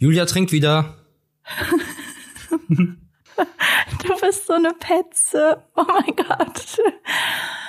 Julia 0.00 0.24
trinkt 0.24 0.50
wieder. 0.52 0.96
Du 4.02 4.08
bist 4.20 4.46
so 4.46 4.52
eine 4.54 4.72
Petze. 4.78 5.62
Oh 5.76 5.84
mein 5.86 6.14
Gott. 6.16 6.78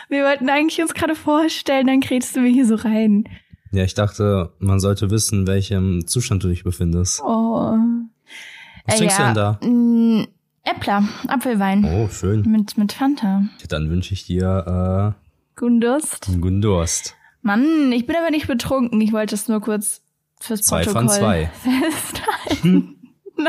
Wir 0.09 0.23
wollten 0.25 0.49
eigentlich 0.49 0.81
uns 0.81 0.93
gerade 0.93 1.15
vorstellen, 1.15 1.87
dann 1.87 1.99
kriegst 2.01 2.35
du 2.35 2.41
mir 2.41 2.49
hier 2.51 2.65
so 2.65 2.75
rein. 2.75 3.23
Ja, 3.71 3.83
ich 3.83 3.93
dachte, 3.93 4.51
man 4.59 4.79
sollte 4.79 5.09
wissen, 5.11 5.47
welchem 5.47 6.07
Zustand 6.07 6.43
du 6.43 6.49
dich 6.49 6.63
befindest. 6.63 7.21
Oh. 7.23 7.77
Was 8.85 8.95
Äh, 8.95 8.97
trinkst 8.97 9.19
ja, 9.19 9.33
du 9.33 9.33
denn 9.33 9.35
da? 9.35 9.59
mm, 9.67 10.27
Äppler, 10.63 11.03
Apfelwein. 11.27 11.85
Oh, 11.85 12.09
schön. 12.09 12.41
Mit, 12.49 12.77
mit 12.77 12.91
Fanta. 12.93 13.43
Dann 13.69 13.89
wünsche 13.89 14.13
ich 14.13 14.25
dir 14.25 15.15
Guten 15.55 15.79
Durst. 15.81 16.27
äh, 16.29 16.37
guten 16.37 16.61
Durst. 16.61 17.15
Mann, 17.41 17.91
ich 17.93 18.05
bin 18.05 18.15
aber 18.15 18.29
nicht 18.31 18.47
betrunken. 18.47 18.99
Ich 19.01 19.13
wollte 19.13 19.35
es 19.35 19.47
nur 19.47 19.61
kurz 19.61 20.01
fürs 20.41 20.61
Zwei 20.63 20.83
Protokoll 20.83 21.07
von 21.07 21.09
zwei. 21.09 21.49
festhalten. 21.63 22.97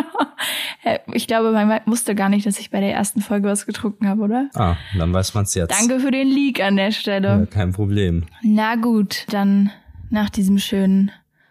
Hä, 0.80 0.98
Ich 1.12 1.26
glaube, 1.26 1.52
man 1.52 1.80
wusste 1.86 2.14
gar 2.14 2.28
nicht, 2.28 2.46
dass 2.46 2.58
ich 2.58 2.70
bei 2.70 2.80
der 2.80 2.92
ersten 2.94 3.20
Folge 3.20 3.48
was 3.48 3.66
getrunken 3.66 4.08
habe, 4.08 4.22
oder? 4.22 4.48
Ah, 4.54 4.76
dann 4.96 5.12
weiß 5.12 5.34
man's 5.34 5.54
jetzt. 5.54 5.70
Danke 5.70 6.00
für 6.00 6.10
den 6.10 6.28
Leak 6.28 6.62
an 6.62 6.76
der 6.76 6.92
Stelle. 6.92 7.28
Ja, 7.40 7.46
kein 7.46 7.72
Problem. 7.72 8.24
Na 8.42 8.76
gut, 8.76 9.26
dann 9.30 9.70
nach 10.10 10.30
diesem 10.30 10.58
schönen 10.58 11.10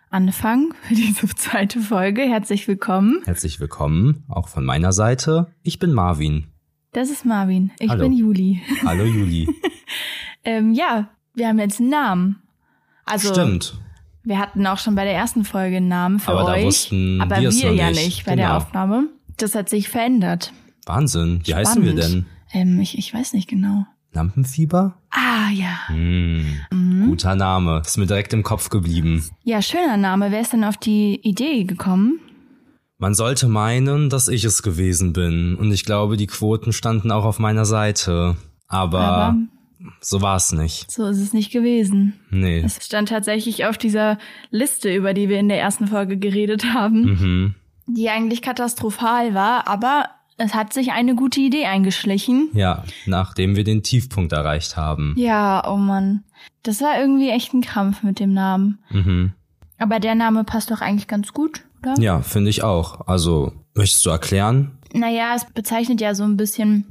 Anfang 0.09 0.73
für 0.81 0.95
diese 0.95 1.27
zweite 1.35 1.79
Folge 1.79 2.21
herzlich 2.23 2.67
willkommen. 2.67 3.21
Herzlich 3.25 3.59
willkommen, 3.59 4.23
auch 4.27 4.47
von 4.47 4.65
meiner 4.65 4.91
Seite. 4.91 5.47
Ich 5.63 5.77
bin 5.79 5.93
Marvin. 5.93 6.47
Das 6.93 7.09
ist 7.09 7.23
Marvin. 7.25 7.71
Ich 7.79 7.89
Hallo. 7.89 8.03
bin 8.03 8.13
Juli. 8.13 8.61
Hallo 8.83 9.05
Juli. 9.05 9.47
Ähm, 10.43 10.73
ja, 10.73 11.09
wir 11.35 11.47
haben 11.47 11.59
jetzt 11.59 11.79
einen 11.79 11.89
Namen. 11.89 12.41
Also 13.05 13.31
Stimmt. 13.31 13.79
Wir 14.23 14.39
hatten 14.39 14.65
auch 14.67 14.77
schon 14.77 14.95
bei 14.95 15.03
der 15.03 15.13
ersten 15.13 15.43
Folge 15.45 15.77
einen 15.77 15.87
Namen 15.87 16.19
für 16.19 16.31
Aber 16.31 16.51
euch, 16.51 16.65
wussten 16.65 17.21
aber 17.21 17.37
wir 17.41 17.51
wir 17.51 17.73
ja 17.73 17.89
nicht. 17.89 18.05
nicht 18.05 18.25
bei 18.25 18.35
der 18.35 18.47
Genau. 18.47 18.57
Aufnahme. 18.57 19.07
Das 19.37 19.55
hat 19.55 19.69
sich 19.69 19.89
verändert. 19.89 20.53
Wahnsinn. 20.85 21.41
Wie 21.45 21.55
heißen 21.55 21.81
wir 21.83 21.91
Spannend. 21.91 22.25
denn? 22.53 22.69
Ähm, 22.75 22.79
ich, 22.81 22.97
ich 22.97 23.13
weiß 23.13 23.33
nicht 23.33 23.47
genau. 23.49 23.85
Lampenfieber? 24.13 24.95
Ah 25.09 25.49
ja. 25.53 25.87
Hm, 25.87 27.05
Guter 27.07 27.35
Name. 27.35 27.81
Ist 27.85 27.97
mir 27.97 28.07
direkt 28.07 28.33
im 28.33 28.43
Kopf 28.43 28.69
geblieben. 28.69 29.23
Ja, 29.43 29.61
schöner 29.61 29.97
Name. 29.97 30.31
Wer 30.31 30.41
ist 30.41 30.51
denn 30.53 30.63
auf 30.65 30.77
die 30.77 31.19
Idee 31.23 31.63
gekommen? 31.63 32.19
Man 32.97 33.13
sollte 33.15 33.47
meinen, 33.47 34.09
dass 34.09 34.27
ich 34.27 34.43
es 34.43 34.61
gewesen 34.63 35.13
bin. 35.13 35.55
Und 35.55 35.71
ich 35.71 35.85
glaube, 35.85 36.17
die 36.17 36.27
Quoten 36.27 36.73
standen 36.73 37.09
auch 37.11 37.23
auf 37.25 37.39
meiner 37.39 37.65
Seite. 37.65 38.35
Aber, 38.67 38.99
Aber 38.99 39.35
so 39.99 40.21
war 40.21 40.35
es 40.35 40.51
nicht. 40.51 40.89
so 40.91 41.05
ist 41.07 41.19
es 41.19 41.33
nicht 41.33 41.51
gewesen. 41.51 42.19
Nee. 42.29 42.59
Es 42.61 42.83
stand 42.85 43.09
tatsächlich 43.09 43.65
auf 43.65 43.77
dieser 43.77 44.17
Liste, 44.49 44.93
über 44.93 45.13
die 45.13 45.29
wir 45.29 45.39
in 45.39 45.49
der 45.49 45.59
ersten 45.59 45.87
Folge 45.87 46.17
geredet 46.17 46.73
haben, 46.73 47.01
Mhm. 47.03 47.55
die 47.87 48.09
eigentlich 48.09 48.41
katastrophal 48.41 49.33
war, 49.33 49.67
aber 49.67 50.05
es 50.37 50.53
hat 50.55 50.73
sich 50.73 50.91
eine 50.91 51.15
gute 51.15 51.39
Idee 51.39 51.65
eingeschlichen. 51.65 52.49
Ja, 52.53 52.83
nachdem 53.05 53.55
wir 53.55 53.63
den 53.63 53.83
Tiefpunkt 53.83 54.31
erreicht 54.33 54.75
haben. 54.77 55.13
Ja, 55.17 55.67
oh 55.69 55.77
Mann. 55.77 56.23
Das 56.63 56.81
war 56.81 56.99
irgendwie 56.99 57.29
echt 57.29 57.53
ein 57.53 57.61
Kampf 57.61 58.01
mit 58.03 58.19
dem 58.19 58.33
Namen. 58.33 58.79
Mhm. 58.89 59.33
Aber 59.77 59.99
der 59.99 60.15
Name 60.15 60.43
passt 60.43 60.69
doch 60.71 60.81
eigentlich 60.81 61.07
ganz 61.07 61.33
gut, 61.33 61.61
oder? 61.81 61.95
Ja, 61.99 62.21
finde 62.21 62.49
ich 62.49 62.63
auch. 62.63 63.07
Also, 63.07 63.51
möchtest 63.75 64.05
du 64.05 64.09
erklären? 64.11 64.71
Naja, 64.93 65.33
es 65.35 65.45
bezeichnet 65.45 66.01
ja 66.01 66.13
so 66.15 66.23
ein 66.23 66.37
bisschen 66.37 66.90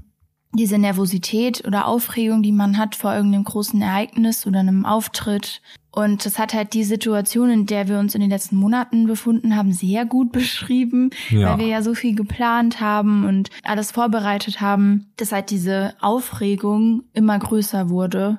diese 0.53 0.79
Nervosität 0.79 1.65
oder 1.67 1.87
Aufregung, 1.87 2.43
die 2.43 2.53
man 2.53 2.77
hat 2.77 2.97
vor 2.97 3.15
irgendeinem 3.15 3.45
großen 3.45 3.81
Ereignis 3.81 4.47
oder 4.47 4.61
einem 4.61 4.85
Auftritt. 4.85 5.63
Und 5.93 6.25
das 6.25 6.39
hat 6.39 6.55
halt 6.55 6.73
die 6.75 6.85
Situation, 6.85 7.51
in 7.51 7.67
der 7.67 7.89
wir 7.89 7.99
uns 7.99 8.15
in 8.15 8.21
den 8.21 8.31
letzten 8.31 8.57
Monaten 8.57 9.07
befunden 9.07 9.57
haben, 9.57 9.73
sehr 9.73 10.05
gut 10.07 10.33
beschrieben, 10.33 11.11
Ja. 11.31 11.51
weil 11.53 11.59
wir 11.61 11.67
ja 11.67 11.83
so 11.83 11.95
viel 11.95 12.15
geplant 12.15 12.81
haben 12.81 13.25
und 13.27 13.51
alles 13.65 13.93
vorbereitet 13.93 14.61
haben, 14.61 15.07
dass 15.17 15.33
halt 15.33 15.51
diese 15.51 15.95
Aufregung 16.01 17.05
immer 17.13 17.39
größer 17.39 17.89
wurde. 17.91 18.39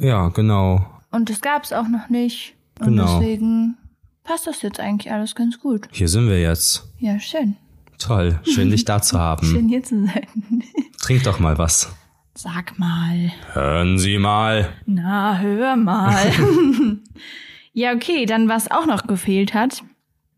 Ja, 0.00 0.28
genau. 0.28 0.86
Und 1.10 1.28
das 1.28 1.40
gab 1.42 1.64
es 1.64 1.72
auch 1.72 1.88
noch 1.88 2.08
nicht. 2.08 2.54
Und 2.80 2.86
Genau. 2.86 3.18
deswegen 3.20 3.76
passt 4.24 4.46
das 4.46 4.62
jetzt 4.62 4.80
eigentlich 4.80 5.12
alles 5.12 5.34
ganz 5.34 5.60
gut. 5.60 5.86
Hier 5.92 6.08
sind 6.08 6.28
wir 6.28 6.40
jetzt. 6.40 6.88
Ja, 6.98 7.18
schön. 7.20 7.56
Toll. 8.02 8.40
Schön, 8.44 8.70
dich 8.70 8.84
da 8.84 9.00
zu 9.02 9.18
haben. 9.18 9.46
Schön 9.46 9.68
hier 9.68 9.82
zu 9.82 10.06
sein. 10.06 10.62
Trink 11.00 11.22
doch 11.24 11.38
mal 11.40 11.58
was. 11.58 11.92
Sag 12.34 12.78
mal. 12.78 13.30
Hören 13.52 13.98
Sie 13.98 14.18
mal. 14.18 14.70
Na, 14.86 15.38
hör 15.38 15.76
mal. 15.76 16.16
ja, 17.72 17.92
okay, 17.92 18.24
dann 18.26 18.48
was 18.48 18.70
auch 18.70 18.86
noch 18.86 19.06
gefehlt 19.06 19.52
hat, 19.54 19.82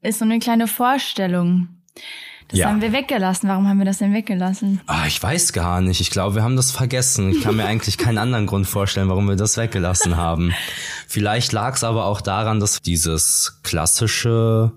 ist 0.03 0.19
so 0.19 0.25
eine 0.25 0.39
kleine 0.41 0.67
Vorstellung. 0.67 1.69
Das 2.49 2.59
Ja. 2.59 2.69
haben 2.69 2.83
wir 2.83 2.93
weggelassen. 2.93 3.49
Warum 3.49 3.69
haben 3.69 3.79
wir 3.79 3.85
das 3.87 3.99
denn 3.99 4.13
weggelassen? 4.13 4.81
Ah, 4.87 5.07
ich 5.07 5.23
weiß 5.23 5.53
gar 5.55 5.81
nicht. 5.81 6.01
Ich 6.01 6.11
glaube, 6.11 6.35
wir 6.35 6.43
haben 6.43 6.57
das 6.57 6.73
vergessen. 6.73 7.31
Ich 7.31 7.41
kann 7.43 7.57
mir 7.57 7.65
eigentlich 7.65 7.97
keinen 7.97 8.19
anderen 8.19 8.47
Grund 8.47 8.67
vorstellen, 8.67 9.09
warum 9.09 9.29
wir 9.29 9.37
das 9.37 9.57
weggelassen 9.57 10.17
haben. 10.17 10.53
Vielleicht 11.09 11.53
lag 11.53 11.75
es 11.77 11.85
aber 11.85 12.05
auch 12.07 12.21
daran, 12.21 12.61
dass 12.61 12.83
dieses 12.83 13.61
klassische 13.63 14.73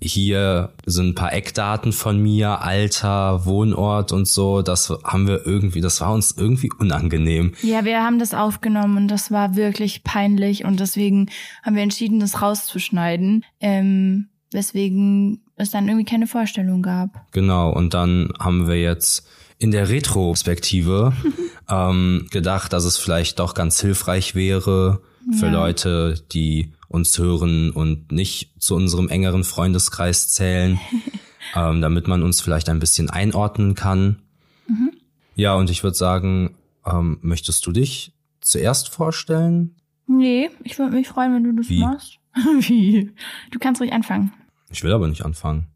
hier 0.00 0.72
sind 0.86 1.08
ein 1.08 1.14
paar 1.14 1.32
Eckdaten 1.32 1.92
von 1.92 2.20
mir, 2.22 2.62
Alter, 2.62 3.44
Wohnort 3.46 4.12
und 4.12 4.28
so, 4.28 4.62
das 4.62 4.90
haben 5.04 5.26
wir 5.26 5.46
irgendwie, 5.46 5.80
das 5.80 6.00
war 6.00 6.12
uns 6.12 6.34
irgendwie 6.36 6.70
unangenehm. 6.78 7.52
Ja, 7.62 7.84
wir 7.84 8.02
haben 8.02 8.18
das 8.18 8.34
aufgenommen 8.34 8.96
und 8.96 9.08
das 9.08 9.30
war 9.30 9.56
wirklich 9.56 10.04
peinlich 10.04 10.64
und 10.64 10.80
deswegen 10.80 11.28
haben 11.62 11.76
wir 11.76 11.82
entschieden, 11.82 12.20
das 12.20 12.40
rauszuschneiden. 12.42 13.44
Ähm, 13.60 14.28
weswegen 14.52 15.42
es 15.56 15.70
dann 15.70 15.88
irgendwie 15.88 16.06
keine 16.06 16.26
Vorstellung 16.26 16.82
gab. 16.82 17.10
Genau, 17.32 17.70
und 17.70 17.94
dann 17.94 18.32
haben 18.38 18.66
wir 18.66 18.80
jetzt 18.80 19.26
in 19.58 19.72
der 19.72 19.88
Retrospektive 19.88 21.12
ähm, 21.68 22.26
gedacht, 22.30 22.72
dass 22.72 22.84
es 22.84 22.96
vielleicht 22.96 23.38
doch 23.40 23.54
ganz 23.54 23.80
hilfreich 23.80 24.34
wäre 24.34 25.00
für 25.38 25.46
Ja. 25.46 25.52
Leute, 25.52 26.22
die 26.32 26.72
uns 26.88 27.16
hören 27.18 27.70
und 27.70 28.12
nicht 28.12 28.60
zu 28.60 28.74
unserem 28.74 29.08
engeren 29.08 29.44
Freundeskreis 29.44 30.28
zählen, 30.28 30.80
ähm, 31.54 31.80
damit 31.80 32.08
man 32.08 32.22
uns 32.22 32.40
vielleicht 32.40 32.68
ein 32.68 32.80
bisschen 32.80 33.10
einordnen 33.10 33.74
kann. 33.74 34.22
Mhm. 34.66 34.92
Ja, 35.34 35.54
und 35.54 35.70
ich 35.70 35.82
würde 35.82 35.96
sagen, 35.96 36.56
ähm, 36.86 37.18
möchtest 37.22 37.66
du 37.66 37.72
dich 37.72 38.12
zuerst 38.40 38.88
vorstellen? 38.88 39.76
Nee, 40.06 40.50
ich 40.64 40.78
würde 40.78 40.94
mich 40.94 41.08
freuen, 41.08 41.34
wenn 41.34 41.44
du 41.44 41.52
das 41.52 41.68
Wie? 41.68 41.80
machst. 41.80 42.18
Wie? 42.34 43.12
Du 43.50 43.58
kannst 43.58 43.80
ruhig 43.80 43.92
anfangen. 43.92 44.32
Ich 44.70 44.82
will 44.82 44.92
aber 44.92 45.08
nicht 45.08 45.24
anfangen. 45.24 45.66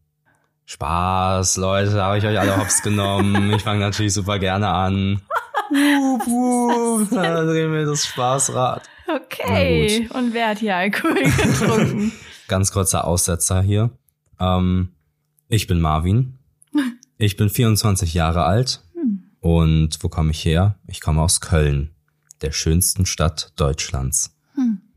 Spaß, 0.64 1.58
Leute, 1.58 2.02
habe 2.02 2.18
ich 2.18 2.24
euch 2.24 2.38
alle 2.38 2.56
hops 2.56 2.82
genommen. 2.82 3.52
Ich 3.56 3.62
fange 3.62 3.80
natürlich 3.80 4.14
super 4.14 4.38
gerne 4.38 4.68
an. 4.68 5.20
Wup, 5.70 6.26
wup, 6.26 7.10
Dann 7.10 7.46
drehen 7.46 7.72
wir 7.72 7.84
das 7.84 8.06
Spaßrad. 8.06 8.88
Okay. 9.16 10.08
Und 10.12 10.32
wer 10.32 10.48
hat 10.48 10.58
hier 10.58 10.76
Alkohol 10.76 11.14
getrunken? 11.22 12.12
Ganz 12.48 12.72
kurzer 12.72 13.06
Aussetzer 13.06 13.62
hier. 13.62 13.90
Ähm, 14.38 14.92
ich 15.48 15.66
bin 15.66 15.80
Marvin. 15.80 16.38
Ich 17.18 17.36
bin 17.36 17.50
24 17.50 18.14
Jahre 18.14 18.42
alt. 18.42 18.82
Und 19.38 20.02
wo 20.02 20.08
komme 20.08 20.32
ich 20.32 20.44
her? 20.44 20.80
Ich 20.88 21.00
komme 21.00 21.22
aus 21.22 21.40
Köln, 21.40 21.90
der 22.40 22.50
schönsten 22.50 23.06
Stadt 23.06 23.52
Deutschlands. 23.54 24.34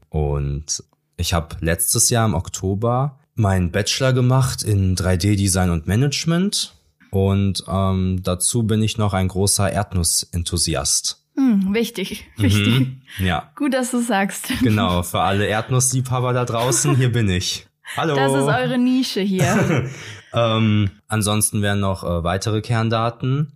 Und 0.10 0.84
ich 1.18 1.34
habe 1.34 1.58
letztes 1.60 2.10
Jahr 2.10 2.26
im 2.26 2.34
Oktober 2.34 3.20
meinen 3.36 3.72
Bachelor 3.72 4.14
gemacht 4.14 4.64
in 4.64 4.96
3D-Design 4.96 5.70
und 5.70 5.88
Management. 5.88 6.74
Und 7.12 7.64
ähm, 7.68 8.22
dazu 8.24 8.64
bin 8.64 8.82
ich 8.82 8.98
noch 8.98 9.14
ein 9.14 9.28
großer 9.28 9.72
Erdnussenthusiast. 9.72 11.25
Hm, 11.36 11.74
wichtig, 11.74 12.26
wichtig. 12.38 12.80
Mhm. 12.80 13.02
Ja, 13.20 13.52
Gut, 13.56 13.74
dass 13.74 13.92
du 13.92 14.02
sagst. 14.02 14.48
genau. 14.62 15.04
Für 15.04 15.22
alle 15.22 15.46
Erdnussliebhaber 15.46 16.34
da 16.34 16.46
draußen, 16.46 16.96
hier 16.96 17.12
bin 17.12 17.30
ich. 17.30 17.68
Hallo. 17.98 18.16
Das 18.16 18.32
ist 18.34 18.48
eure 18.48 18.78
Nische 18.78 19.22
hier. 19.22 19.90
Ähm, 20.38 20.90
ansonsten 21.08 21.62
wären 21.62 21.80
noch 21.80 22.04
äh, 22.04 22.24
weitere 22.26 22.60
Kerndaten, 22.62 23.54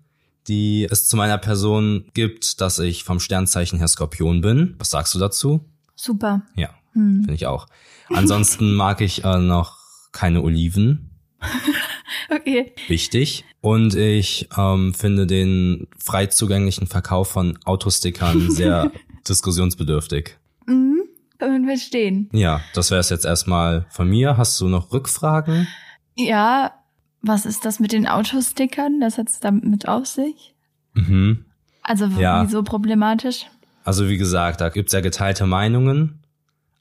die 0.48 0.88
es 0.90 1.10
zu 1.10 1.18
meiner 1.18 1.38
Person 1.38 2.06
gibt, 2.14 2.62
dass 2.62 2.80
ich 2.80 3.04
vom 3.04 3.20
Sternzeichen 3.20 3.80
her 3.80 3.90
Skorpion 3.90 4.40
bin. 4.40 4.76
Was 4.80 4.92
sagst 4.92 5.14
du 5.14 5.20
dazu? 5.20 5.66
Super. 5.98 6.44
Ja, 6.56 6.70
finde 6.94 7.34
ich 7.34 7.48
auch. 7.48 7.68
Ansonsten 8.14 8.76
mag 8.76 9.02
ich 9.02 9.26
äh, 9.26 9.40
noch 9.40 9.76
keine 10.14 10.42
Oliven. 10.42 11.09
Okay. 12.32 12.74
Wichtig. 12.88 13.44
Und 13.62 13.96
ich 13.96 14.50
ähm, 14.58 14.94
finde 14.94 15.26
den 15.26 15.88
frei 15.98 16.28
zugänglichen 16.28 16.86
Verkauf 16.88 17.30
von 17.32 17.58
Autostickern 17.66 18.52
sehr 18.52 18.92
diskussionsbedürftig. 19.28 20.38
Mhm. 20.68 21.02
Können 21.40 21.66
wir 21.66 21.76
verstehen. 21.78 22.30
Ja, 22.34 22.62
das 22.74 22.92
wäre 22.92 23.00
es 23.00 23.10
jetzt 23.10 23.26
erstmal 23.26 23.86
von 23.90 24.08
mir. 24.10 24.38
Hast 24.38 24.60
du 24.62 24.68
noch 24.68 24.92
Rückfragen? 24.92 25.68
Ja, 26.16 26.74
was 27.22 27.46
ist 27.46 27.66
das 27.66 27.80
mit 27.80 27.94
den 27.94 28.08
Autostickern? 28.08 29.00
Das 29.00 29.18
hat's 29.18 29.40
damit 29.40 29.64
mit 29.64 29.88
auf 29.88 30.06
sich? 30.06 30.54
Mhm. 30.94 31.46
Also 31.82 32.06
Ja. 32.20 32.44
wieso 32.46 32.62
problematisch? 32.64 33.46
Also 33.84 34.08
wie 34.08 34.18
gesagt, 34.18 34.62
da 34.62 34.70
gibt's 34.70 34.94
ja 34.94 35.02
geteilte 35.02 35.48
Meinungen, 35.48 36.20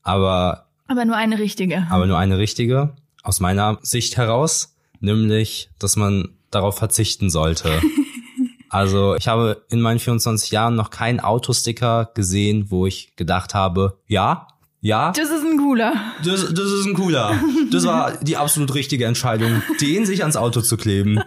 aber 0.03 0.67
Aber 0.89 1.05
nur 1.05 1.17
eine 1.17 1.39
richtige. 1.39 1.87
aber 1.89 2.07
nur 2.07 2.19
eine 2.19 2.37
richtige. 2.39 2.95
Aus 3.23 3.41
meiner 3.41 3.79
Sicht 3.83 4.17
heraus, 4.17 4.75
nämlich, 5.01 5.71
dass 5.79 5.97
man 5.97 6.31
darauf 6.51 6.77
verzichten 6.77 7.31
sollte. 7.31 7.81
Also 8.71 9.17
ich 9.17 9.29
habe 9.29 9.63
in 9.71 9.81
meinen 9.81 9.99
24 9.99 10.51
Jahren 10.51 10.75
noch 10.75 10.91
keinen 10.91 11.21
Autosticker 11.21 12.11
gesehen, 12.15 12.71
wo 12.71 12.87
ich 12.87 13.17
gedacht 13.17 13.55
habe, 13.55 13.99
ja, 14.07 14.47
ja. 14.81 15.13
Das 15.13 15.31
ist 15.31 15.45
ein 15.45 15.57
cooler. 15.57 15.95
Das, 16.25 16.53
das 16.53 16.71
ist 16.71 16.87
ein 16.87 16.95
cooler. 16.95 17.41
Das 17.71 17.85
war 17.85 18.17
die 18.19 18.37
absolut 18.37 18.75
richtige 18.75 19.07
Entscheidung, 19.07 19.63
den 19.81 20.07
sich 20.07 20.21
ans 20.21 20.37
Auto 20.37 20.61
zu 20.61 20.77
kleben. 20.77 21.21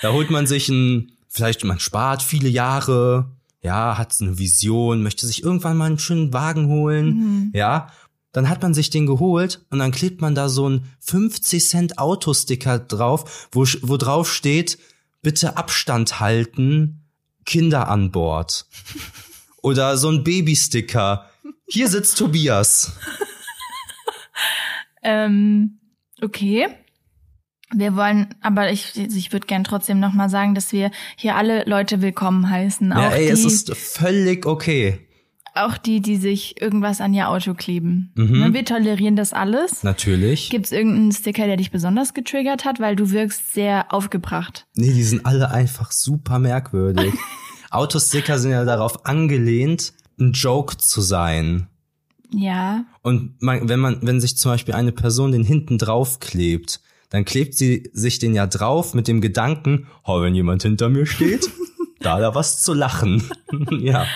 Da 0.00 0.12
holt 0.12 0.30
man 0.30 0.46
sich 0.46 0.68
ein, 0.68 1.12
vielleicht 1.28 1.64
man 1.64 1.78
spart 1.78 2.22
viele 2.22 2.48
Jahre, 2.48 3.30
ja, 3.62 3.98
hat 3.98 4.14
eine 4.20 4.38
Vision, 4.38 5.02
möchte 5.02 5.26
sich 5.26 5.42
irgendwann 5.42 5.76
mal 5.76 5.86
einen 5.86 5.98
schönen 5.98 6.32
Wagen 6.32 6.68
holen, 6.68 7.06
mhm. 7.06 7.50
ja. 7.52 7.88
Dann 8.36 8.50
hat 8.50 8.60
man 8.60 8.74
sich 8.74 8.90
den 8.90 9.06
geholt 9.06 9.64
und 9.70 9.78
dann 9.78 9.92
klebt 9.92 10.20
man 10.20 10.34
da 10.34 10.50
so 10.50 10.68
ein 10.68 10.84
50 11.00 11.66
Cent 11.66 11.98
Autosticker 11.98 12.78
drauf, 12.78 13.48
wo, 13.50 13.64
wo 13.80 13.96
drauf 13.96 14.30
steht, 14.30 14.76
bitte 15.22 15.56
Abstand 15.56 16.20
halten, 16.20 17.00
Kinder 17.46 17.88
an 17.88 18.10
Bord. 18.12 18.66
Oder 19.62 19.96
so 19.96 20.10
ein 20.10 20.22
Babysticker. 20.22 21.30
Hier 21.66 21.88
sitzt 21.88 22.18
Tobias. 22.18 22.92
ähm, 25.02 25.80
okay. 26.20 26.68
Wir 27.74 27.96
wollen, 27.96 28.34
aber 28.42 28.70
ich, 28.70 28.98
ich 28.98 29.32
würde 29.32 29.46
gern 29.46 29.64
trotzdem 29.64 29.98
nochmal 29.98 30.28
sagen, 30.28 30.54
dass 30.54 30.72
wir 30.72 30.90
hier 31.16 31.36
alle 31.36 31.64
Leute 31.64 32.02
willkommen 32.02 32.50
heißen. 32.50 32.90
Ja, 32.90 33.08
ey, 33.12 33.28
die, 33.28 33.32
es 33.32 33.46
ist 33.46 33.74
völlig 33.74 34.44
okay. 34.44 35.05
Auch 35.56 35.78
die, 35.78 36.00
die 36.00 36.16
sich 36.16 36.60
irgendwas 36.60 37.00
an 37.00 37.14
ihr 37.14 37.28
Auto 37.28 37.54
kleben. 37.54 38.12
Mhm. 38.14 38.38
Ne, 38.38 38.54
wir 38.54 38.64
tolerieren 38.64 39.16
das 39.16 39.32
alles. 39.32 39.82
Natürlich. 39.82 40.50
Gibt 40.50 40.66
es 40.66 40.72
irgendeinen 40.72 41.12
Sticker, 41.12 41.46
der 41.46 41.56
dich 41.56 41.70
besonders 41.70 42.14
getriggert 42.14 42.64
hat, 42.64 42.80
weil 42.80 42.96
du 42.96 43.10
wirkst 43.10 43.54
sehr 43.54 43.92
aufgebracht? 43.92 44.66
Nee, 44.74 44.92
die 44.92 45.02
sind 45.02 45.24
alle 45.24 45.50
einfach 45.50 45.92
super 45.92 46.38
merkwürdig. 46.38 47.12
Autosticker 47.70 48.38
sind 48.38 48.52
ja 48.52 48.64
darauf 48.64 49.06
angelehnt, 49.06 49.92
ein 50.18 50.32
Joke 50.32 50.76
zu 50.78 51.00
sein. 51.00 51.68
Ja. 52.32 52.84
Und 53.02 53.40
man, 53.42 53.68
wenn 53.68 53.80
man, 53.80 53.98
wenn 54.02 54.20
sich 54.20 54.36
zum 54.36 54.52
Beispiel 54.52 54.74
eine 54.74 54.92
Person 54.92 55.32
den 55.32 55.44
hinten 55.44 55.78
drauf 55.78 56.20
klebt, 56.20 56.80
dann 57.10 57.24
klebt 57.24 57.54
sie 57.54 57.88
sich 57.92 58.18
den 58.18 58.34
ja 58.34 58.46
drauf 58.46 58.94
mit 58.94 59.08
dem 59.08 59.20
Gedanken, 59.20 59.86
oh, 60.04 60.20
wenn 60.20 60.34
jemand 60.34 60.62
hinter 60.62 60.88
mir 60.88 61.06
steht, 61.06 61.50
da 62.00 62.18
da 62.18 62.34
was 62.34 62.62
zu 62.62 62.74
lachen. 62.74 63.22
ja. 63.70 64.06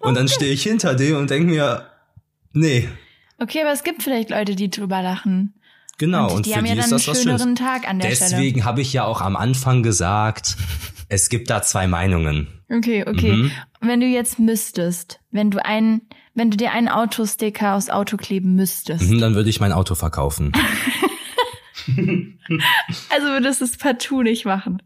Und 0.00 0.16
dann 0.16 0.28
stehe 0.28 0.52
ich 0.52 0.62
hinter 0.62 0.94
dem 0.94 1.16
und 1.16 1.30
denke 1.30 1.50
mir, 1.50 1.86
nee. 2.52 2.88
Okay, 3.38 3.60
aber 3.62 3.72
es 3.72 3.84
gibt 3.84 4.02
vielleicht 4.02 4.30
Leute, 4.30 4.56
die 4.56 4.70
drüber 4.70 5.02
lachen. 5.02 5.54
Genau, 5.98 6.28
und, 6.28 6.36
und 6.36 6.46
die 6.46 6.50
für 6.50 6.56
haben 6.56 6.64
die 6.64 6.70
ja 6.70 6.76
dann 6.76 6.84
ist 6.84 6.92
das 6.92 7.08
einen 7.08 7.16
was 7.16 7.22
schöneren 7.22 7.56
Schönes. 7.56 7.58
Tag 7.58 7.88
an 7.88 7.98
der 7.98 8.10
Deswegen 8.10 8.64
habe 8.64 8.80
ich 8.80 8.92
ja 8.92 9.04
auch 9.04 9.20
am 9.20 9.36
Anfang 9.36 9.82
gesagt, 9.82 10.56
es 11.08 11.28
gibt 11.28 11.50
da 11.50 11.62
zwei 11.62 11.86
Meinungen. 11.88 12.46
Okay, 12.70 13.04
okay. 13.06 13.32
Mhm. 13.32 13.50
Wenn 13.80 14.00
du 14.00 14.06
jetzt 14.06 14.38
müsstest, 14.38 15.20
wenn 15.30 15.50
du 15.50 15.64
einen, 15.64 16.02
wenn 16.34 16.50
du 16.50 16.56
dir 16.56 16.72
einen 16.72 16.88
Autosticker 16.88 17.74
aufs 17.74 17.90
Auto 17.90 18.16
kleben 18.16 18.54
müsstest. 18.54 19.02
Mhm, 19.02 19.20
dann 19.20 19.34
würde 19.34 19.50
ich 19.50 19.58
mein 19.60 19.72
Auto 19.72 19.94
verkaufen. 19.94 20.52
also 23.10 23.26
würdest 23.26 23.60
du 23.60 23.64
es 23.64 23.76
partout 23.76 24.22
nicht 24.22 24.44
machen. 24.44 24.82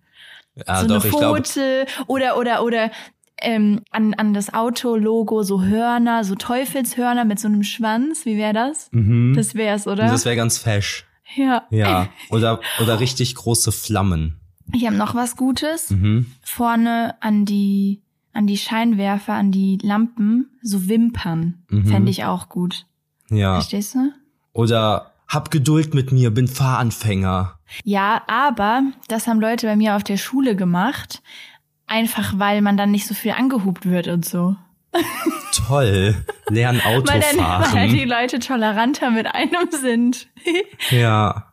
Ja, 0.54 0.80
so 0.80 0.86
doch, 0.86 1.02
eine 1.02 1.12
Pfote 1.12 1.86
oder 2.06 2.36
oder 2.36 2.62
oder 2.62 2.90
ähm, 3.38 3.80
an, 3.90 4.14
an 4.14 4.34
das 4.34 4.54
Auto-Logo 4.54 5.42
so 5.42 5.62
Hörner, 5.62 6.24
so 6.24 6.34
Teufelshörner 6.34 7.24
mit 7.24 7.40
so 7.40 7.48
einem 7.48 7.62
Schwanz. 7.62 8.24
Wie 8.24 8.36
wäre 8.36 8.52
das? 8.52 8.88
Mhm. 8.92 9.34
Das 9.34 9.54
wär's, 9.54 9.86
oder? 9.86 10.06
Das 10.06 10.24
wäre 10.24 10.36
ganz 10.36 10.58
fesch. 10.58 11.06
Ja. 11.34 11.66
Ja. 11.70 12.08
Oder, 12.30 12.60
oder 12.80 13.00
richtig 13.00 13.34
große 13.34 13.72
Flammen. 13.72 14.40
Ich 14.72 14.86
habe 14.86 14.96
noch 14.96 15.14
was 15.14 15.36
Gutes. 15.36 15.90
Mhm. 15.90 16.26
Vorne 16.42 17.14
an 17.20 17.44
die, 17.44 18.02
an 18.32 18.46
die 18.46 18.58
Scheinwerfer, 18.58 19.34
an 19.34 19.50
die 19.50 19.78
Lampen, 19.82 20.50
so 20.62 20.88
Wimpern. 20.88 21.64
Mhm. 21.68 21.86
Fände 21.86 22.10
ich 22.10 22.24
auch 22.24 22.48
gut. 22.48 22.86
Ja. 23.30 23.54
Verstehst 23.54 23.94
du? 23.94 24.12
Oder 24.52 25.11
hab 25.32 25.50
Geduld 25.50 25.94
mit 25.94 26.12
mir, 26.12 26.30
bin 26.30 26.46
Fahranfänger. 26.46 27.58
Ja, 27.84 28.22
aber 28.26 28.82
das 29.08 29.26
haben 29.26 29.40
Leute 29.40 29.66
bei 29.66 29.76
mir 29.76 29.96
auf 29.96 30.04
der 30.04 30.18
Schule 30.18 30.54
gemacht. 30.56 31.22
Einfach 31.86 32.38
weil 32.38 32.60
man 32.60 32.76
dann 32.76 32.90
nicht 32.90 33.06
so 33.06 33.14
viel 33.14 33.32
angehupt 33.32 33.86
wird 33.86 34.08
und 34.08 34.26
so. 34.26 34.56
Toll. 35.66 36.14
Lern 36.48 36.80
Auto 36.82 37.10
weil 37.10 37.20
dann. 37.20 37.38
Weil 37.72 37.88
die 37.88 38.04
Leute 38.04 38.40
toleranter 38.40 39.10
mit 39.10 39.26
einem 39.26 39.70
sind. 39.70 40.28
ja. 40.90 41.52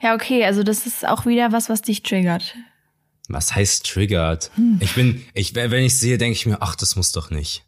Ja, 0.00 0.14
okay, 0.14 0.44
also 0.44 0.62
das 0.62 0.86
ist 0.86 1.06
auch 1.06 1.26
wieder 1.26 1.52
was, 1.52 1.68
was 1.68 1.82
dich 1.82 2.02
triggert. 2.02 2.54
Was 3.28 3.54
heißt 3.54 3.86
triggert? 3.86 4.50
Hm. 4.54 4.78
Ich 4.80 4.94
bin, 4.94 5.26
ich, 5.34 5.54
wenn 5.54 5.84
ich 5.84 5.98
sehe, 5.98 6.16
denke 6.16 6.36
ich 6.36 6.46
mir, 6.46 6.58
ach, 6.60 6.74
das 6.74 6.96
muss 6.96 7.12
doch 7.12 7.30
nicht. 7.30 7.64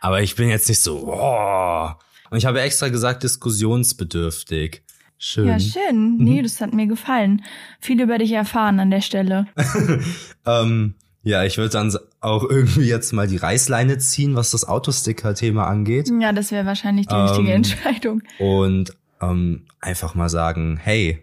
Aber 0.00 0.22
ich 0.22 0.36
bin 0.36 0.48
jetzt 0.48 0.68
nicht 0.68 0.82
so, 0.82 1.12
oh. 1.12 1.90
Und 2.30 2.38
ich 2.38 2.46
habe 2.46 2.60
extra 2.60 2.88
gesagt, 2.88 3.22
diskussionsbedürftig. 3.22 4.82
Schön. 5.18 5.48
Ja, 5.48 5.60
schön. 5.60 6.16
Mhm. 6.16 6.24
Nee, 6.24 6.42
das 6.42 6.60
hat 6.60 6.72
mir 6.72 6.86
gefallen. 6.86 7.42
Viel 7.80 8.00
über 8.00 8.16
dich 8.18 8.32
erfahren 8.32 8.80
an 8.80 8.90
der 8.90 9.02
Stelle. 9.02 9.46
ähm, 10.46 10.94
ja, 11.22 11.44
ich 11.44 11.58
würde 11.58 11.70
dann 11.70 11.94
auch 12.20 12.48
irgendwie 12.48 12.86
jetzt 12.86 13.12
mal 13.12 13.26
die 13.26 13.36
Reißleine 13.36 13.98
ziehen, 13.98 14.34
was 14.34 14.52
das 14.52 14.66
Autosticker-Thema 14.66 15.66
angeht. 15.66 16.10
Ja, 16.20 16.32
das 16.32 16.50
wäre 16.52 16.64
wahrscheinlich 16.64 17.06
die 17.06 17.14
richtige 17.14 17.48
Ähm, 17.48 17.56
Entscheidung. 17.56 18.22
Und 18.38 18.96
ähm, 19.20 19.66
einfach 19.80 20.14
mal 20.14 20.30
sagen, 20.30 20.78
hey, 20.82 21.22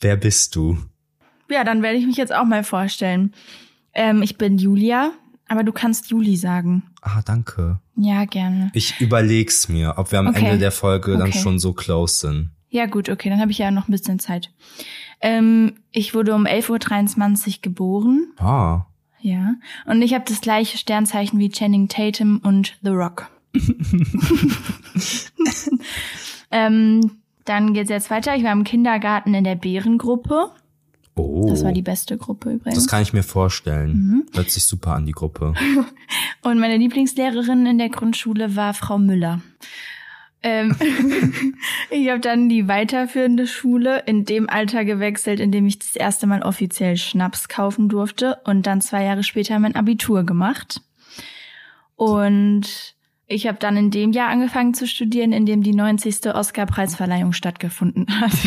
wer 0.00 0.16
bist 0.16 0.56
du? 0.56 0.78
Ja, 1.48 1.62
dann 1.62 1.82
werde 1.82 1.98
ich 1.98 2.06
mich 2.06 2.16
jetzt 2.16 2.34
auch 2.34 2.44
mal 2.44 2.64
vorstellen. 2.64 3.32
Ähm, 3.94 4.22
ich 4.22 4.36
bin 4.36 4.58
Julia, 4.58 5.12
aber 5.48 5.64
du 5.64 5.72
kannst 5.72 6.10
Juli 6.10 6.36
sagen. 6.36 6.84
Ah, 7.02 7.20
danke. 7.24 7.80
Ja, 7.96 8.24
gerne. 8.24 8.70
Ich 8.74 9.00
überleg's 9.00 9.68
mir, 9.68 9.94
ob 9.96 10.12
wir 10.12 10.20
am 10.20 10.28
Okay. 10.28 10.44
Ende 10.44 10.58
der 10.58 10.72
Folge 10.72 11.12
dann 11.16 11.28
Okay. 11.28 11.38
schon 11.38 11.58
so 11.58 11.72
close 11.72 12.20
sind. 12.20 12.50
Ja, 12.70 12.86
gut, 12.86 13.08
okay, 13.08 13.30
dann 13.30 13.40
habe 13.40 13.50
ich 13.50 13.58
ja 13.58 13.70
noch 13.70 13.88
ein 13.88 13.92
bisschen 13.92 14.18
Zeit. 14.18 14.50
Ähm, 15.20 15.74
ich 15.90 16.14
wurde 16.14 16.34
um 16.34 16.46
11.23 16.46 17.48
Uhr 17.48 17.54
geboren. 17.62 18.26
Ah. 18.36 18.84
Ja. 19.20 19.54
Und 19.86 20.02
ich 20.02 20.14
habe 20.14 20.24
das 20.28 20.40
gleiche 20.40 20.78
Sternzeichen 20.78 21.38
wie 21.38 21.50
Channing 21.50 21.88
Tatum 21.88 22.40
und 22.44 22.78
The 22.82 22.90
Rock. 22.90 23.28
ähm, 26.50 27.10
dann 27.44 27.72
geht's 27.72 27.90
jetzt 27.90 28.10
weiter. 28.10 28.36
Ich 28.36 28.44
war 28.44 28.52
im 28.52 28.64
Kindergarten 28.64 29.34
in 29.34 29.44
der 29.44 29.56
Bärengruppe. 29.56 30.50
Oh. 31.22 31.48
Das 31.48 31.64
war 31.64 31.72
die 31.72 31.82
beste 31.82 32.16
Gruppe 32.16 32.52
übrigens. 32.52 32.74
Das 32.74 32.88
kann 32.88 33.02
ich 33.02 33.12
mir 33.12 33.22
vorstellen. 33.22 33.92
Mhm. 33.92 34.26
Hört 34.34 34.50
sich 34.50 34.66
super 34.66 34.94
an, 34.94 35.06
die 35.06 35.12
Gruppe. 35.12 35.54
Und 36.42 36.58
meine 36.58 36.76
Lieblingslehrerin 36.76 37.66
in 37.66 37.78
der 37.78 37.88
Grundschule 37.88 38.56
war 38.56 38.74
Frau 38.74 38.98
Müller. 38.98 39.40
Ähm, 40.42 40.76
ich 41.90 42.08
habe 42.08 42.20
dann 42.20 42.48
die 42.48 42.68
weiterführende 42.68 43.46
Schule 43.46 44.04
in 44.06 44.24
dem 44.24 44.48
Alter 44.48 44.84
gewechselt, 44.84 45.40
in 45.40 45.50
dem 45.50 45.66
ich 45.66 45.78
das 45.78 45.96
erste 45.96 46.26
Mal 46.26 46.42
offiziell 46.42 46.96
Schnaps 46.96 47.48
kaufen 47.48 47.88
durfte 47.88 48.38
und 48.44 48.66
dann 48.66 48.80
zwei 48.80 49.04
Jahre 49.04 49.24
später 49.24 49.58
mein 49.58 49.74
Abitur 49.74 50.24
gemacht. 50.24 50.80
Und 51.96 52.94
ich 53.30 53.46
habe 53.46 53.58
dann 53.58 53.76
in 53.76 53.90
dem 53.90 54.12
Jahr 54.12 54.28
angefangen 54.30 54.72
zu 54.74 54.86
studieren, 54.86 55.32
in 55.32 55.44
dem 55.46 55.62
die 55.62 55.74
90. 55.74 56.34
Oscar-Preisverleihung 56.34 57.32
stattgefunden 57.34 58.06
hat. 58.20 58.32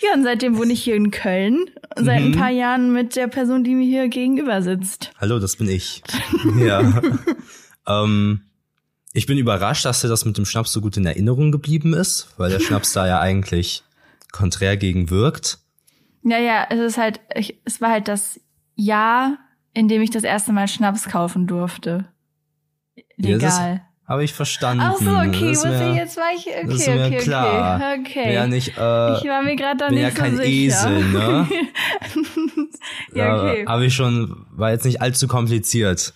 ja, 0.00 0.14
und 0.14 0.22
seitdem 0.22 0.56
wohne 0.56 0.72
ich 0.72 0.82
hier 0.82 0.94
in 0.94 1.10
Köln. 1.10 1.66
Seit 1.96 2.20
ein 2.22 2.30
Mhm. 2.30 2.36
paar 2.36 2.50
Jahren 2.50 2.92
mit 2.92 3.16
der 3.16 3.26
Person, 3.26 3.64
die 3.64 3.74
mir 3.74 3.84
hier 3.84 4.08
gegenüber 4.08 4.62
sitzt. 4.62 5.10
Hallo, 5.20 5.38
das 5.40 5.56
bin 5.56 5.68
ich. 5.68 6.02
ja. 6.58 7.02
ähm, 7.88 8.42
ich 9.12 9.26
bin 9.26 9.38
überrascht, 9.38 9.84
dass 9.84 10.02
dir 10.02 10.08
das 10.08 10.24
mit 10.24 10.36
dem 10.38 10.44
Schnaps 10.44 10.72
so 10.72 10.80
gut 10.80 10.96
in 10.96 11.06
Erinnerung 11.06 11.50
geblieben 11.50 11.94
ist, 11.94 12.28
weil 12.36 12.50
der 12.50 12.60
Schnaps 12.60 12.92
da 12.92 13.06
ja 13.06 13.18
eigentlich 13.20 13.82
konträr 14.30 14.76
gegen 14.76 15.10
wirkt. 15.10 15.58
Ja, 16.22 16.38
ja, 16.38 16.66
es 16.70 16.78
ist 16.80 16.98
halt, 16.98 17.20
ich, 17.34 17.60
es 17.64 17.80
war 17.80 17.90
halt 17.90 18.08
das 18.08 18.38
Jahr, 18.74 19.38
in 19.72 19.88
dem 19.88 20.02
ich 20.02 20.10
das 20.10 20.22
erste 20.24 20.52
Mal 20.52 20.68
Schnaps 20.68 21.08
kaufen 21.08 21.46
durfte. 21.46 22.06
Ja, 23.16 23.30
Legal. 23.30 23.82
Habe 24.08 24.22
ich 24.22 24.32
verstanden. 24.32 24.84
Ach 24.86 24.94
so, 24.96 25.10
okay, 25.10 25.50
Das 25.52 25.64
mir- 25.64 25.94
jetzt 25.96 26.16
war 26.16 26.30
ich, 26.36 26.46
okay, 26.46 26.72
ist 26.74 26.86
mir 26.88 27.06
okay, 27.06 27.16
klar. 27.18 27.76
okay, 27.76 28.00
okay. 28.00 28.34
Ja 28.34 28.46
nicht, 28.46 28.68
äh, 28.68 28.70
ich 29.18 29.24
war 29.24 29.42
mir 29.42 29.56
gerade 29.56 29.78
da 29.78 29.90
nicht 29.90 30.00
ja 30.00 30.10
so 30.10 30.16
kein 30.16 30.36
sicher. 30.36 30.46
Esel, 30.46 31.04
ne? 31.12 31.48
ja, 33.14 33.36
okay. 33.42 33.66
Habe 33.66 33.86
ich 33.86 33.94
schon, 33.94 34.46
war 34.52 34.70
jetzt 34.70 34.84
nicht 34.84 35.00
allzu 35.02 35.26
kompliziert. 35.26 36.14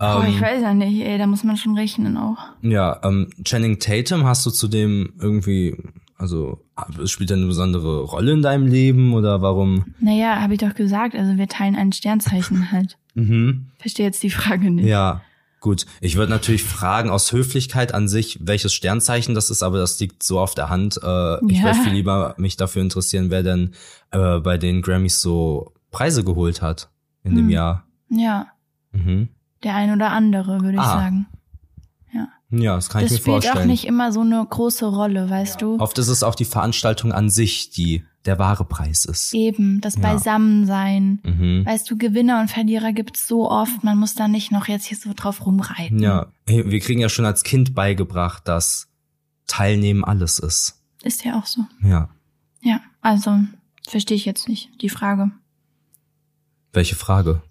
oh, 0.00 0.22
ich 0.26 0.36
Ähm, 0.36 0.40
weiß 0.42 0.62
ja 0.62 0.74
nicht, 0.74 1.06
ey, 1.06 1.16
da 1.18 1.26
muss 1.26 1.44
man 1.44 1.56
schon 1.56 1.76
rechnen 1.76 2.16
auch. 2.16 2.38
ja, 2.62 3.00
ähm, 3.04 3.30
Channing 3.44 3.78
Tatum, 3.78 4.24
hast 4.24 4.44
du 4.46 4.50
zudem 4.50 5.12
irgendwie, 5.20 5.76
also 6.18 6.64
spielt 7.04 7.30
er 7.30 7.36
eine 7.36 7.46
besondere 7.46 8.02
Rolle 8.02 8.32
in 8.32 8.42
deinem 8.42 8.66
Leben 8.66 9.14
oder 9.14 9.40
warum? 9.40 9.94
Naja, 10.00 10.40
habe 10.40 10.54
ich 10.54 10.60
doch 10.60 10.74
gesagt, 10.74 11.14
also 11.14 11.36
wir 11.36 11.46
teilen 11.48 11.76
ein 11.76 11.92
Sternzeichen 11.92 12.72
halt. 12.72 12.98
Mhm. 13.14 13.66
Verstehe 13.78 14.06
jetzt 14.06 14.22
die 14.24 14.30
Frage 14.30 14.70
nicht. 14.72 14.86
Ja, 14.86 15.20
Gut, 15.64 15.86
ich 16.02 16.16
würde 16.16 16.30
natürlich 16.30 16.62
fragen 16.62 17.08
aus 17.08 17.32
Höflichkeit 17.32 17.94
an 17.94 18.06
sich, 18.06 18.38
welches 18.42 18.74
Sternzeichen 18.74 19.34
das 19.34 19.48
ist, 19.48 19.62
aber 19.62 19.78
das 19.78 19.98
liegt 19.98 20.22
so 20.22 20.38
auf 20.38 20.54
der 20.54 20.68
Hand. 20.68 21.00
Äh, 21.02 21.36
Ich 21.50 21.56
Ja. 21.60 21.64
würde 21.64 21.78
viel 21.82 21.92
lieber 21.94 22.34
mich 22.36 22.58
dafür 22.58 22.82
interessieren, 22.82 23.30
wer 23.30 23.42
denn 23.42 23.72
äh, 24.10 24.40
bei 24.40 24.58
den 24.58 24.82
Grammys 24.82 25.22
so 25.22 25.72
Preise 25.90 26.22
geholt 26.22 26.60
hat 26.60 26.90
in 27.22 27.34
dem 27.34 27.46
Hm. 27.46 27.50
Jahr. 27.50 27.86
Ja, 28.10 28.48
Mhm. 28.92 29.30
der 29.62 29.74
ein 29.74 29.90
oder 29.90 30.10
andere, 30.10 30.60
würde 30.60 30.76
ich 30.76 30.82
Ah, 30.84 30.98
sagen. 30.98 31.26
Ja, 32.50 32.74
das 32.76 32.90
kann 32.90 33.00
Das 33.00 33.10
ich 33.12 33.16
mir 33.16 33.22
spielt 33.22 33.34
vorstellen. 33.44 33.58
auch 33.64 33.64
nicht 33.64 33.86
immer 33.86 34.12
so 34.12 34.20
eine 34.20 34.46
große 34.48 34.84
Rolle, 34.84 35.30
weißt 35.30 35.62
du? 35.62 35.78
Oft 35.80 35.98
ist 35.98 36.08
es 36.08 36.22
auch 36.22 36.34
die 36.34 36.44
Veranstaltung 36.44 37.10
an 37.10 37.30
sich, 37.30 37.70
die 37.70 38.04
der 38.26 38.38
wahre 38.38 38.64
Preis 38.64 39.04
ist. 39.04 39.34
Eben, 39.34 39.80
das 39.80 39.96
Ja. 39.96 40.00
Beisammensein. 40.02 41.20
Mhm. 41.22 41.66
Weißt 41.66 41.90
du, 41.90 41.96
Gewinner 41.98 42.40
und 42.40 42.50
Verlierer 42.50 42.92
gibt's 42.92 43.28
so 43.28 43.50
oft, 43.50 43.84
man 43.84 43.98
muss 43.98 44.14
da 44.14 44.28
nicht 44.28 44.50
noch 44.52 44.66
jetzt 44.68 44.86
hier 44.86 44.96
so 44.96 45.12
drauf 45.14 45.44
rumreiten. 45.44 45.98
Ja, 46.00 46.26
hey, 46.48 46.68
wir 46.70 46.80
kriegen 46.80 47.00
ja 47.00 47.08
schon 47.08 47.26
als 47.26 47.42
Kind 47.42 47.74
beigebracht, 47.74 48.48
dass 48.48 48.88
Teilnehmen 49.46 50.04
alles 50.04 50.38
ist. 50.38 50.80
Ist 51.02 51.24
ja 51.24 51.38
auch 51.38 51.46
so. 51.46 51.62
Ja. 51.82 52.08
Ja, 52.62 52.80
also 53.02 53.40
verstehe 53.86 54.16
ich 54.16 54.24
jetzt 54.24 54.48
nicht 54.48 54.70
die 54.80 54.88
Frage. 54.88 55.30
Welche 56.72 56.96
Frage? 56.96 57.42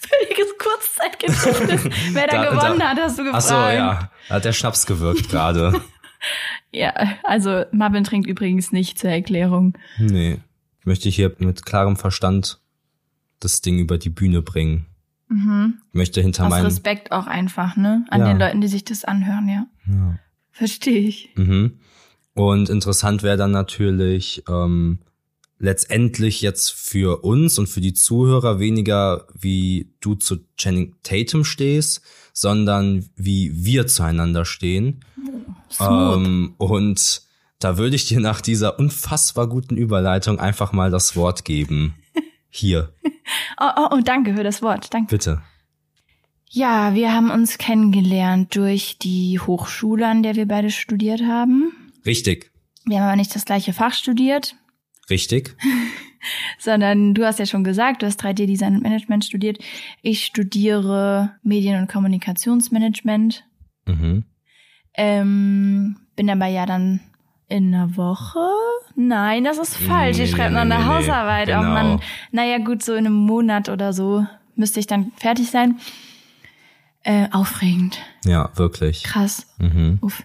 Völliges 0.00 0.48
Kurzzeitgedächtnis. 0.58 1.94
Wer 2.14 2.26
da, 2.26 2.42
Da- 2.44 2.50
gewonnen 2.50 2.78
da- 2.78 2.88
hat, 2.90 2.98
hast 2.98 3.18
du 3.18 3.22
Ach 3.22 3.36
gefragt. 3.36 3.42
so, 3.44 3.54
ja. 3.54 4.10
Hat 4.28 4.44
der 4.44 4.52
Schnaps 4.52 4.86
gewirkt 4.86 5.28
gerade. 5.30 5.80
Ja, 6.72 6.94
also 7.24 7.64
Marvin 7.72 8.04
trinkt 8.04 8.28
übrigens 8.28 8.72
nicht 8.72 8.98
zur 8.98 9.10
Erklärung. 9.10 9.76
nee. 9.98 10.38
Ich 10.80 10.86
möchte 10.86 11.08
hier 11.08 11.32
mit 11.38 11.64
klarem 11.64 11.96
Verstand 11.96 12.58
das 13.38 13.60
Ding 13.60 13.78
über 13.78 13.98
die 13.98 14.10
Bühne 14.10 14.42
bringen. 14.42 14.86
Mhm. 15.28 15.74
Ich 15.90 15.94
möchte 15.94 16.20
hinter 16.20 16.44
Aus 16.46 16.50
meinen. 16.50 16.64
Respekt 16.64 17.12
auch 17.12 17.28
einfach, 17.28 17.76
ne? 17.76 18.04
An 18.10 18.20
Ja. 18.20 18.26
den 18.28 18.38
Leuten, 18.40 18.60
die 18.60 18.66
sich 18.66 18.84
das 18.84 19.04
anhören, 19.04 19.48
ja. 19.48 19.66
Ja. 19.86 20.18
Verstehe 20.50 20.98
ich. 20.98 21.30
Mhm. 21.36 21.78
Und 22.34 22.68
interessant 22.68 23.22
wäre 23.22 23.36
dann 23.36 23.52
natürlich 23.52 24.42
ähm, 24.48 24.98
letztendlich 25.58 26.40
jetzt 26.42 26.72
für 26.72 27.22
uns 27.22 27.58
und 27.60 27.68
für 27.68 27.80
die 27.80 27.94
Zuhörer 27.94 28.58
weniger, 28.58 29.28
wie 29.38 29.92
du 30.00 30.16
zu 30.16 30.38
Channing 30.56 30.96
Tatum 31.04 31.44
stehst, 31.44 32.02
sondern 32.32 33.08
wie 33.14 33.52
wir 33.64 33.86
zueinander 33.86 34.44
stehen. 34.44 35.04
Smooth. 35.72 36.26
Ähm, 36.26 36.54
und 36.58 37.22
da 37.58 37.78
würde 37.78 37.96
ich 37.96 38.06
dir 38.06 38.20
nach 38.20 38.40
dieser 38.40 38.78
unfassbar 38.78 39.48
guten 39.48 39.76
Überleitung 39.76 40.38
einfach 40.40 40.72
mal 40.72 40.90
das 40.90 41.16
Wort 41.16 41.44
geben. 41.44 41.94
Hier, 42.50 42.92
Oh, 43.60 43.70
oh, 43.76 43.88
oh, 43.92 44.00
danke 44.04 44.34
für 44.34 44.44
das 44.44 44.62
Wort. 44.62 44.92
Danke. 44.92 45.14
bitte. 45.14 45.42
Ja, 46.50 46.94
wir 46.94 47.14
haben 47.14 47.30
uns 47.30 47.56
kennengelernt 47.56 48.54
durch 48.56 48.98
die 48.98 49.38
Hochschule, 49.40 50.06
an 50.06 50.22
der 50.22 50.34
wir 50.36 50.46
beide 50.46 50.70
studiert 50.70 51.22
haben. 51.22 51.72
Richtig, 52.04 52.50
Wir 52.84 52.98
haben 52.98 53.06
aber 53.06 53.16
nicht 53.16 53.34
das 53.34 53.44
gleiche 53.46 53.72
Fach 53.72 53.94
studiert, 53.94 54.54
richtig. 55.08 55.56
sondern 56.58 57.14
du 57.14 57.24
hast 57.24 57.38
ja 57.38 57.46
schon 57.46 57.64
gesagt, 57.64 58.02
du 58.02 58.06
hast 58.06 58.22
3D-Design 58.22 58.76
und 58.76 58.82
Management 58.82 59.24
studiert. 59.24 59.58
Ich 60.02 60.24
studiere 60.26 61.36
Medien- 61.42 61.80
und 61.80 61.88
Kommunikationsmanagement. 61.90 63.44
Mhm. 63.86 64.24
Ähm, 64.94 65.96
bin 66.16 66.30
aber 66.30 66.46
ja 66.46 66.66
dann 66.66 67.00
in 67.48 67.74
einer 67.74 67.96
Woche. 67.96 68.40
Nein, 68.94 69.44
das 69.44 69.58
ist 69.58 69.76
falsch. 69.76 70.18
Nee, 70.18 70.24
ich 70.24 70.32
nee, 70.32 70.36
schreibe 70.36 70.54
noch 70.54 70.64
nee, 70.64 70.74
eine 70.74 70.84
nee, 70.84 70.90
nee. 70.90 70.96
Hausarbeit. 70.96 71.48
Oh 71.48 71.60
Genau. 71.60 71.72
man, 71.72 72.00
naja, 72.30 72.58
gut, 72.58 72.82
so 72.82 72.94
in 72.94 73.06
einem 73.06 73.14
Monat 73.14 73.68
oder 73.68 73.92
so 73.92 74.26
müsste 74.54 74.80
ich 74.80 74.86
dann 74.86 75.12
fertig 75.16 75.50
sein. 75.50 75.78
Äh, 77.04 77.28
aufregend. 77.32 77.98
Ja, 78.24 78.50
wirklich. 78.54 79.02
Krass. 79.02 79.46
Mhm. 79.58 79.98
Uff. 80.02 80.22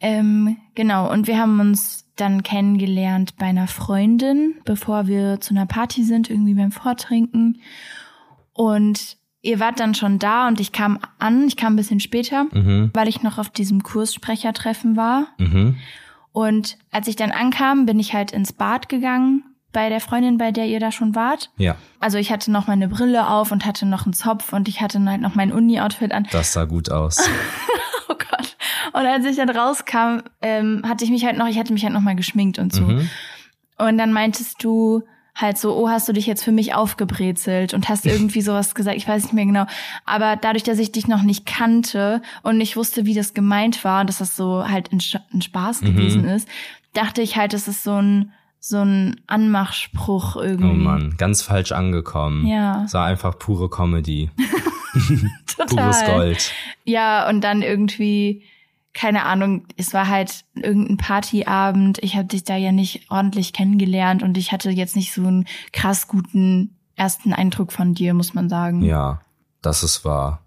Ähm, 0.00 0.56
genau, 0.74 1.10
und 1.12 1.28
wir 1.28 1.38
haben 1.38 1.60
uns 1.60 2.06
dann 2.16 2.42
kennengelernt 2.42 3.36
bei 3.36 3.46
einer 3.46 3.68
Freundin, 3.68 4.54
bevor 4.64 5.06
wir 5.06 5.40
zu 5.40 5.54
einer 5.54 5.66
Party 5.66 6.02
sind, 6.02 6.28
irgendwie 6.28 6.54
beim 6.54 6.72
Vortrinken. 6.72 7.60
Und 8.52 9.16
ihr 9.42 9.60
wart 9.60 9.78
dann 9.80 9.94
schon 9.94 10.18
da 10.18 10.48
und 10.48 10.60
ich 10.60 10.72
kam 10.72 10.98
an, 11.18 11.46
ich 11.46 11.56
kam 11.56 11.74
ein 11.74 11.76
bisschen 11.76 12.00
später, 12.00 12.44
Mhm. 12.52 12.90
weil 12.94 13.08
ich 13.08 13.22
noch 13.22 13.38
auf 13.38 13.50
diesem 13.50 13.82
Kurssprechertreffen 13.82 14.96
war. 14.96 15.28
Mhm. 15.38 15.76
Und 16.32 16.76
als 16.90 17.08
ich 17.08 17.16
dann 17.16 17.30
ankam, 17.30 17.86
bin 17.86 17.98
ich 17.98 18.14
halt 18.14 18.32
ins 18.32 18.52
Bad 18.52 18.88
gegangen 18.88 19.44
bei 19.72 19.88
der 19.88 20.00
Freundin, 20.00 20.38
bei 20.38 20.50
der 20.50 20.66
ihr 20.66 20.80
da 20.80 20.90
schon 20.92 21.14
wart. 21.14 21.50
Ja, 21.56 21.76
Also 22.00 22.18
ich 22.18 22.32
hatte 22.32 22.50
noch 22.50 22.66
meine 22.66 22.88
Brille 22.88 23.28
auf 23.28 23.52
und 23.52 23.64
hatte 23.66 23.86
noch 23.86 24.04
einen 24.06 24.12
Zopf 24.12 24.52
und 24.52 24.66
ich 24.68 24.80
hatte 24.80 25.02
halt 25.04 25.20
noch 25.20 25.34
mein 25.34 25.52
Uni-Outfit 25.52 26.12
an. 26.12 26.26
das 26.32 26.52
sah 26.52 26.64
gut 26.64 26.90
aus. 26.90 27.18
Oh 28.10 28.14
Gott. 28.14 28.56
Und 28.94 29.04
als 29.06 29.26
ich 29.26 29.36
dann 29.36 29.50
rauskam, 29.50 30.20
ähm, 30.40 30.82
hatte 30.88 31.04
ich 31.04 31.10
mich 31.10 31.26
halt 31.26 31.36
noch, 31.36 31.46
ich 31.46 31.58
hatte 31.58 31.74
mich 31.74 31.84
halt 31.84 31.92
noch 31.92 32.00
mal 32.00 32.16
geschminkt 32.16 32.58
und 32.58 32.72
so. 32.72 32.82
Mhm. 32.84 33.08
Und 33.76 33.98
dann 33.98 34.14
meintest 34.14 34.64
du 34.64 35.02
halt 35.40 35.56
so, 35.56 35.74
oh, 35.76 35.88
hast 35.88 36.08
du 36.08 36.12
dich 36.12 36.26
jetzt 36.26 36.42
für 36.42 36.50
mich 36.52 36.74
aufgebrezelt 36.74 37.72
und 37.72 37.88
hast 37.88 38.04
irgendwie 38.04 38.42
sowas 38.42 38.74
gesagt, 38.74 38.96
ich 38.96 39.06
weiß 39.08 39.22
nicht 39.22 39.32
mehr 39.32 39.46
genau. 39.46 39.66
Aber 40.04 40.34
dadurch, 40.36 40.64
dass 40.64 40.78
ich 40.80 40.90
dich 40.92 41.06
noch 41.06 41.22
nicht 41.22 41.46
kannte 41.46 42.20
und 42.42 42.58
nicht 42.58 42.76
wusste, 42.76 43.06
wie 43.06 43.14
das 43.14 43.32
gemeint 43.34 43.84
war 43.84 44.00
und 44.00 44.08
dass 44.08 44.18
das 44.18 44.34
so 44.36 44.68
halt 44.68 44.92
ein, 44.92 45.00
ein 45.32 45.40
Spaß 45.40 45.82
Mhm. 45.82 45.86
gewesen 45.86 46.24
ist, 46.24 46.48
dachte 46.92 47.22
ich 47.22 47.36
halt, 47.36 47.54
es 47.54 47.68
ist 47.68 47.84
so 47.84 47.94
ein, 48.02 48.32
so 48.58 48.78
ein 48.82 49.20
Anmachspruch 49.28 50.34
Oh 50.34 50.40
irgendwie. 50.40 50.76
Mann, 50.82 51.14
ganz 51.16 51.42
falsch 51.42 51.70
angekommen. 51.70 52.44
Ja. 52.44 52.82
Es 52.84 52.92
war 52.94 53.06
einfach 53.06 53.38
pure 53.38 53.70
Comedy. 53.70 54.30
Total. 55.56 55.76
Pures 55.76 56.04
Gold. 56.04 56.52
Ja, 56.84 57.28
und 57.28 57.42
dann 57.42 57.62
irgendwie, 57.62 58.42
keine 58.98 59.24
Ahnung, 59.26 59.64
es 59.76 59.94
war 59.94 60.08
halt 60.08 60.44
irgendein 60.56 60.96
Partyabend. 60.96 61.98
Ich 62.02 62.16
habe 62.16 62.26
dich 62.26 62.42
da 62.42 62.56
ja 62.56 62.72
nicht 62.72 63.06
ordentlich 63.10 63.52
kennengelernt 63.52 64.24
und 64.24 64.36
ich 64.36 64.50
hatte 64.50 64.70
jetzt 64.70 64.96
nicht 64.96 65.12
so 65.14 65.24
einen 65.24 65.46
krass 65.72 66.08
guten 66.08 66.76
ersten 66.96 67.32
Eindruck 67.32 67.70
von 67.70 67.94
dir, 67.94 68.12
muss 68.12 68.34
man 68.34 68.48
sagen. 68.48 68.82
Ja, 68.82 69.20
das 69.62 69.84
ist 69.84 70.04
wahr. 70.04 70.40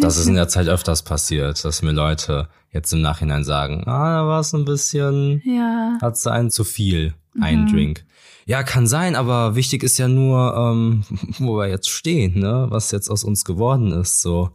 Das 0.00 0.16
ist 0.16 0.26
in 0.26 0.36
der 0.36 0.48
Zeit 0.48 0.68
öfters 0.68 1.02
passiert, 1.02 1.62
dass 1.66 1.82
mir 1.82 1.92
Leute 1.92 2.48
jetzt 2.72 2.94
im 2.94 3.02
Nachhinein 3.02 3.44
sagen, 3.44 3.82
ah, 3.86 4.22
da 4.22 4.26
war 4.26 4.40
es 4.40 4.54
ein 4.54 4.64
bisschen, 4.64 5.42
Ja. 5.44 5.98
hat 6.00 6.16
sie 6.16 6.32
einen 6.32 6.50
zu 6.50 6.64
viel, 6.64 7.12
ein 7.42 7.66
Drink. 7.66 8.06
Ja, 8.46 8.62
kann 8.62 8.86
sein, 8.86 9.16
aber 9.16 9.54
wichtig 9.54 9.82
ist 9.82 9.98
ja 9.98 10.08
nur, 10.08 10.56
ähm, 10.56 11.02
wo 11.38 11.58
wir 11.58 11.68
jetzt 11.68 11.90
stehen, 11.90 12.38
ne? 12.40 12.68
Was 12.70 12.90
jetzt 12.90 13.10
aus 13.10 13.22
uns 13.22 13.44
geworden 13.44 13.92
ist. 13.92 14.22
So 14.22 14.50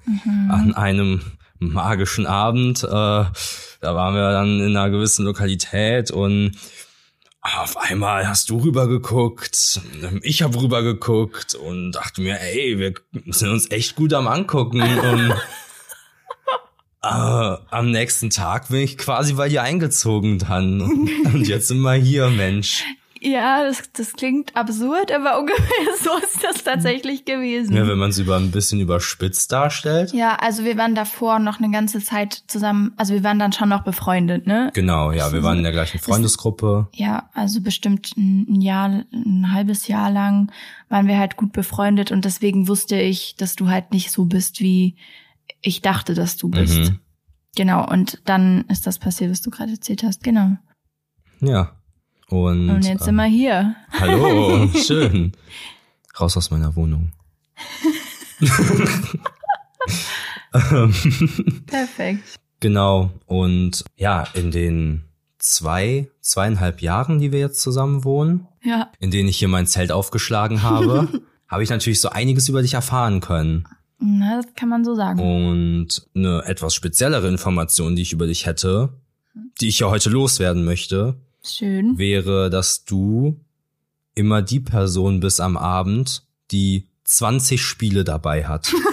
an 0.49 0.73
einem 0.73 1.21
magischen 1.61 2.25
Abend, 2.25 2.83
äh, 2.83 2.87
da 2.87 3.31
waren 3.81 4.15
wir 4.15 4.31
dann 4.31 4.59
in 4.59 4.75
einer 4.75 4.89
gewissen 4.89 5.25
Lokalität 5.25 6.11
und 6.11 6.57
auf 7.41 7.77
einmal 7.77 8.27
hast 8.27 8.49
du 8.49 8.57
rübergeguckt, 8.57 9.81
ich 10.21 10.43
habe 10.43 10.61
rübergeguckt 10.61 11.55
und 11.55 11.93
dachte 11.93 12.21
mir, 12.21 12.39
ey, 12.39 12.77
wir 12.77 12.93
sind 13.27 13.49
uns 13.49 13.71
echt 13.71 13.95
gut 13.95 14.13
am 14.13 14.27
angucken 14.27 14.81
und 14.81 15.31
äh, 17.03 17.07
am 17.07 17.91
nächsten 17.91 18.29
Tag 18.29 18.69
bin 18.69 18.81
ich 18.81 18.97
quasi 18.97 19.33
bei 19.33 19.49
dir 19.49 19.63
eingezogen 19.63 20.39
dann 20.39 20.81
und 20.81 21.47
jetzt 21.47 21.67
sind 21.67 21.81
wir 21.81 21.93
hier, 21.93 22.29
Mensch. 22.29 22.83
Ja, 23.21 23.63
das, 23.63 23.83
das 23.93 24.13
klingt 24.13 24.55
absurd, 24.55 25.11
aber 25.11 25.39
ungefähr 25.39 25.95
so 26.01 26.09
ist 26.23 26.43
das 26.43 26.63
tatsächlich 26.63 27.25
gewesen. 27.25 27.75
Ja, 27.75 27.87
wenn 27.87 27.97
man 27.97 28.09
es 28.09 28.17
über 28.17 28.35
ein 28.35 28.51
bisschen 28.51 28.79
überspitzt 28.79 29.51
darstellt. 29.51 30.13
Ja, 30.13 30.35
also 30.35 30.63
wir 30.63 30.77
waren 30.77 30.95
davor 30.95 31.39
noch 31.39 31.59
eine 31.59 31.71
ganze 31.71 31.99
Zeit 31.99 32.43
zusammen, 32.47 32.93
also 32.97 33.13
wir 33.13 33.23
waren 33.23 33.39
dann 33.39 33.53
schon 33.53 33.69
noch 33.69 33.83
befreundet, 33.83 34.47
ne? 34.47 34.71
Genau, 34.73 35.11
ja, 35.11 35.31
wir 35.31 35.43
waren 35.43 35.57
in 35.57 35.63
der 35.63 35.71
gleichen 35.71 35.99
Freundesgruppe. 35.99 36.89
Ja, 36.93 37.29
also 37.33 37.61
bestimmt 37.61 38.15
ein 38.17 38.41
ein 38.51 38.61
Jahr, 38.61 39.03
ein 39.11 39.51
halbes 39.53 39.87
Jahr 39.87 40.11
lang 40.11 40.51
waren 40.89 41.07
wir 41.07 41.17
halt 41.17 41.37
gut 41.37 41.53
befreundet 41.53 42.11
und 42.11 42.25
deswegen 42.25 42.67
wusste 42.67 42.99
ich, 42.99 43.35
dass 43.35 43.55
du 43.55 43.69
halt 43.69 43.91
nicht 43.91 44.11
so 44.11 44.25
bist, 44.25 44.59
wie 44.59 44.95
ich 45.61 45.81
dachte, 45.81 46.13
dass 46.13 46.37
du 46.37 46.49
bist. 46.49 46.77
Mhm. 46.77 46.99
Genau, 47.55 47.87
und 47.89 48.21
dann 48.25 48.65
ist 48.69 48.87
das 48.87 48.99
passiert, 48.99 49.31
was 49.31 49.41
du 49.41 49.49
gerade 49.49 49.71
erzählt 49.71 50.03
hast. 50.03 50.23
Genau. 50.23 50.57
Ja. 51.41 51.75
Und, 52.31 52.69
Und 52.69 52.85
jetzt 52.85 53.01
ähm, 53.01 53.05
sind 53.05 53.15
wir 53.15 53.25
hier. 53.25 53.75
Hallo, 53.91 54.69
schön. 54.75 55.33
Raus 56.17 56.37
aus 56.37 56.49
meiner 56.49 56.73
Wohnung. 56.77 57.11
Ähm, 60.53 60.93
Perfekt. 61.67 62.23
genau. 62.61 63.11
Und 63.25 63.83
ja, 63.97 64.25
in 64.33 64.51
den 64.51 65.03
zwei, 65.39 66.09
zweieinhalb 66.21 66.81
Jahren, 66.81 67.19
die 67.19 67.31
wir 67.33 67.39
jetzt 67.39 67.61
zusammen 67.61 68.03
wohnen, 68.05 68.47
Ja. 68.63 68.89
in 68.99 69.11
denen 69.11 69.27
ich 69.27 69.37
hier 69.37 69.47
mein 69.49 69.67
Zelt 69.67 69.91
aufgeschlagen 69.91 70.61
habe, 70.61 71.09
habe 71.49 71.63
ich 71.63 71.69
natürlich 71.69 71.99
so 71.99 72.09
einiges 72.09 72.47
über 72.47 72.61
dich 72.61 72.75
erfahren 72.75 73.19
können. 73.19 73.67
Na, 73.99 74.37
das 74.41 74.53
kann 74.55 74.69
man 74.69 74.85
so 74.85 74.95
sagen. 74.95 75.19
Und 75.19 76.07
eine 76.15 76.43
etwas 76.45 76.73
speziellere 76.75 77.27
Information, 77.27 77.95
die 77.95 78.01
ich 78.03 78.13
über 78.13 78.25
dich 78.27 78.45
hätte, 78.45 78.93
die 79.59 79.67
ich 79.67 79.79
ja 79.79 79.89
heute 79.89 80.09
loswerden 80.09 80.63
möchte, 80.65 81.15
Schön. 81.43 81.97
wäre, 81.97 82.49
dass 82.49 82.85
du 82.85 83.39
immer 84.15 84.41
die 84.41 84.59
Person 84.59 85.19
bist 85.19 85.41
am 85.41 85.57
Abend, 85.57 86.23
die 86.51 86.87
20 87.05 87.61
Spiele 87.61 88.03
dabei 88.03 88.45
hat. 88.45 88.73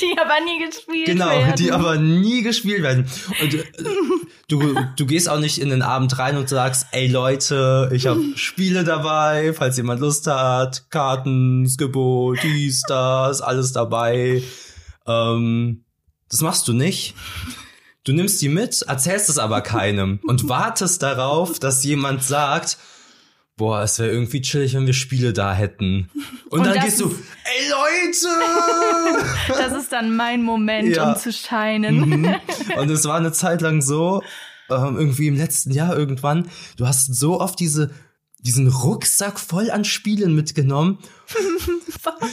die 0.00 0.18
aber 0.18 0.40
nie 0.44 0.64
gespielt 0.64 1.06
genau, 1.06 1.28
werden. 1.28 1.44
Genau, 1.44 1.56
die 1.56 1.72
aber 1.72 1.96
nie 1.96 2.42
gespielt 2.42 2.82
werden. 2.82 3.06
Und 3.40 3.54
äh, 3.54 3.64
du, 4.48 4.74
du 4.96 5.06
gehst 5.06 5.28
auch 5.28 5.38
nicht 5.38 5.58
in 5.58 5.70
den 5.70 5.82
Abend 5.82 6.18
rein 6.18 6.36
und 6.36 6.48
sagst, 6.48 6.86
ey 6.92 7.06
Leute, 7.06 7.90
ich 7.92 8.06
habe 8.06 8.22
Spiele 8.36 8.84
dabei, 8.84 9.52
falls 9.52 9.76
jemand 9.76 10.00
Lust 10.00 10.26
hat, 10.26 10.90
Karten, 10.90 11.66
Skippo, 11.68 12.34
dies, 12.42 12.82
das, 12.88 13.40
alles 13.40 13.72
dabei. 13.72 14.42
Ähm, 15.06 15.84
das 16.28 16.40
machst 16.40 16.66
du 16.68 16.72
nicht. 16.72 17.14
Du 18.04 18.12
nimmst 18.12 18.42
die 18.42 18.50
mit, 18.50 18.82
erzählst 18.82 19.30
es 19.30 19.38
aber 19.38 19.62
keinem 19.62 20.20
und 20.26 20.48
wartest 20.48 21.02
darauf, 21.02 21.58
dass 21.58 21.82
jemand 21.84 22.22
sagt, 22.22 22.76
boah, 23.56 23.82
es 23.82 23.98
wäre 23.98 24.10
irgendwie 24.10 24.42
chillig, 24.42 24.74
wenn 24.74 24.86
wir 24.86 24.92
Spiele 24.92 25.32
da 25.32 25.54
hätten. 25.54 26.10
Und, 26.50 26.60
und 26.60 26.66
dann 26.66 26.84
gehst 26.84 27.00
du, 27.00 27.06
ey 27.06 27.70
Leute! 27.70 28.28
das 29.48 29.72
ist 29.72 29.92
dann 29.92 30.14
mein 30.14 30.42
Moment, 30.42 30.94
ja. 30.94 31.12
um 31.12 31.18
zu 31.18 31.32
scheinen. 31.32 32.00
Mhm. 32.00 32.34
Und 32.76 32.90
es 32.90 33.04
war 33.04 33.16
eine 33.16 33.32
Zeit 33.32 33.60
lang 33.60 33.80
so, 33.80 34.22
ähm, 34.70 34.96
irgendwie 34.96 35.28
im 35.28 35.36
letzten 35.36 35.70
Jahr 35.70 35.96
irgendwann, 35.96 36.48
du 36.76 36.86
hast 36.86 37.14
so 37.14 37.40
oft 37.40 37.58
diese 37.60 37.90
diesen 38.40 38.68
Rucksack 38.68 39.40
voll 39.40 39.70
an 39.70 39.84
Spielen 39.84 40.34
mitgenommen. 40.34 40.98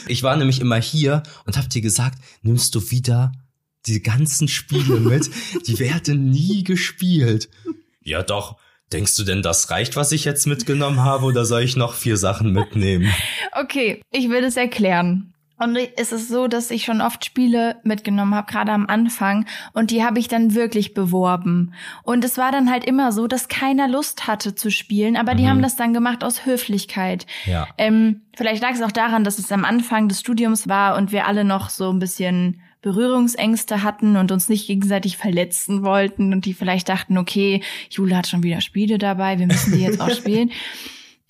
ich 0.07 0.23
war 0.23 0.35
nämlich 0.35 0.59
immer 0.59 0.75
hier 0.75 1.23
und 1.45 1.57
hab 1.57 1.69
dir 1.69 1.81
gesagt, 1.81 2.17
nimmst 2.41 2.75
du 2.75 2.91
wieder 2.91 3.31
die 3.85 4.01
ganzen 4.01 4.47
Spiele 4.47 4.99
mit? 4.99 5.29
Die 5.67 5.79
werden 5.79 6.29
nie 6.29 6.63
gespielt. 6.63 7.49
Ja 8.01 8.23
doch. 8.23 8.57
Denkst 8.93 9.15
du 9.15 9.23
denn, 9.23 9.41
das 9.41 9.69
reicht, 9.69 9.95
was 9.95 10.11
ich 10.11 10.25
jetzt 10.25 10.47
mitgenommen 10.47 10.99
habe, 10.99 11.25
oder 11.25 11.45
soll 11.45 11.61
ich 11.63 11.77
noch 11.77 11.93
vier 11.93 12.17
Sachen 12.17 12.51
mitnehmen? 12.51 13.11
Okay, 13.53 14.01
ich 14.11 14.29
will 14.29 14.43
es 14.43 14.57
erklären. 14.57 15.33
Und 15.61 15.77
es 15.95 16.11
ist 16.11 16.27
so, 16.27 16.47
dass 16.47 16.71
ich 16.71 16.85
schon 16.85 17.01
oft 17.01 17.23
Spiele 17.23 17.75
mitgenommen 17.83 18.33
habe, 18.33 18.51
gerade 18.51 18.71
am 18.71 18.87
Anfang, 18.87 19.45
und 19.73 19.91
die 19.91 20.03
habe 20.03 20.17
ich 20.17 20.27
dann 20.27 20.55
wirklich 20.55 20.95
beworben. 20.95 21.73
Und 22.01 22.25
es 22.25 22.39
war 22.39 22.51
dann 22.51 22.71
halt 22.71 22.83
immer 22.83 23.11
so, 23.11 23.27
dass 23.27 23.47
keiner 23.47 23.87
Lust 23.87 24.25
hatte 24.25 24.55
zu 24.55 24.71
spielen, 24.71 25.15
aber 25.15 25.35
die 25.35 25.43
mhm. 25.43 25.49
haben 25.49 25.61
das 25.61 25.75
dann 25.75 25.93
gemacht 25.93 26.23
aus 26.23 26.47
Höflichkeit. 26.47 27.27
Ja. 27.45 27.67
Ähm, 27.77 28.21
vielleicht 28.35 28.63
lag 28.63 28.71
es 28.71 28.81
auch 28.81 28.91
daran, 28.91 29.23
dass 29.23 29.37
es 29.37 29.51
am 29.51 29.63
Anfang 29.63 30.09
des 30.09 30.19
Studiums 30.19 30.67
war 30.67 30.97
und 30.97 31.11
wir 31.11 31.27
alle 31.27 31.43
noch 31.43 31.69
so 31.69 31.91
ein 31.91 31.99
bisschen 31.99 32.59
Berührungsängste 32.81 33.83
hatten 33.83 34.15
und 34.17 34.31
uns 34.31 34.49
nicht 34.49 34.67
gegenseitig 34.67 35.17
verletzen 35.17 35.83
wollten 35.83 36.33
und 36.33 36.45
die 36.45 36.53
vielleicht 36.53 36.89
dachten, 36.89 37.17
okay, 37.17 37.61
Jule 37.89 38.17
hat 38.17 38.27
schon 38.27 38.43
wieder 38.43 38.61
Spiele 38.61 38.97
dabei, 38.97 39.39
wir 39.39 39.47
müssen 39.47 39.73
die 39.73 39.81
jetzt 39.81 40.01
auch 40.01 40.11
spielen. 40.11 40.51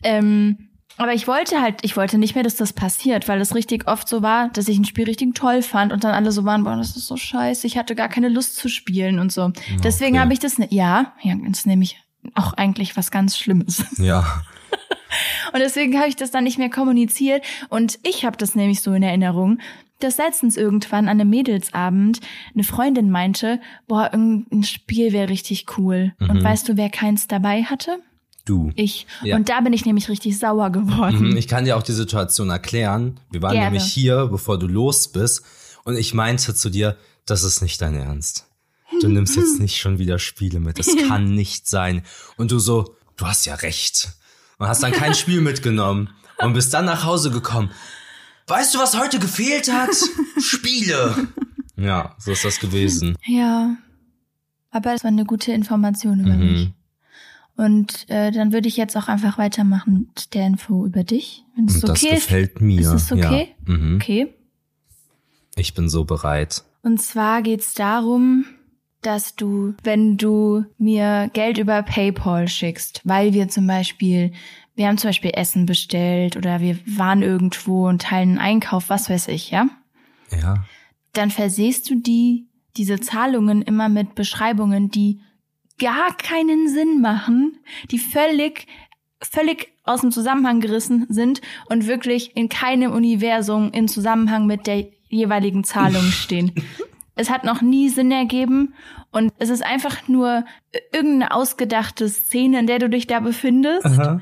Ähm, 0.03 0.69
aber 0.97 1.13
ich 1.13 1.27
wollte 1.27 1.61
halt, 1.61 1.83
ich 1.83 1.95
wollte 1.95 2.17
nicht 2.17 2.33
mehr, 2.33 2.43
dass 2.43 2.55
das 2.55 2.73
passiert, 2.73 3.27
weil 3.27 3.39
es 3.39 3.53
richtig 3.53 3.87
oft 3.87 4.07
so 4.07 4.23
war, 4.23 4.49
dass 4.49 4.67
ich 4.67 4.79
ein 4.79 4.85
Spiel 4.85 5.05
richtig 5.05 5.35
toll 5.35 5.61
fand 5.61 5.93
und 5.93 6.03
dann 6.03 6.15
alle 6.15 6.31
so 6.31 6.43
waren, 6.43 6.63
boah, 6.63 6.75
das 6.75 6.97
ist 6.97 7.05
so 7.05 7.17
scheiße, 7.17 7.67
ich 7.67 7.77
hatte 7.77 7.93
gar 7.93 8.09
keine 8.09 8.27
Lust 8.27 8.55
zu 8.55 8.67
spielen 8.67 9.19
und 9.19 9.31
so. 9.31 9.43
Okay. 9.43 9.77
Deswegen 9.83 10.19
habe 10.19 10.33
ich 10.33 10.39
das, 10.39 10.57
ne 10.57 10.65
ja, 10.71 11.13
ja, 11.21 11.35
das 11.35 11.59
ist 11.59 11.67
nämlich 11.67 11.97
auch 12.33 12.53
eigentlich 12.53 12.97
was 12.97 13.11
ganz 13.11 13.37
Schlimmes. 13.37 13.85
Ja. 13.99 14.41
und 15.53 15.59
deswegen 15.59 15.97
habe 15.97 16.07
ich 16.07 16.15
das 16.15 16.31
dann 16.31 16.43
nicht 16.43 16.57
mehr 16.57 16.69
kommuniziert 16.69 17.43
und 17.69 17.99
ich 18.03 18.25
habe 18.25 18.37
das 18.37 18.55
nämlich 18.55 18.81
so 18.81 18.93
in 18.93 19.03
Erinnerung, 19.03 19.59
dass 20.03 20.17
letztens 20.17 20.57
irgendwann 20.57 21.07
an 21.07 21.19
einem 21.19 21.29
Mädelsabend 21.29 22.19
eine 22.53 22.63
Freundin 22.63 23.09
meinte, 23.09 23.59
boah, 23.87 24.09
irgendein 24.11 24.63
Spiel 24.63 25.13
wäre 25.13 25.29
richtig 25.29 25.77
cool. 25.77 26.13
Mhm. 26.19 26.29
Und 26.29 26.43
weißt 26.43 26.67
du, 26.69 26.77
wer 26.77 26.89
keins 26.89 27.27
dabei 27.27 27.63
hatte? 27.63 27.99
Du. 28.45 28.71
Ich. 28.75 29.05
Ja. 29.23 29.35
Und 29.35 29.49
da 29.49 29.61
bin 29.61 29.73
ich 29.73 29.85
nämlich 29.85 30.09
richtig 30.09 30.37
sauer 30.37 30.71
geworden. 30.71 31.29
Mhm, 31.29 31.37
ich 31.37 31.47
kann 31.47 31.65
dir 31.65 31.77
auch 31.77 31.83
die 31.83 31.91
Situation 31.91 32.49
erklären. 32.49 33.19
Wir 33.29 33.41
waren 33.41 33.53
Gerne. 33.53 33.71
nämlich 33.71 33.91
hier, 33.91 34.27
bevor 34.27 34.57
du 34.57 34.67
los 34.67 35.09
bist. 35.09 35.43
Und 35.83 35.95
ich 35.95 36.13
meinte 36.13 36.53
zu 36.55 36.69
dir, 36.69 36.97
das 37.25 37.43
ist 37.43 37.61
nicht 37.61 37.81
dein 37.81 37.95
Ernst. 37.95 38.47
Du 38.99 39.07
nimmst 39.07 39.35
jetzt 39.35 39.59
nicht 39.59 39.77
schon 39.77 39.99
wieder 39.99 40.19
Spiele 40.19 40.59
mit. 40.59 40.79
Das 40.79 40.87
kann 41.07 41.33
nicht 41.33 41.67
sein. 41.67 42.03
Und 42.37 42.51
du 42.51 42.59
so, 42.59 42.95
du 43.15 43.25
hast 43.25 43.45
ja 43.45 43.55
recht. 43.55 44.09
Und 44.57 44.67
hast 44.67 44.83
dann 44.83 44.91
kein 44.91 45.15
Spiel 45.15 45.41
mitgenommen. 45.41 46.09
Und 46.39 46.53
bist 46.53 46.73
dann 46.73 46.85
nach 46.85 47.05
Hause 47.05 47.29
gekommen. 47.31 47.69
Weißt 48.51 48.75
du, 48.75 48.79
was 48.79 48.99
heute 48.99 49.17
gefehlt 49.17 49.71
hat? 49.71 49.95
Spiele. 50.37 51.29
Ja, 51.77 52.17
so 52.19 52.33
ist 52.33 52.43
das 52.43 52.59
gewesen. 52.59 53.15
Ja. 53.25 53.77
Aber 54.71 54.93
es 54.93 55.05
war 55.05 55.07
eine 55.07 55.23
gute 55.23 55.53
Information 55.53 56.19
über 56.19 56.33
mhm. 56.33 56.51
mich. 56.51 56.69
Und 57.55 58.09
äh, 58.09 58.29
dann 58.29 58.51
würde 58.51 58.67
ich 58.67 58.75
jetzt 58.75 58.97
auch 58.97 59.07
einfach 59.07 59.37
weitermachen 59.37 60.09
mit 60.13 60.33
der 60.33 60.47
Info 60.47 60.85
über 60.85 61.05
dich. 61.05 61.45
Wenn 61.55 61.69
es 61.69 61.81
okay 61.81 62.09
das 62.11 62.23
gefällt 62.25 62.59
mir. 62.59 62.81
Ist 62.81 62.91
es 62.91 63.11
okay? 63.13 63.55
Ja. 63.65 63.73
Mhm. 63.73 63.95
Okay. 63.95 64.33
Ich 65.55 65.73
bin 65.73 65.87
so 65.87 66.03
bereit. 66.03 66.65
Und 66.81 67.01
zwar 67.01 67.43
geht's 67.43 67.73
darum, 67.73 68.43
dass 69.01 69.37
du, 69.37 69.75
wenn 69.83 70.17
du 70.17 70.65
mir 70.77 71.29
Geld 71.31 71.57
über 71.57 71.83
PayPal 71.83 72.49
schickst, 72.49 72.99
weil 73.05 73.31
wir 73.31 73.47
zum 73.47 73.65
Beispiel 73.65 74.33
wir 74.81 74.87
haben 74.87 74.97
zum 74.97 75.09
Beispiel 75.09 75.31
Essen 75.35 75.67
bestellt 75.67 76.37
oder 76.37 76.59
wir 76.59 76.79
waren 76.87 77.21
irgendwo 77.21 77.87
und 77.87 78.01
teilen 78.01 78.29
einen 78.29 78.37
Einkauf, 78.39 78.89
was 78.89 79.11
weiß 79.11 79.27
ich, 79.27 79.51
ja? 79.51 79.67
Ja. 80.31 80.65
Dann 81.13 81.29
versehst 81.29 81.87
du 81.87 82.01
die, 82.01 82.47
diese 82.77 82.99
Zahlungen 82.99 83.61
immer 83.61 83.89
mit 83.89 84.15
Beschreibungen, 84.15 84.89
die 84.89 85.21
gar 85.77 86.17
keinen 86.17 86.67
Sinn 86.67 86.99
machen, 86.99 87.59
die 87.91 87.99
völlig, 87.99 88.65
völlig 89.21 89.67
aus 89.83 90.01
dem 90.01 90.11
Zusammenhang 90.11 90.61
gerissen 90.61 91.05
sind 91.09 91.41
und 91.69 91.85
wirklich 91.85 92.35
in 92.35 92.49
keinem 92.49 92.91
Universum 92.91 93.71
in 93.71 93.87
Zusammenhang 93.87 94.47
mit 94.47 94.65
der 94.65 94.87
jeweiligen 95.09 95.63
Zahlung 95.63 96.01
stehen. 96.11 96.53
es 97.13 97.29
hat 97.29 97.43
noch 97.43 97.61
nie 97.61 97.89
Sinn 97.89 98.11
ergeben 98.11 98.73
und 99.11 99.31
es 99.37 99.49
ist 99.49 99.63
einfach 99.63 100.07
nur 100.07 100.43
irgendeine 100.91 101.35
ausgedachte 101.35 102.09
Szene, 102.09 102.61
in 102.61 102.67
der 102.67 102.79
du 102.79 102.89
dich 102.89 103.05
da 103.05 103.19
befindest. 103.19 103.85
Aha. 103.85 104.21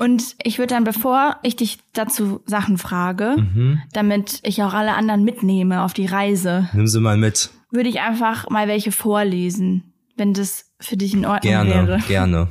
Und 0.00 0.34
ich 0.42 0.58
würde 0.58 0.72
dann, 0.72 0.84
bevor 0.84 1.36
ich 1.42 1.56
dich 1.56 1.78
dazu 1.92 2.40
Sachen 2.46 2.78
frage, 2.78 3.36
mhm. 3.36 3.82
damit 3.92 4.40
ich 4.44 4.62
auch 4.62 4.72
alle 4.72 4.94
anderen 4.94 5.24
mitnehme 5.24 5.82
auf 5.82 5.92
die 5.92 6.06
Reise. 6.06 6.70
Nimm 6.72 6.86
sie 6.86 7.00
mal 7.00 7.18
mit. 7.18 7.50
Würde 7.70 7.90
ich 7.90 8.00
einfach 8.00 8.48
mal 8.48 8.66
welche 8.66 8.92
vorlesen, 8.92 9.92
wenn 10.16 10.32
das 10.32 10.72
für 10.80 10.96
dich 10.96 11.12
in 11.12 11.26
Ordnung 11.26 11.52
gerne, 11.52 11.70
wäre. 11.70 11.86
Gerne, 11.86 12.06
gerne. 12.06 12.48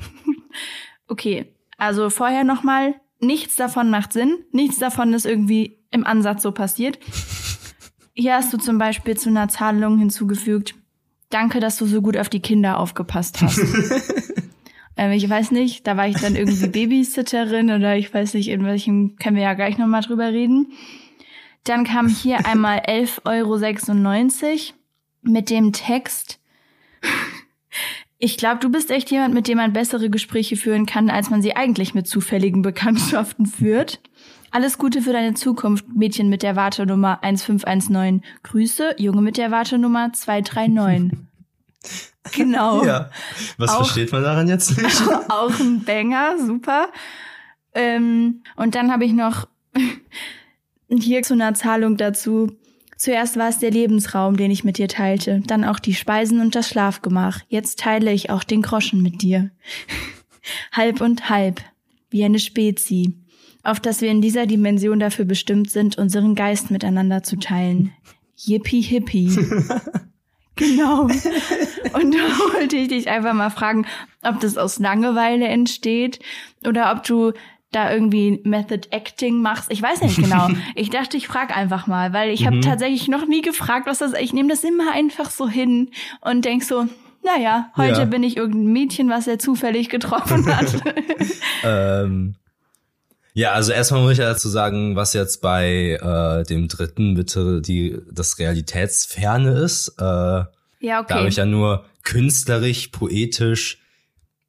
okay, 1.07 1.51
also 1.79 2.11
vorher 2.11 2.43
nochmal, 2.43 2.93
nichts 3.19 3.55
davon 3.55 3.89
macht 3.89 4.13
Sinn, 4.13 4.37
nichts 4.51 4.77
davon 4.77 5.11
ist 5.13 5.25
irgendwie 5.25 5.79
im 5.89 6.05
Ansatz 6.05 6.43
so 6.43 6.51
passiert. 6.51 6.99
Hier 8.13 8.35
hast 8.35 8.53
du 8.53 8.57
zum 8.57 8.77
Beispiel 8.77 9.17
zu 9.17 9.29
einer 9.29 9.47
Zahlung 9.47 9.97
hinzugefügt, 9.97 10.75
danke, 11.31 11.59
dass 11.59 11.77
du 11.77 11.87
so 11.87 12.03
gut 12.03 12.15
auf 12.15 12.29
die 12.29 12.41
Kinder 12.41 12.77
aufgepasst 12.77 13.41
hast. 13.41 13.57
Ähm, 14.99 15.13
ich 15.13 15.29
weiß 15.29 15.51
nicht, 15.51 15.87
da 15.87 15.95
war 15.95 16.09
ich 16.09 16.17
dann 16.17 16.35
irgendwie 16.35 16.67
Babysitterin 16.85 17.71
oder 17.71 17.95
ich 17.95 18.13
weiß 18.13 18.33
nicht, 18.33 18.49
in 18.49 18.65
welchem, 18.65 19.15
können 19.15 19.37
wir 19.37 19.43
ja 19.43 19.53
gleich 19.53 19.77
nochmal 19.77 20.01
drüber 20.01 20.27
reden. 20.27 20.73
Dann 21.63 21.85
kam 21.85 22.09
hier 22.09 22.45
einmal 22.45 22.79
11,96 22.79 23.23
Euro 23.25 24.73
mit 25.21 25.49
dem 25.49 25.71
Text. 25.71 26.39
Ich 28.17 28.35
glaube, 28.35 28.59
du 28.59 28.69
bist 28.69 28.91
echt 28.91 29.09
jemand, 29.09 29.33
mit 29.33 29.47
dem 29.47 29.57
man 29.57 29.71
bessere 29.71 30.09
Gespräche 30.09 30.57
führen 30.57 30.85
kann, 30.85 31.09
als 31.09 31.29
man 31.29 31.41
sie 31.41 31.55
eigentlich 31.55 31.93
mit 31.93 32.05
zufälligen 32.05 32.61
Bekanntschaften 32.61 33.45
führt. 33.45 34.01
Alles 34.51 34.77
Gute 34.77 35.01
für 35.01 35.13
deine 35.13 35.33
Zukunft, 35.33 35.85
Mädchen 35.95 36.27
mit 36.27 36.43
der 36.43 36.57
Wartenummer 36.57 37.23
1519. 37.23 38.21
Grüße, 38.43 38.95
Junge 38.97 39.21
mit 39.21 39.37
der 39.37 39.49
Wartenummer 39.49 40.11
239. 40.11 41.17
Genau. 42.33 42.83
Ja. 42.85 43.09
Was 43.57 43.71
auch, 43.71 43.77
versteht 43.77 44.11
man 44.11 44.23
daran 44.23 44.47
jetzt 44.47 44.77
nicht? 44.77 45.01
Auch 45.29 45.57
ein 45.59 45.83
Banger, 45.83 46.37
super. 46.37 46.89
Ähm, 47.73 48.43
und 48.55 48.75
dann 48.75 48.91
habe 48.91 49.05
ich 49.05 49.13
noch 49.13 49.47
hier 50.89 51.21
zu 51.23 51.33
einer 51.33 51.53
Zahlung 51.53 51.97
dazu. 51.97 52.51
Zuerst 52.97 53.37
war 53.37 53.47
es 53.47 53.59
der 53.59 53.71
Lebensraum, 53.71 54.35
den 54.35 54.51
ich 54.51 54.65
mit 54.65 54.77
dir 54.77 54.89
teilte, 54.89 55.41
dann 55.47 55.63
auch 55.63 55.79
die 55.79 55.93
Speisen 55.93 56.41
und 56.41 56.55
das 56.55 56.67
Schlafgemach. 56.67 57.39
Jetzt 57.47 57.79
teile 57.79 58.11
ich 58.11 58.29
auch 58.29 58.43
den 58.43 58.61
Groschen 58.61 59.01
mit 59.01 59.21
dir. 59.21 59.51
halb 60.71 60.99
und 60.99 61.29
halb, 61.29 61.61
wie 62.09 62.23
eine 62.23 62.39
Spezi, 62.39 63.13
auf 63.63 63.79
dass 63.79 64.01
wir 64.01 64.11
in 64.11 64.21
dieser 64.21 64.45
Dimension 64.45 64.99
dafür 64.99 65.25
bestimmt 65.25 65.69
sind, 65.69 65.97
unseren 65.97 66.35
Geist 66.35 66.71
miteinander 66.71 67.23
zu 67.23 67.37
teilen. 67.37 67.93
Yippie 68.35 68.81
hippie. 68.81 69.37
Genau. 70.59 71.03
Und 71.93 72.13
da 72.13 72.19
wollte 72.53 72.75
ich 72.75 72.89
dich 72.89 73.09
einfach 73.09 73.33
mal 73.33 73.49
fragen, 73.49 73.85
ob 74.23 74.39
das 74.41 74.57
aus 74.57 74.77
Langeweile 74.79 75.47
entsteht 75.47 76.19
oder 76.65 76.91
ob 76.91 77.03
du 77.03 77.31
da 77.71 77.93
irgendwie 77.93 78.41
Method 78.43 78.87
Acting 78.91 79.41
machst. 79.41 79.71
Ich 79.71 79.81
weiß 79.81 80.01
nicht 80.01 80.15
genau. 80.21 80.49
Ich 80.75 80.89
dachte, 80.89 81.17
ich 81.17 81.27
frage 81.27 81.55
einfach 81.55 81.87
mal, 81.87 82.13
weil 82.13 82.31
ich 82.31 82.45
habe 82.45 82.57
mhm. 82.57 82.61
tatsächlich 82.61 83.07
noch 83.07 83.25
nie 83.25 83.41
gefragt, 83.41 83.87
was 83.87 83.99
das 83.99 84.11
ist. 84.13 84.21
Ich 84.21 84.33
nehme 84.33 84.49
das 84.49 84.63
immer 84.63 84.91
einfach 84.91 85.29
so 85.29 85.47
hin 85.47 85.89
und 86.21 86.45
denk 86.45 86.63
so, 86.63 86.87
naja, 87.23 87.71
heute 87.77 87.99
ja. 87.99 88.05
bin 88.05 88.23
ich 88.23 88.37
irgendein 88.37 88.73
Mädchen, 88.73 89.09
was 89.09 89.27
er 89.27 89.39
zufällig 89.39 89.89
getroffen 89.89 90.45
hat. 90.55 90.81
ähm, 91.63 92.35
Ja, 93.33 93.51
also 93.53 93.71
erstmal 93.71 94.01
muss 94.01 94.13
ich 94.13 94.17
ja 94.19 94.29
dazu 94.29 94.49
sagen, 94.49 94.95
was 94.95 95.13
jetzt 95.13 95.41
bei 95.41 95.97
äh, 96.01 96.43
dem 96.43 96.67
dritten 96.67 97.13
bitte 97.15 97.61
die 97.61 97.97
das 98.11 98.39
Realitätsferne 98.39 99.51
ist. 99.59 99.93
Äh, 99.99 100.03
Ja, 100.03 100.47
Da 100.81 100.99
okay. 101.01 101.13
habe 101.13 101.27
ich 101.29 101.35
ja 101.35 101.45
nur 101.45 101.85
künstlerisch, 102.03 102.87
poetisch 102.87 103.79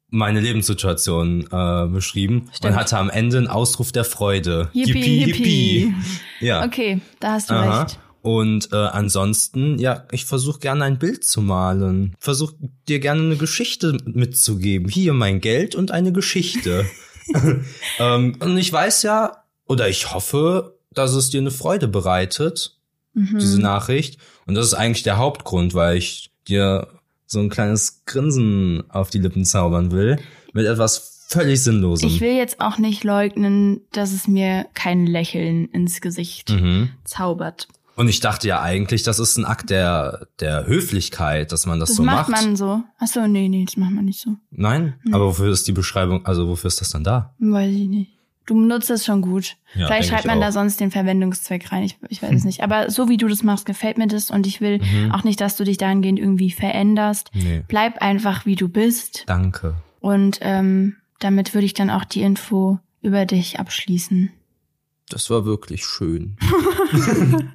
meine 0.09 0.41
Lebenssituation 0.41 1.47
äh, 1.51 1.87
beschrieben 1.87 2.49
Stimmt. 2.53 2.73
und 2.73 2.79
hatte 2.79 2.97
am 2.97 3.09
Ende 3.09 3.37
einen 3.37 3.47
Ausruf 3.47 3.91
der 3.91 4.03
Freude. 4.03 4.69
Yippie, 4.73 5.25
yippie. 5.25 5.93
Ja. 6.41 6.65
Okay, 6.65 6.99
da 7.19 7.33
hast 7.33 7.49
du 7.49 7.53
Aha. 7.53 7.83
recht. 7.83 7.99
Und 8.21 8.71
äh, 8.71 8.75
ansonsten, 8.75 9.79
ja, 9.79 10.05
ich 10.11 10.25
versuche 10.25 10.59
gerne 10.59 10.83
ein 10.83 10.99
Bild 10.99 11.23
zu 11.23 11.41
malen. 11.41 12.15
Versuche 12.19 12.55
dir 12.87 12.99
gerne 12.99 13.21
eine 13.21 13.37
Geschichte 13.37 13.97
mitzugeben. 14.05 14.89
Hier 14.89 15.13
mein 15.13 15.39
Geld 15.39 15.75
und 15.75 15.91
eine 15.91 16.11
Geschichte. 16.11 16.85
ähm, 17.99 18.35
und 18.39 18.57
ich 18.57 18.71
weiß 18.71 19.03
ja, 19.03 19.43
oder 19.65 19.89
ich 19.89 20.13
hoffe, 20.13 20.77
dass 20.93 21.13
es 21.13 21.29
dir 21.29 21.39
eine 21.39 21.51
Freude 21.51 21.87
bereitet, 21.87 22.77
Mhm. 23.13 23.39
diese 23.39 23.59
Nachricht. 23.59 24.17
Und 24.45 24.55
das 24.55 24.67
ist 24.67 24.73
eigentlich 24.73 25.03
der 25.03 25.17
Hauptgrund, 25.17 25.73
weil 25.73 25.97
ich 25.97 26.31
dir 26.47 26.87
so 27.25 27.39
ein 27.39 27.49
kleines 27.49 28.03
Grinsen 28.05 28.83
auf 28.89 29.09
die 29.09 29.19
Lippen 29.19 29.45
zaubern 29.45 29.91
will. 29.91 30.17
Mit 30.53 30.65
etwas 30.65 31.25
völlig 31.27 31.63
Sinnlosem. 31.63 32.09
Ich 32.09 32.19
will 32.19 32.35
jetzt 32.35 32.59
auch 32.59 32.77
nicht 32.77 33.03
leugnen, 33.03 33.81
dass 33.93 34.11
es 34.11 34.27
mir 34.27 34.65
kein 34.73 35.05
Lächeln 35.05 35.69
ins 35.69 36.01
Gesicht 36.01 36.49
mhm. 36.49 36.89
zaubert. 37.05 37.67
Und 38.01 38.07
ich 38.07 38.19
dachte 38.19 38.47
ja 38.47 38.59
eigentlich, 38.63 39.03
das 39.03 39.19
ist 39.19 39.37
ein 39.37 39.45
Akt 39.45 39.69
der, 39.69 40.25
der 40.39 40.65
Höflichkeit, 40.65 41.51
dass 41.51 41.67
man 41.67 41.79
das, 41.79 41.89
Das 41.89 41.97
so 41.97 42.03
macht 42.03 42.29
macht. 42.29 42.41
man 42.45 42.55
so. 42.55 42.81
Ach 42.97 43.05
so, 43.05 43.27
nee, 43.27 43.47
nee, 43.47 43.63
das 43.63 43.77
macht 43.77 43.91
man 43.91 44.05
nicht 44.05 44.19
so. 44.19 44.37
Nein? 44.49 44.95
Aber 45.11 45.27
wofür 45.27 45.51
ist 45.51 45.67
die 45.67 45.71
Beschreibung, 45.71 46.25
also 46.25 46.47
wofür 46.47 46.67
ist 46.69 46.81
das 46.81 46.89
dann 46.89 47.03
da? 47.03 47.35
Weiß 47.37 47.71
ich 47.71 47.87
nicht. 47.87 48.09
Du 48.47 48.55
benutzt 48.55 48.89
es 48.89 49.05
schon 49.05 49.21
gut. 49.21 49.55
Ja, 49.75 49.85
Vielleicht 49.85 50.09
schreibt 50.09 50.25
man 50.25 50.41
da 50.41 50.47
auch. 50.47 50.51
sonst 50.51 50.79
den 50.79 50.89
Verwendungszweck 50.89 51.71
rein. 51.71 51.83
Ich, 51.83 51.99
ich 52.09 52.23
weiß 52.23 52.31
es 52.33 52.43
nicht. 52.43 52.63
Aber 52.63 52.89
so 52.89 53.07
wie 53.07 53.17
du 53.17 53.27
das 53.27 53.43
machst, 53.43 53.67
gefällt 53.67 53.99
mir 53.99 54.07
das 54.07 54.31
und 54.31 54.47
ich 54.47 54.61
will 54.61 54.79
Mhm. 54.79 55.11
auch 55.11 55.23
nicht, 55.23 55.39
dass 55.39 55.55
du 55.55 55.63
dich 55.63 55.77
dahingehend 55.77 56.17
irgendwie 56.17 56.49
veränderst. 56.49 57.29
Nee. 57.35 57.63
Bleib 57.67 58.01
einfach, 58.01 58.47
wie 58.47 58.55
du 58.55 58.67
bist. 58.67 59.25
Danke. 59.27 59.75
Und 59.99 60.39
ähm, 60.41 60.95
damit 61.19 61.53
würde 61.53 61.65
ich 61.65 61.75
dann 61.75 61.91
auch 61.91 62.03
die 62.03 62.23
Info 62.23 62.79
über 63.03 63.27
dich 63.27 63.59
abschließen. 63.59 64.31
Das 65.07 65.29
war 65.29 65.45
wirklich 65.45 65.85
schön. 65.85 66.37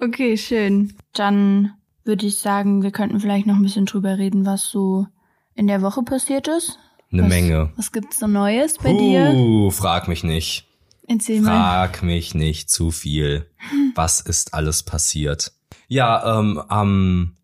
Okay, 0.00 0.36
schön. 0.36 0.94
Dann 1.12 1.72
würde 2.04 2.26
ich 2.26 2.38
sagen, 2.38 2.82
wir 2.82 2.90
könnten 2.90 3.20
vielleicht 3.20 3.46
noch 3.46 3.56
ein 3.56 3.62
bisschen 3.62 3.86
drüber 3.86 4.18
reden, 4.18 4.46
was 4.46 4.68
so 4.68 5.06
in 5.54 5.66
der 5.66 5.82
Woche 5.82 6.02
passiert 6.02 6.48
ist. 6.48 6.78
Eine 7.12 7.22
was, 7.22 7.28
Menge. 7.28 7.72
Was 7.76 7.92
gibt's 7.92 8.18
so 8.18 8.26
Neues 8.26 8.78
bei 8.78 8.92
dir? 8.92 9.30
Uh, 9.34 9.70
frag 9.70 10.08
mich 10.08 10.24
nicht. 10.24 10.66
Erzähl 11.08 11.40
mal. 11.40 11.50
Frag 11.52 12.02
mich 12.02 12.34
nicht 12.34 12.68
zu 12.70 12.90
viel. 12.90 13.48
Was 13.94 14.20
ist 14.20 14.54
alles 14.54 14.82
passiert? 14.82 15.52
Ja, 15.88 16.38
ähm, 16.40 16.60
am, 16.68 17.36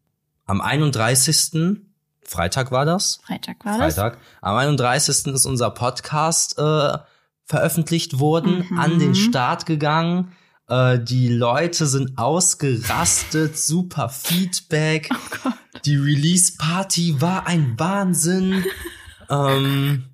am 0.46 0.60
31. 0.60 1.78
Freitag 2.24 2.72
war 2.72 2.84
das? 2.84 3.20
Freitag 3.24 3.64
war 3.64 3.78
das. 3.78 3.94
Freitag. 3.94 4.18
Am 4.40 4.56
31. 4.56 5.26
ist 5.32 5.46
unser 5.46 5.70
Podcast 5.70 6.58
äh, 6.58 6.98
veröffentlicht 7.44 8.18
worden, 8.18 8.66
Mhm. 8.68 8.78
an 8.78 8.98
den 8.98 9.14
Start 9.14 9.66
gegangen. 9.66 10.32
Äh, 10.72 11.04
die 11.04 11.28
Leute 11.28 11.84
sind 11.84 12.16
ausgerastet, 12.16 13.58
super 13.58 14.08
Feedback. 14.08 15.10
Oh 15.12 15.50
Die 15.84 15.96
Release-Party 15.96 17.20
war 17.20 17.46
ein 17.46 17.78
Wahnsinn. 17.78 18.64
ähm, 19.28 20.04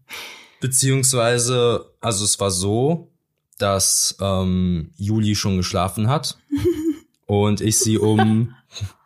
beziehungsweise, 0.60 1.92
also 2.00 2.24
es 2.24 2.40
war 2.40 2.50
so, 2.50 3.12
dass 3.58 4.16
ähm, 4.20 4.90
Juli 4.96 5.36
schon 5.36 5.58
geschlafen 5.58 6.08
hat 6.08 6.38
und 7.26 7.60
ich 7.60 7.78
sie 7.78 7.96
um 7.96 8.52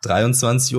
23.54 0.03 0.73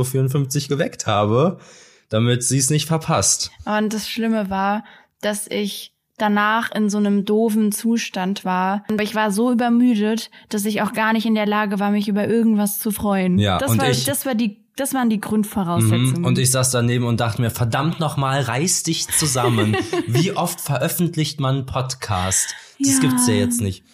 Uhr 0.63 0.69
geweckt 0.69 1.07
habe, 1.07 1.61
damit 2.09 2.43
sie 2.43 2.59
es 2.59 2.71
nicht 2.71 2.89
verpasst. 2.89 3.53
Und 3.65 3.93
das 3.93 4.09
Schlimme 4.09 4.51
war, 4.51 4.85
dass 5.21 5.47
ich 5.47 5.94
danach 6.19 6.71
in 6.73 6.89
so 6.91 6.99
einem 6.99 7.25
doofen 7.25 7.73
Zustand 7.73 8.45
war. 8.45 8.85
Aber 8.91 9.03
ich 9.03 9.15
war 9.15 9.31
so 9.31 9.51
übermüdet, 9.53 10.31
dass 10.49 10.65
ich 10.65 10.83
auch 10.83 10.93
gar 10.93 11.13
nicht 11.13 11.27
in 11.27 11.35
der 11.35 11.47
Lage 11.47 11.79
war, 11.81 11.91
mich 11.91 12.09
über 12.09 12.29
irgendwas 12.29 12.79
zu 12.79 12.91
freuen. 12.91 13.39
Ja, 13.39 13.59
das 13.59 13.73
und 13.73 13.79
war, 13.79 13.91
ich- 13.91 14.05
das 14.05 14.25
war 14.27 14.35
die, 14.35 14.65
das 14.77 14.95
waren 14.95 15.11
die 15.11 15.21
Grundvoraussetzungen. 15.21 16.21
Mhm. 16.21 16.25
Und 16.25 16.39
ich 16.39 16.51
saß 16.51 16.71
daneben 16.71 17.05
und 17.05 17.21
dachte 17.21 17.41
mir, 17.43 17.51
verdammt 17.51 18.01
nochmal, 18.01 18.41
reiß 18.43 18.83
dich 18.85 19.09
zusammen. 19.09 19.77
Wie 20.07 20.33
oft 20.37 20.61
veröffentlicht 20.61 21.41
man 21.41 21.57
einen 21.57 21.67
Podcast? 21.67 22.55
Das 22.81 22.95
Ja. 22.95 23.01
gibt's 23.01 23.27
ja 23.29 23.35
jetzt 23.35 23.61
nicht. 23.61 23.85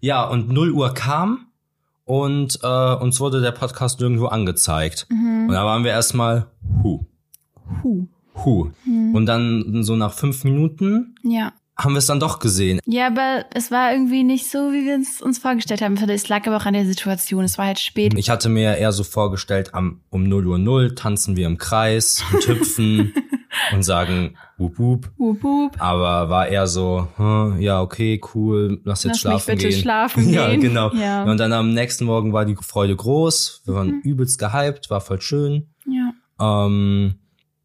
Ja, 0.00 0.24
und 0.24 0.48
0 0.48 0.70
Uhr 0.72 0.94
kam 0.94 1.46
und 2.04 2.60
äh, 2.62 2.94
uns 2.94 3.18
wurde 3.20 3.40
der 3.40 3.50
Podcast 3.52 3.98
nirgendwo 4.00 4.26
angezeigt. 4.26 5.06
Und 5.10 5.48
da 5.48 5.64
waren 5.64 5.82
wir 5.84 5.90
erstmal, 5.90 6.46
hu, 6.82 7.04
Huh. 7.82 8.06
hu. 8.44 8.70
Und 8.86 9.26
dann 9.26 9.82
so 9.82 9.96
nach 9.96 10.12
fünf 10.12 10.44
Minuten 10.44 11.14
Ja. 11.22 11.52
Haben 11.80 11.94
wir 11.94 11.98
es 11.98 12.06
dann 12.06 12.18
doch 12.18 12.40
gesehen. 12.40 12.80
Ja, 12.86 13.06
aber 13.06 13.44
es 13.54 13.70
war 13.70 13.92
irgendwie 13.92 14.24
nicht 14.24 14.50
so, 14.50 14.72
wie 14.72 14.84
wir 14.84 14.98
es 14.98 15.22
uns 15.22 15.38
vorgestellt 15.38 15.80
haben. 15.80 15.96
Es 15.96 16.28
lag 16.28 16.46
aber 16.46 16.56
auch 16.56 16.66
an 16.66 16.74
der 16.74 16.86
Situation. 16.86 17.44
Es 17.44 17.56
war 17.56 17.66
halt 17.66 17.78
spät. 17.78 18.14
Ich 18.16 18.30
hatte 18.30 18.48
mir 18.48 18.76
eher 18.76 18.90
so 18.92 19.04
vorgestellt, 19.04 19.74
am, 19.74 20.00
um 20.10 20.24
0 20.28 20.46
Uhr 20.48 20.58
0 20.58 20.94
tanzen 20.96 21.36
wir 21.36 21.46
im 21.46 21.56
Kreis 21.56 22.24
und 22.32 22.46
hüpfen 22.48 23.14
und 23.72 23.84
sagen, 23.84 24.36
wup, 24.56 24.78
wup. 24.78 25.10
Wup, 25.18 25.42
wup. 25.44 25.76
Aber 25.80 26.28
war 26.28 26.48
eher 26.48 26.66
so, 26.66 27.06
hm, 27.16 27.60
ja, 27.60 27.80
okay, 27.80 28.20
cool, 28.34 28.80
lass 28.84 29.04
jetzt 29.04 29.22
Lass 29.22 29.34
mich 29.34 29.42
schlafen 29.44 29.54
bitte 29.56 29.68
gehen. 29.68 29.80
schlafen 29.80 30.28
ja, 30.32 30.48
gehen. 30.50 30.60
genau. 30.60 30.92
Ja. 30.94 31.22
Und 31.24 31.38
dann 31.38 31.52
am 31.52 31.72
nächsten 31.72 32.06
Morgen 32.06 32.32
war 32.32 32.44
die 32.44 32.56
Freude 32.56 32.96
groß. 32.96 33.62
Wir 33.66 33.74
Mhm. 33.74 33.76
waren 33.78 34.00
übelst 34.02 34.38
gehypt, 34.40 34.90
war 34.90 35.00
voll 35.00 35.20
schön. 35.20 35.68
Ja. 35.86 36.12
Ähm, 36.40 37.14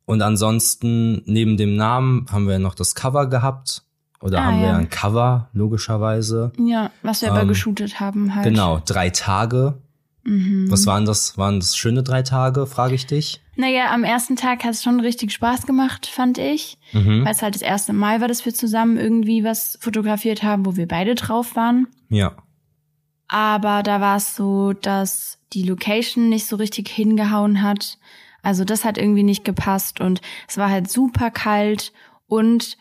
und 0.06 0.22
ansonsten, 0.22 1.24
neben 1.26 1.58
dem 1.58 1.76
Namen, 1.76 2.28
haben 2.32 2.48
wir 2.48 2.60
noch 2.60 2.76
das 2.76 2.94
Cover 2.94 3.28
gehabt. 3.28 3.84
Oder 4.24 4.40
Ah, 4.40 4.46
haben 4.46 4.60
wir 4.62 4.68
ja. 4.68 4.78
ein 4.78 4.90
Cover, 4.90 5.50
logischerweise. 5.54 6.52
Ja, 6.58 6.92
was 7.02 7.22
wir 7.22 7.30
aber 7.32 7.42
Ähm, 7.42 7.50
geshootet 7.50 8.00
haben 8.00 8.34
halt. 8.34 8.46
Genau, 8.46 8.80
drei 8.86 9.10
Tage. 9.10 9.82
Mhm. 10.24 10.72
Was 10.72 10.86
waren 10.86 11.04
das? 11.06 11.38
Waren 11.38 11.60
das 11.60 11.76
schöne 11.76 12.02
drei 12.04 12.22
Tage, 12.24 12.66
frage 12.66 12.96
ich 12.96 13.06
dich? 13.06 13.42
Naja, 13.58 13.92
am 13.92 14.06
ersten 14.06 14.38
Tag 14.38 14.64
hat 14.64 14.72
es 14.72 14.82
schon 14.82 15.02
richtig 15.02 15.34
Spaß 15.34 15.66
gemacht, 15.68 16.06
fand 16.06 16.38
ich. 16.38 16.78
Mhm. 16.94 17.26
Weil 17.26 17.34
es 17.34 17.42
halt 17.42 17.56
das 17.56 17.62
erste 17.62 17.92
Mal 17.92 18.22
war, 18.22 18.30
dass 18.30 18.46
wir 18.46 18.54
zusammen 18.54 18.98
irgendwie 18.98 19.44
was 19.44 19.78
fotografiert 19.82 20.42
haben, 20.42 20.66
wo 20.66 20.78
wir 20.78 20.88
beide 20.88 21.16
drauf 21.16 21.56
waren. 21.58 21.88
Ja. 22.08 22.32
Aber 23.28 23.84
da 23.84 24.00
war 24.00 24.18
es 24.18 24.36
so, 24.36 24.74
dass 24.74 25.38
die 25.54 25.64
Location 25.64 26.30
nicht 26.30 26.46
so 26.48 26.56
richtig 26.56 26.88
hingehauen 26.90 27.62
hat. 27.62 27.98
Also 28.42 28.64
das 28.64 28.86
hat 28.86 28.98
irgendwie 28.98 29.24
nicht 29.24 29.44
gepasst 29.46 30.00
und 30.02 30.22
es 30.48 30.58
war 30.58 30.70
halt 30.70 30.90
super 30.90 31.30
kalt 31.32 31.92
und 32.28 32.78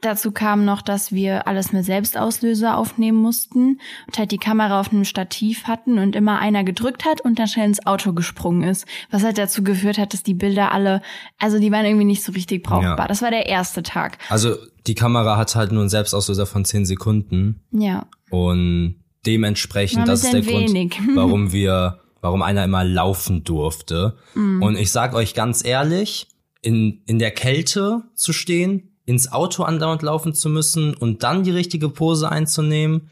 dazu 0.00 0.32
kam 0.32 0.64
noch, 0.64 0.82
dass 0.82 1.12
wir 1.12 1.46
alles 1.46 1.72
mit 1.72 1.84
Selbstauslöser 1.84 2.76
aufnehmen 2.76 3.18
mussten 3.18 3.80
und 4.06 4.18
halt 4.18 4.30
die 4.30 4.38
Kamera 4.38 4.80
auf 4.80 4.92
einem 4.92 5.04
Stativ 5.04 5.64
hatten 5.64 5.98
und 5.98 6.16
immer 6.16 6.38
einer 6.38 6.64
gedrückt 6.64 7.04
hat 7.04 7.20
und 7.20 7.38
dann 7.38 7.48
schnell 7.48 7.66
ins 7.66 7.86
Auto 7.86 8.12
gesprungen 8.12 8.62
ist, 8.62 8.86
was 9.10 9.24
halt 9.24 9.38
dazu 9.38 9.64
geführt 9.64 9.98
hat, 9.98 10.12
dass 10.12 10.22
die 10.22 10.34
Bilder 10.34 10.72
alle, 10.72 11.02
also 11.38 11.58
die 11.58 11.72
waren 11.72 11.84
irgendwie 11.84 12.04
nicht 12.04 12.22
so 12.22 12.32
richtig 12.32 12.62
brauchbar. 12.62 12.98
Ja. 12.98 13.08
Das 13.08 13.22
war 13.22 13.30
der 13.30 13.46
erste 13.46 13.82
Tag. 13.82 14.18
Also 14.28 14.56
die 14.86 14.94
Kamera 14.94 15.36
hat 15.36 15.54
halt 15.54 15.72
nur 15.72 15.80
einen 15.80 15.90
Selbstauslöser 15.90 16.46
von 16.46 16.64
10 16.64 16.86
Sekunden. 16.86 17.60
Ja. 17.72 18.06
Und 18.30 18.96
dementsprechend, 19.24 20.08
das 20.08 20.22
ist 20.22 20.32
der 20.32 20.40
bisschen 20.40 20.54
Grund, 20.54 20.74
wenig. 20.74 21.00
warum 21.14 21.52
wir, 21.52 22.00
warum 22.20 22.42
einer 22.42 22.64
immer 22.64 22.84
laufen 22.84 23.44
durfte. 23.44 24.16
Mhm. 24.34 24.62
Und 24.62 24.76
ich 24.76 24.92
sag 24.92 25.14
euch 25.14 25.34
ganz 25.34 25.64
ehrlich, 25.64 26.28
in, 26.62 27.02
in 27.06 27.18
der 27.18 27.30
Kälte 27.30 28.02
zu 28.14 28.32
stehen, 28.32 28.95
ins 29.06 29.32
Auto 29.32 29.62
andauernd 29.62 30.02
laufen 30.02 30.34
zu 30.34 30.48
müssen 30.50 30.94
und 30.94 31.22
dann 31.22 31.42
die 31.44 31.50
richtige 31.52 31.88
Pose 31.88 32.30
einzunehmen, 32.30 33.08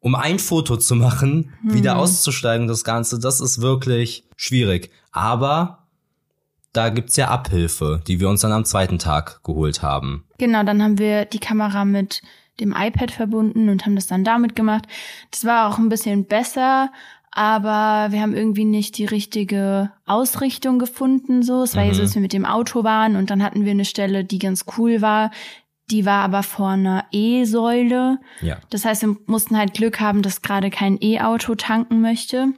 um 0.00 0.14
ein 0.14 0.38
Foto 0.38 0.76
zu 0.76 0.94
machen, 0.94 1.52
wieder 1.62 1.94
Mhm. 1.94 2.00
auszusteigen, 2.00 2.66
das 2.68 2.84
Ganze, 2.84 3.18
das 3.18 3.40
ist 3.40 3.60
wirklich 3.60 4.24
schwierig. 4.36 4.90
Aber 5.12 5.86
da 6.72 6.90
gibt's 6.90 7.16
ja 7.16 7.28
Abhilfe, 7.28 8.02
die 8.06 8.20
wir 8.20 8.28
uns 8.28 8.42
dann 8.42 8.52
am 8.52 8.64
zweiten 8.66 8.98
Tag 8.98 9.42
geholt 9.44 9.82
haben. 9.82 10.24
Genau, 10.38 10.62
dann 10.62 10.82
haben 10.82 10.98
wir 10.98 11.24
die 11.24 11.38
Kamera 11.38 11.84
mit 11.86 12.20
dem 12.60 12.74
iPad 12.76 13.10
verbunden 13.10 13.68
und 13.68 13.84
haben 13.86 13.96
das 13.96 14.06
dann 14.06 14.24
damit 14.24 14.56
gemacht. 14.56 14.86
Das 15.30 15.44
war 15.44 15.68
auch 15.68 15.78
ein 15.78 15.88
bisschen 15.88 16.24
besser, 16.26 16.90
aber 17.36 18.12
wir 18.12 18.22
haben 18.22 18.34
irgendwie 18.34 18.64
nicht 18.64 18.96
die 18.96 19.04
richtige 19.04 19.92
Ausrichtung 20.06 20.78
gefunden. 20.78 21.42
So, 21.42 21.64
es 21.64 21.76
war 21.76 21.84
ja 21.84 21.92
so, 21.92 22.00
dass 22.00 22.14
wir 22.14 22.22
mit 22.22 22.32
dem 22.32 22.46
Auto 22.46 22.82
waren 22.82 23.14
und 23.14 23.28
dann 23.28 23.42
hatten 23.42 23.66
wir 23.66 23.72
eine 23.72 23.84
Stelle, 23.84 24.24
die 24.24 24.38
ganz 24.38 24.64
cool 24.78 25.02
war. 25.02 25.30
Die 25.90 26.06
war 26.06 26.24
aber 26.24 26.42
vor 26.42 26.70
einer 26.70 27.04
E-Säule. 27.12 28.18
Ja. 28.40 28.56
Das 28.70 28.86
heißt, 28.86 29.02
wir 29.02 29.16
mussten 29.26 29.58
halt 29.58 29.74
Glück 29.74 30.00
haben, 30.00 30.22
dass 30.22 30.40
gerade 30.40 30.70
kein 30.70 30.96
E-Auto 30.98 31.56
tanken 31.56 32.00
möchte. 32.00 32.54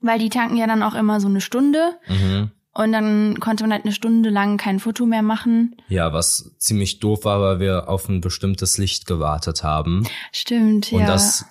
Weil 0.00 0.18
die 0.18 0.28
tanken 0.28 0.56
ja 0.56 0.66
dann 0.66 0.82
auch 0.82 0.94
immer 0.96 1.20
so 1.20 1.28
eine 1.28 1.40
Stunde. 1.40 1.92
Mhm. 2.08 2.50
Und 2.72 2.90
dann 2.90 3.38
konnte 3.38 3.62
man 3.62 3.72
halt 3.72 3.84
eine 3.84 3.94
Stunde 3.94 4.30
lang 4.30 4.56
kein 4.56 4.80
Foto 4.80 5.06
mehr 5.06 5.22
machen. 5.22 5.76
Ja, 5.88 6.12
was 6.12 6.56
ziemlich 6.58 6.98
doof 6.98 7.24
war, 7.24 7.40
weil 7.40 7.60
wir 7.60 7.88
auf 7.88 8.08
ein 8.08 8.20
bestimmtes 8.20 8.76
Licht 8.76 9.06
gewartet 9.06 9.62
haben. 9.62 10.04
Stimmt, 10.32 10.92
Und 10.92 11.02
ja. 11.02 11.06
das 11.06 11.46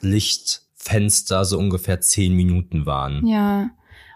Lichtfenster 0.80 1.46
so 1.46 1.58
ungefähr 1.58 2.02
zehn 2.02 2.34
Minuten 2.36 2.86
waren. 2.86 3.26
Ja. 3.26 3.70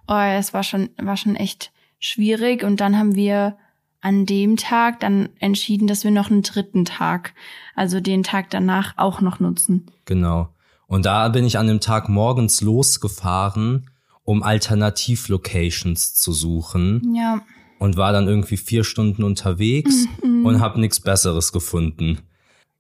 Oh, 0.08 0.14
es 0.16 0.54
war 0.54 0.64
schon, 0.64 0.90
war 1.02 1.18
schon 1.18 1.36
echt 1.36 1.72
schwierig. 2.00 2.64
Und 2.64 2.80
dann 2.82 2.98
haben 2.98 3.16
wir 3.16 3.58
an 4.02 4.26
dem 4.26 4.58
Tag 4.58 5.00
dann 5.00 5.30
entschieden, 5.40 5.88
dass 5.88 6.04
wir 6.04 6.12
noch 6.12 6.30
einen 6.30 6.42
dritten 6.42 6.86
Tag, 6.86 7.34
also 7.76 8.00
den 8.00 8.24
Tag 8.24 8.50
danach 8.50 8.94
auch 8.98 9.22
noch 9.22 9.40
nutzen. 9.40 9.86
Genau. 10.06 10.50
Und 10.88 11.06
da 11.06 11.30
bin 11.30 11.46
ich 11.46 11.58
an 11.58 11.68
dem 11.68 11.80
Tag 11.80 12.10
morgens 12.10 12.62
losgefahren, 12.62 13.90
um 14.24 14.44
Alternativlocations 14.44 16.16
zu 16.16 16.34
suchen 16.34 17.14
Ja. 17.16 17.42
und 17.80 17.96
war 17.98 18.12
dann 18.12 18.28
irgendwie 18.28 18.58
vier 18.58 18.84
Stunden 18.84 19.24
unterwegs 19.24 20.06
Mhm. 20.22 20.46
und 20.46 20.60
habe 20.60 20.80
nichts 20.82 21.00
Besseres 21.00 21.52
gefunden. 21.54 22.20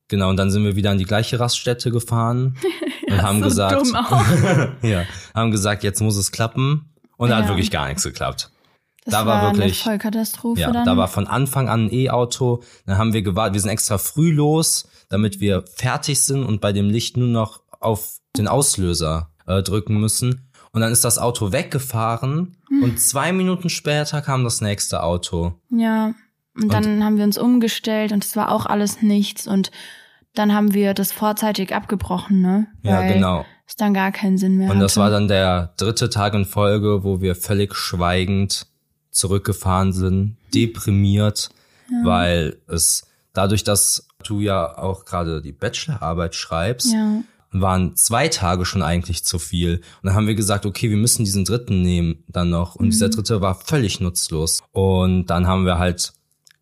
Genau, 0.09 0.29
und 0.29 0.37
dann 0.37 0.51
sind 0.51 0.63
wir 0.63 0.75
wieder 0.75 0.91
an 0.91 0.97
die 0.97 1.05
gleiche 1.05 1.39
Raststätte 1.39 1.89
gefahren 1.91 2.57
und 3.09 3.21
haben 3.21 3.39
so 3.39 3.45
gesagt, 3.45 3.87
ja, 4.81 5.03
haben 5.33 5.51
gesagt, 5.51 5.83
jetzt 5.83 6.01
muss 6.01 6.17
es 6.17 6.31
klappen. 6.31 6.93
Und 7.17 7.29
da 7.29 7.37
hat 7.37 7.47
wirklich 7.47 7.71
gar 7.71 7.87
nichts 7.87 8.03
geklappt. 8.03 8.51
Das 9.05 9.13
Da 9.13 9.25
war 9.25 9.41
war 9.43 9.51
wirklich- 9.55 9.85
eine 9.85 9.99
Vollkatastrophe 9.99 10.61
Ja, 10.61 10.71
dann. 10.71 10.85
da 10.85 10.97
war 10.97 11.07
von 11.07 11.27
Anfang 11.27 11.67
an 11.69 11.85
ein 11.85 11.93
E-Auto. 11.93 12.63
Dann 12.85 12.97
haben 12.97 13.13
wir 13.13 13.21
gewartet. 13.21 13.53
Wir 13.55 13.61
sind 13.61 13.69
extra 13.71 13.97
früh 13.97 14.31
los, 14.31 14.87
damit 15.09 15.39
wir 15.39 15.63
fertig 15.75 16.21
sind 16.21 16.43
und 16.43 16.61
bei 16.61 16.71
dem 16.73 16.89
Licht 16.89 17.17
nur 17.17 17.27
noch 17.27 17.61
auf 17.79 18.17
den 18.37 18.47
Auslöser 18.47 19.29
äh, 19.45 19.61
drücken 19.61 19.99
müssen. 19.99 20.49
Und 20.71 20.81
dann 20.81 20.91
ist 20.91 21.03
das 21.05 21.17
Auto 21.19 21.51
weggefahren 21.51 22.57
Hm. 22.69 22.83
und 22.83 22.99
zwei 22.99 23.31
Minuten 23.31 23.69
später 23.69 24.21
kam 24.21 24.43
das 24.43 24.61
nächste 24.61 25.03
Auto. 25.03 25.59
Ja. 25.69 26.13
Und 26.55 26.71
dann 26.71 27.03
haben 27.03 27.17
wir 27.17 27.23
uns 27.23 27.37
umgestellt 27.37 28.11
und 28.11 28.23
es 28.23 28.35
war 28.35 28.51
auch 28.51 28.65
alles 28.65 29.01
nichts. 29.01 29.47
Und 29.47 29.71
dann 30.35 30.53
haben 30.53 30.73
wir 30.73 30.93
das 30.93 31.11
vorzeitig 31.11 31.73
abgebrochen, 31.75 32.41
ne? 32.41 32.67
Ja, 32.83 32.99
Weil 32.99 33.13
genau. 33.13 33.45
Es 33.67 33.75
dann 33.75 33.93
gar 33.93 34.11
keinen 34.11 34.37
Sinn 34.37 34.57
mehr 34.57 34.69
Und 34.71 34.79
das 34.79 34.93
hatte. 34.93 35.01
war 35.01 35.09
dann 35.09 35.27
der 35.27 35.73
dritte 35.77 36.09
Tag 36.09 36.33
in 36.33 36.45
Folge, 36.45 37.03
wo 37.03 37.21
wir 37.21 37.35
völlig 37.35 37.73
schweigend 37.75 38.67
zurückgefahren 39.09 39.93
sind, 39.93 40.37
deprimiert, 40.53 41.49
weil 42.03 42.57
es 42.67 43.05
dadurch, 43.33 43.63
dass 43.63 44.07
du 44.23 44.39
ja 44.39 44.77
auch 44.77 45.05
gerade 45.05 45.41
die 45.41 45.51
Bachelorarbeit 45.51 46.33
schreibst, 46.35 46.91
Ja. 46.93 47.21
waren 47.51 47.95
zwei 47.95 48.27
Tage 48.27 48.65
schon 48.65 48.81
eigentlich 48.81 49.23
zu 49.23 49.37
viel. 49.39 49.75
Und 50.01 50.07
dann 50.07 50.15
haben 50.15 50.27
wir 50.27 50.35
gesagt, 50.35 50.65
okay, 50.65 50.89
wir 50.89 50.97
müssen 50.97 51.23
diesen 51.25 51.45
dritten 51.45 51.81
nehmen 51.81 52.23
dann 52.27 52.49
noch. 52.49 52.75
Und 52.75 52.87
dieser 52.87 53.09
dritte 53.09 53.41
war 53.41 53.55
völlig 53.55 53.99
nutzlos. 53.99 54.61
Und 54.71 55.27
dann 55.27 55.45
haben 55.47 55.65
wir 55.65 55.77
halt 55.77 56.13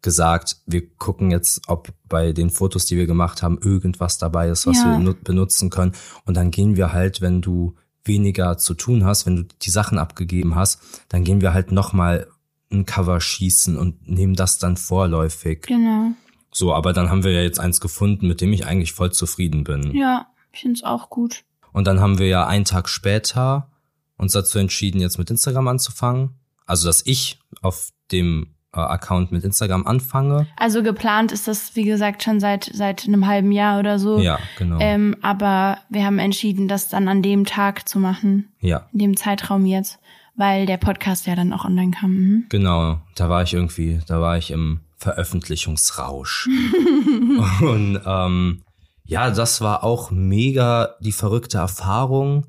gesagt, 0.02 0.58
wir 0.66 0.88
gucken 0.96 1.32
jetzt, 1.32 1.62
ob 1.68 1.90
bei 2.10 2.32
den 2.32 2.50
Fotos, 2.50 2.86
die 2.86 2.98
wir 2.98 3.06
gemacht 3.06 3.44
haben, 3.44 3.60
irgendwas 3.62 4.18
dabei 4.18 4.50
ist, 4.50 4.66
was 4.68 4.78
Ja. 4.78 4.92
wir 4.92 4.98
nu- 5.00 5.14
benutzen 5.14 5.70
können. 5.70 5.94
Und 6.26 6.36
dann 6.38 6.50
gehen 6.52 6.76
wir 6.76 6.92
halt, 6.94 7.22
wenn 7.22 7.42
du 7.42 7.76
weniger 8.04 8.58
zu 8.58 8.74
tun 8.74 9.06
hast, 9.06 9.26
wenn 9.28 9.36
du 9.36 9.44
die 9.62 9.70
Sachen 9.70 10.00
abgegeben 10.00 10.56
hast, 10.56 10.80
dann 11.10 11.24
gehen 11.24 11.42
wir 11.42 11.54
halt 11.54 11.72
nochmal 11.72 12.28
ein 12.72 12.86
Cover 12.86 13.22
schießen 13.22 13.78
und 13.78 14.08
nehmen 14.10 14.34
das 14.34 14.58
dann 14.58 14.76
vorläufig. 14.78 15.64
Genau. 15.68 16.12
So, 16.54 16.74
aber 16.74 16.94
dann 16.94 17.10
haben 17.10 17.24
wir 17.24 17.32
ja 17.32 17.42
jetzt 17.42 17.60
eins 17.60 17.80
gefunden, 17.80 18.28
mit 18.28 18.42
dem 18.42 18.52
ich 18.54 18.66
eigentlich 18.66 18.94
voll 18.94 19.12
zufrieden 19.12 19.64
bin. 19.64 19.94
Ja, 19.96 20.28
ich 20.52 20.62
find's 20.62 20.84
auch 20.84 21.10
gut. 21.10 21.44
Und 21.74 21.86
dann 21.86 22.00
haben 22.00 22.18
wir 22.18 22.28
ja 22.28 22.48
einen 22.48 22.66
Tag 22.66 22.90
später 22.90 23.70
uns 24.18 24.34
dazu 24.34 24.58
entschieden, 24.60 25.00
jetzt 25.00 25.18
mit 25.18 25.30
Instagram 25.30 25.68
anzufangen. 25.68 26.32
Also, 26.66 26.88
dass 26.88 27.06
ich 27.06 27.40
auf 27.62 27.92
dem 28.12 28.56
Account 28.80 29.32
mit 29.32 29.44
Instagram 29.44 29.86
anfange. 29.86 30.48
Also 30.56 30.82
geplant 30.82 31.32
ist 31.32 31.48
das, 31.48 31.76
wie 31.76 31.84
gesagt, 31.84 32.24
schon 32.24 32.40
seit 32.40 32.72
seit 32.74 33.06
einem 33.06 33.28
halben 33.28 33.52
Jahr 33.52 33.80
oder 33.80 34.00
so. 34.00 34.20
Ja, 34.20 34.40
genau. 34.58 34.78
Ähm, 34.80 35.18
aber 35.22 35.78
wir 35.90 36.06
haben 36.06 36.20
entschieden, 36.20 36.68
das 36.68 36.88
dann 36.88 37.08
an 37.08 37.22
dem 37.22 37.46
Tag 37.46 37.90
zu 37.90 38.00
machen, 38.00 38.50
ja, 38.60 38.88
in 38.94 39.00
dem 39.00 39.18
Zeitraum 39.18 39.66
jetzt, 39.66 40.00
weil 40.36 40.66
der 40.66 40.78
Podcast 40.78 41.28
ja 41.28 41.36
dann 41.36 41.52
auch 41.54 41.66
online 41.66 41.92
kam. 41.92 42.12
Mhm. 42.12 42.46
genau. 42.50 43.00
Da 43.16 43.30
war 43.30 43.44
ich 43.44 43.54
irgendwie, 43.54 44.00
da 44.08 44.22
war 44.22 44.38
ich 44.38 44.52
im 44.52 44.80
Veröffentlichungsrausch. 44.96 46.48
Und 47.62 48.00
ähm, 48.06 48.62
ja, 49.04 49.32
das 49.32 49.60
war 49.60 49.84
auch 49.84 50.12
mega 50.12 50.96
die 51.02 51.12
verrückte 51.12 51.58
Erfahrung, 51.58 52.46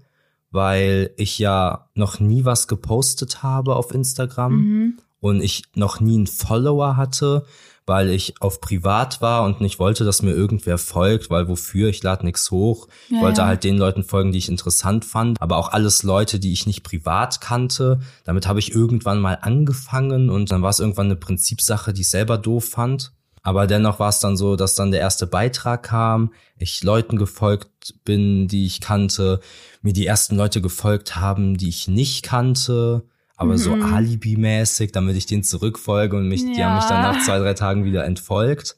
weil 0.52 1.10
ich 1.16 1.38
ja 1.38 1.88
noch 1.94 2.20
nie 2.20 2.44
was 2.44 2.68
gepostet 2.68 3.42
habe 3.42 3.74
auf 3.74 3.92
Instagram. 3.92 4.52
Mhm. 4.52 4.98
Und 5.22 5.40
ich 5.40 5.62
noch 5.74 6.00
nie 6.00 6.16
einen 6.16 6.26
Follower 6.26 6.96
hatte, 6.96 7.46
weil 7.86 8.10
ich 8.10 8.34
auf 8.40 8.60
privat 8.60 9.20
war 9.22 9.44
und 9.44 9.60
nicht 9.60 9.78
wollte, 9.78 10.04
dass 10.04 10.20
mir 10.22 10.32
irgendwer 10.32 10.78
folgt, 10.78 11.30
weil 11.30 11.48
wofür, 11.48 11.88
ich 11.88 12.02
lade 12.02 12.24
nichts 12.26 12.50
hoch. 12.50 12.88
Ich 13.06 13.16
Ja, 13.16 13.22
wollte 13.22 13.40
ja. 13.42 13.46
halt 13.46 13.64
den 13.64 13.78
Leuten 13.78 14.02
folgen, 14.02 14.32
die 14.32 14.38
ich 14.38 14.48
interessant 14.48 15.04
fand, 15.04 15.40
aber 15.40 15.56
auch 15.56 15.70
alles 15.70 16.02
Leute, 16.02 16.40
die 16.40 16.52
ich 16.52 16.66
nicht 16.66 16.82
privat 16.82 17.40
kannte. 17.40 18.00
Damit 18.24 18.46
habe 18.48 18.58
ich 18.58 18.74
irgendwann 18.74 19.20
mal 19.20 19.38
angefangen 19.40 20.28
und 20.28 20.50
dann 20.50 20.62
war 20.62 20.70
es 20.70 20.80
irgendwann 20.80 21.06
eine 21.06 21.16
Prinzipsache, 21.16 21.92
die 21.92 22.02
ich 22.02 22.10
selber 22.10 22.36
doof 22.36 22.68
fand. 22.68 23.12
Aber 23.44 23.66
dennoch 23.66 23.98
war 24.00 24.08
es 24.08 24.20
dann 24.20 24.36
so, 24.36 24.56
dass 24.56 24.74
dann 24.74 24.90
der 24.90 25.00
erste 25.00 25.26
Beitrag 25.26 25.84
kam, 25.84 26.32
ich 26.58 26.82
Leuten 26.82 27.16
gefolgt 27.16 27.94
bin, 28.04 28.46
die 28.46 28.66
ich 28.66 28.80
kannte, 28.80 29.40
mir 29.82 29.92
die 29.92 30.06
ersten 30.06 30.36
Leute 30.36 30.60
gefolgt 30.60 31.16
haben, 31.16 31.56
die 31.56 31.68
ich 31.68 31.88
nicht 31.88 32.22
kannte, 32.22 33.04
aber 33.42 33.58
so 33.58 33.76
Mhm. 33.76 33.94
Alibi-mäßig, 33.94 34.92
damit 34.92 35.16
ich 35.16 35.26
denen 35.26 35.42
zurückfolge 35.44 36.16
und 36.16 36.28
mich, 36.28 36.44
die 36.44 36.52
Ja. 36.58 36.68
haben 36.70 36.76
mich 36.76 36.84
dann 36.86 37.02
nach 37.02 37.22
zwei, 37.24 37.38
drei 37.38 37.54
Tagen 37.54 37.84
wieder 37.84 38.04
entfolgt. 38.04 38.76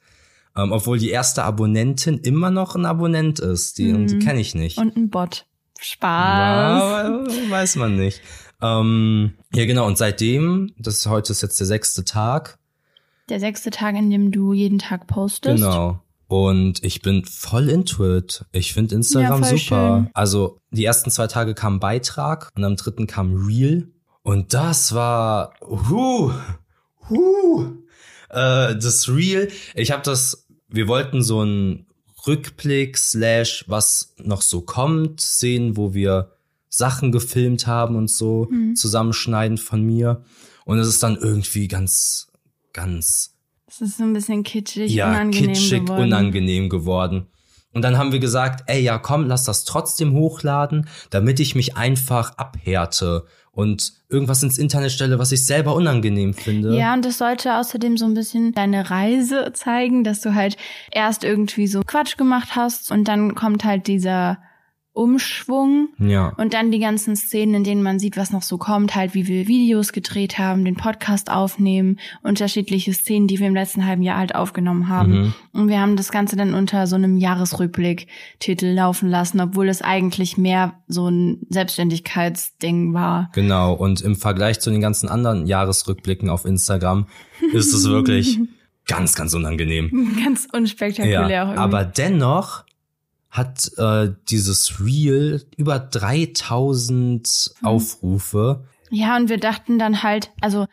Ähm, 0.57 0.71
obwohl 0.73 0.99
die 0.99 1.11
erste 1.11 1.43
Abonnentin 1.45 2.19
immer 2.19 2.51
noch 2.51 2.75
ein 2.77 2.85
Abonnent 2.87 3.41
ist, 3.41 3.79
die, 3.79 3.93
und 3.93 4.07
die 4.09 4.17
Mhm. 4.17 4.21
kenne 4.21 4.41
ich 4.41 4.55
nicht. 4.55 4.79
Und 4.79 4.97
ein 4.97 5.11
Bot. 5.11 5.47
Spaß. 5.81 7.27
Ja, 7.37 7.51
weiß 7.51 7.77
man 7.77 7.97
nicht. 7.97 8.21
Ähm, 8.63 9.35
ja, 9.53 9.67
genau, 9.67 9.87
und 9.87 9.99
seitdem, 9.99 10.73
das 10.79 11.05
heute 11.07 11.33
ist 11.33 11.43
jetzt 11.43 11.59
der 11.61 11.67
sechste 11.67 12.05
Tag, 12.05 12.59
Der 13.31 13.41
sechste 13.41 13.71
Tag, 13.71 13.95
in 13.97 14.11
dem 14.11 14.31
du 14.33 14.53
jeden 14.53 14.79
Tag 14.79 15.07
postest. 15.07 15.57
Genau. 15.57 16.01
Und 16.29 16.85
ich 16.85 17.01
bin 17.01 17.25
voll 17.25 17.71
into 17.71 18.17
it. 18.19 18.45
Ich 18.53 18.75
finde 18.75 18.97
Instagram 18.97 19.43
Ja, 19.43 19.49
super. 19.49 19.57
schön. 20.03 20.11
Also 20.13 20.59
die 20.71 20.85
ersten 20.85 21.11
zwei 21.11 21.27
Tage 21.27 21.55
kam 21.55 21.81
Beitrag 21.81 22.51
und 22.55 22.65
am 22.65 22.77
dritten 22.77 23.07
kam 23.07 23.47
Reel. 23.47 23.89
Und 24.25 24.53
das 24.55 24.95
war, 24.95 25.53
huh, 25.61 26.33
huh, 27.09 27.65
äh, 28.31 28.75
das 28.75 29.09
Reel. 29.09 29.51
Ich 29.75 29.91
habe 29.93 30.03
das, 30.03 30.47
wir 30.69 30.89
wollten 30.89 31.23
so 31.23 31.41
einen 31.41 31.87
Rückblick 32.27 32.97
slash 32.97 33.65
was 33.69 34.15
noch 34.19 34.41
so 34.41 34.63
kommt 34.63 35.21
sehen, 35.21 35.77
wo 35.77 35.93
wir 35.93 36.31
Sachen 36.71 37.13
gefilmt 37.13 37.67
haben 37.67 37.97
und 37.97 38.11
so 38.11 38.49
Mhm. 38.51 38.75
zusammenschneiden 38.75 39.59
von 39.59 39.83
mir. 39.83 40.25
Und 40.65 40.79
es 40.79 40.89
ist 40.89 41.03
dann 41.03 41.17
irgendwie 41.17 41.69
ganz, 41.69 42.29
ganz 42.73 43.37
Das 43.67 43.83
ist 43.83 43.99
so 43.99 44.05
ein 44.05 44.15
bisschen 44.15 44.43
kitschig, 44.43 44.91
ja, 44.91 45.11
unangenehm 45.11 45.49
kitschig, 45.53 45.81
geworden. 45.85 46.03
unangenehm 46.05 46.69
geworden. 46.71 47.27
Und 47.75 47.83
dann 47.83 47.99
haben 47.99 48.13
wir 48.13 48.21
gesagt, 48.21 48.65
ey, 48.67 48.81
ja, 48.81 48.99
komm, 48.99 49.27
lass 49.27 49.45
das 49.45 49.65
trotzdem 49.65 50.15
hochladen, 50.15 50.87
damit 51.11 51.41
ich 51.41 51.55
mich 51.55 51.77
einfach 51.77 52.39
abhärte 52.39 53.27
und 53.51 53.93
irgendwas 54.09 54.43
ins 54.43 54.59
Internet 54.59 54.93
stelle, 54.93 55.19
was 55.19 55.33
ich 55.33 55.45
selber 55.47 55.75
unangenehm 55.75 56.35
finde. 56.35 56.77
Ja, 56.77 56.95
und 56.95 57.05
das 57.05 57.19
sollte 57.19 57.57
außerdem 57.57 57.97
so 57.97 58.05
ein 58.05 58.15
bisschen 58.15 58.53
deine 58.53 58.91
Reise 58.91 59.53
zeigen, 59.53 60.05
dass 60.05 60.21
du 60.21 60.35
halt 60.35 60.57
erst 60.91 61.25
irgendwie 61.25 61.67
so 61.67 61.83
Quatsch 61.83 62.17
gemacht 62.17 62.57
hast 62.57 62.91
und 62.91 63.07
dann 63.07 63.35
kommt 63.35 63.65
halt 63.65 63.87
dieser 63.87 64.39
Umschwung 64.95 65.89
Ja. 65.99 66.29
und 66.39 66.55
dann 66.55 66.71
die 66.71 66.79
ganzen 66.79 67.17
Szenen, 67.17 67.55
in 67.57 67.65
denen 67.65 67.83
man 67.83 67.99
sieht, 67.99 68.17
was 68.17 68.31
noch 68.31 68.43
so 68.43 68.59
kommt, 68.59 68.95
halt 68.95 69.13
wie 69.15 69.27
wir 69.27 69.49
Videos 69.49 69.93
gedreht 69.93 70.39
haben, 70.39 70.65
den 70.65 70.77
Podcast 70.77 71.31
aufnehmen, 71.31 71.99
unterschiedliche 72.23 72.93
Szenen, 72.95 73.27
die 73.27 73.41
wir 73.41 73.49
im 73.49 73.55
letzten 73.55 73.85
halben 73.85 74.03
Jahr 74.03 74.19
halt 74.19 74.37
aufgenommen 74.37 74.89
haben. 74.89 75.13
Mhm. 75.13 75.35
Und 75.53 75.69
wir 75.69 75.81
haben 75.81 75.97
das 75.97 76.13
Ganze 76.13 76.37
dann 76.37 76.55
unter 76.55 76.87
so 76.87 76.95
einem 76.95 77.17
Jahresrückblick-Titel 77.17 78.67
laufen 78.67 79.09
lassen, 79.11 79.41
obwohl 79.41 79.69
es 79.69 79.83
eigentlich 79.83 80.39
mehr 80.39 80.75
so 80.87 81.09
ein 81.09 81.41
Selbstständigkeitsding 81.51 82.95
war. 82.95 83.31
Genau. 83.35 83.75
Und 83.75 84.01
im 84.01 84.17
Vergleich 84.17 84.61
zu 84.61 84.71
den 84.71 84.81
ganzen 84.81 85.09
anderen 85.09 85.47
Jahresrückblicken 85.47 86.31
auf 86.31 86.45
Instagram 86.45 87.07
ist 87.53 87.73
es 87.75 87.89
wirklich 87.89 88.39
ganz, 88.87 89.15
ganz 89.15 89.35
unangenehm. 89.35 90.17
Ganz 90.25 90.47
unspektakulär 90.53 91.29
Ja, 91.31 91.55
aber 91.55 91.85
dennoch 91.85 92.64
hat 93.35 93.71
äh, 93.79 94.13
dieses 94.31 94.81
Reel 94.81 95.45
über 95.57 95.79
3000 95.81 97.51
Mhm. 97.61 97.67
Aufrufe. 97.67 98.65
Ja, 98.91 99.17
und 99.17 99.29
wir 99.29 99.39
dachten 99.39 99.79
dann 99.79 100.03
halt, 100.03 100.31
also 100.41 100.67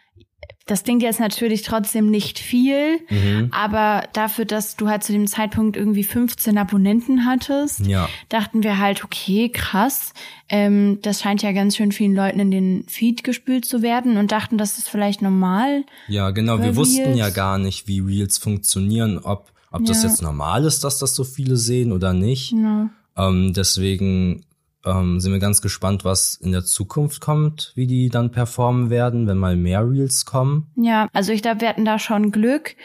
das 0.67 0.83
klingt 0.83 1.01
jetzt 1.01 1.19
natürlich 1.19 1.63
trotzdem 1.63 2.11
nicht 2.11 2.37
viel, 2.37 2.99
Mhm. 3.09 3.49
aber 3.51 4.03
dafür, 4.13 4.45
dass 4.45 4.75
du 4.75 4.87
halt 4.89 5.03
zu 5.03 5.11
dem 5.11 5.25
Zeitpunkt 5.27 5.75
irgendwie 5.75 6.03
15 6.03 6.57
Abonnenten 6.57 7.25
hattest, 7.25 7.79
Ja. 7.87 8.07
dachten 8.29 8.61
wir 8.63 8.77
halt, 8.77 9.03
okay, 9.03 9.49
krass, 9.49 10.13
ähm, 10.47 10.99
das 11.01 11.21
scheint 11.21 11.41
ja 11.41 11.51
ganz 11.53 11.75
schön 11.77 11.91
vielen 11.91 12.13
Leuten 12.15 12.39
in 12.39 12.51
den 12.51 12.83
Feed 12.87 13.23
gespült 13.23 13.65
zu 13.65 13.81
werden 13.81 14.17
und 14.17 14.31
dachten, 14.31 14.57
das 14.59 14.77
ist 14.77 14.87
vielleicht 14.87 15.21
normal. 15.23 15.83
Ja, 16.07 16.29
genau. 16.29 16.61
Wir 16.61 16.75
wussten 16.75 17.15
ja 17.15 17.25
Reels. 17.25 17.35
gar 17.35 17.57
nicht, 17.57 17.87
wie 17.87 17.99
Reels 17.99 18.37
funktionieren, 18.37 19.17
ob, 19.17 19.51
ob 19.71 19.85
das 19.85 20.03
Ja. 20.03 20.09
jetzt 20.09 20.21
normal 20.21 20.65
ist, 20.65 20.83
dass 20.83 20.99
das 20.99 21.15
so 21.15 21.23
viele 21.23 21.55
sehen 21.57 21.91
oder 21.91 22.13
nicht. 22.13 22.51
Ja. 22.51 22.89
Ähm, 23.17 23.53
deswegen 23.53 24.45
ähm, 24.85 25.19
sind 25.19 25.31
wir 25.31 25.39
ganz 25.39 25.61
gespannt, 25.61 26.03
was 26.05 26.35
in 26.35 26.51
der 26.51 26.63
Zukunft 26.65 27.21
kommt, 27.21 27.71
wie 27.75 27.87
die 27.87 28.09
dann 28.09 28.31
performen 28.31 28.89
werden, 28.89 29.27
wenn 29.27 29.37
mal 29.37 29.55
mehr 29.55 29.87
Reels 29.87 30.25
kommen. 30.25 30.67
Ja, 30.75 31.07
also 31.13 31.31
ich 31.31 31.41
glaube, 31.41 31.61
wir 31.61 31.69
hatten 31.69 31.85
da 31.85 31.99
schon 31.99 32.31
Glück. 32.31 32.75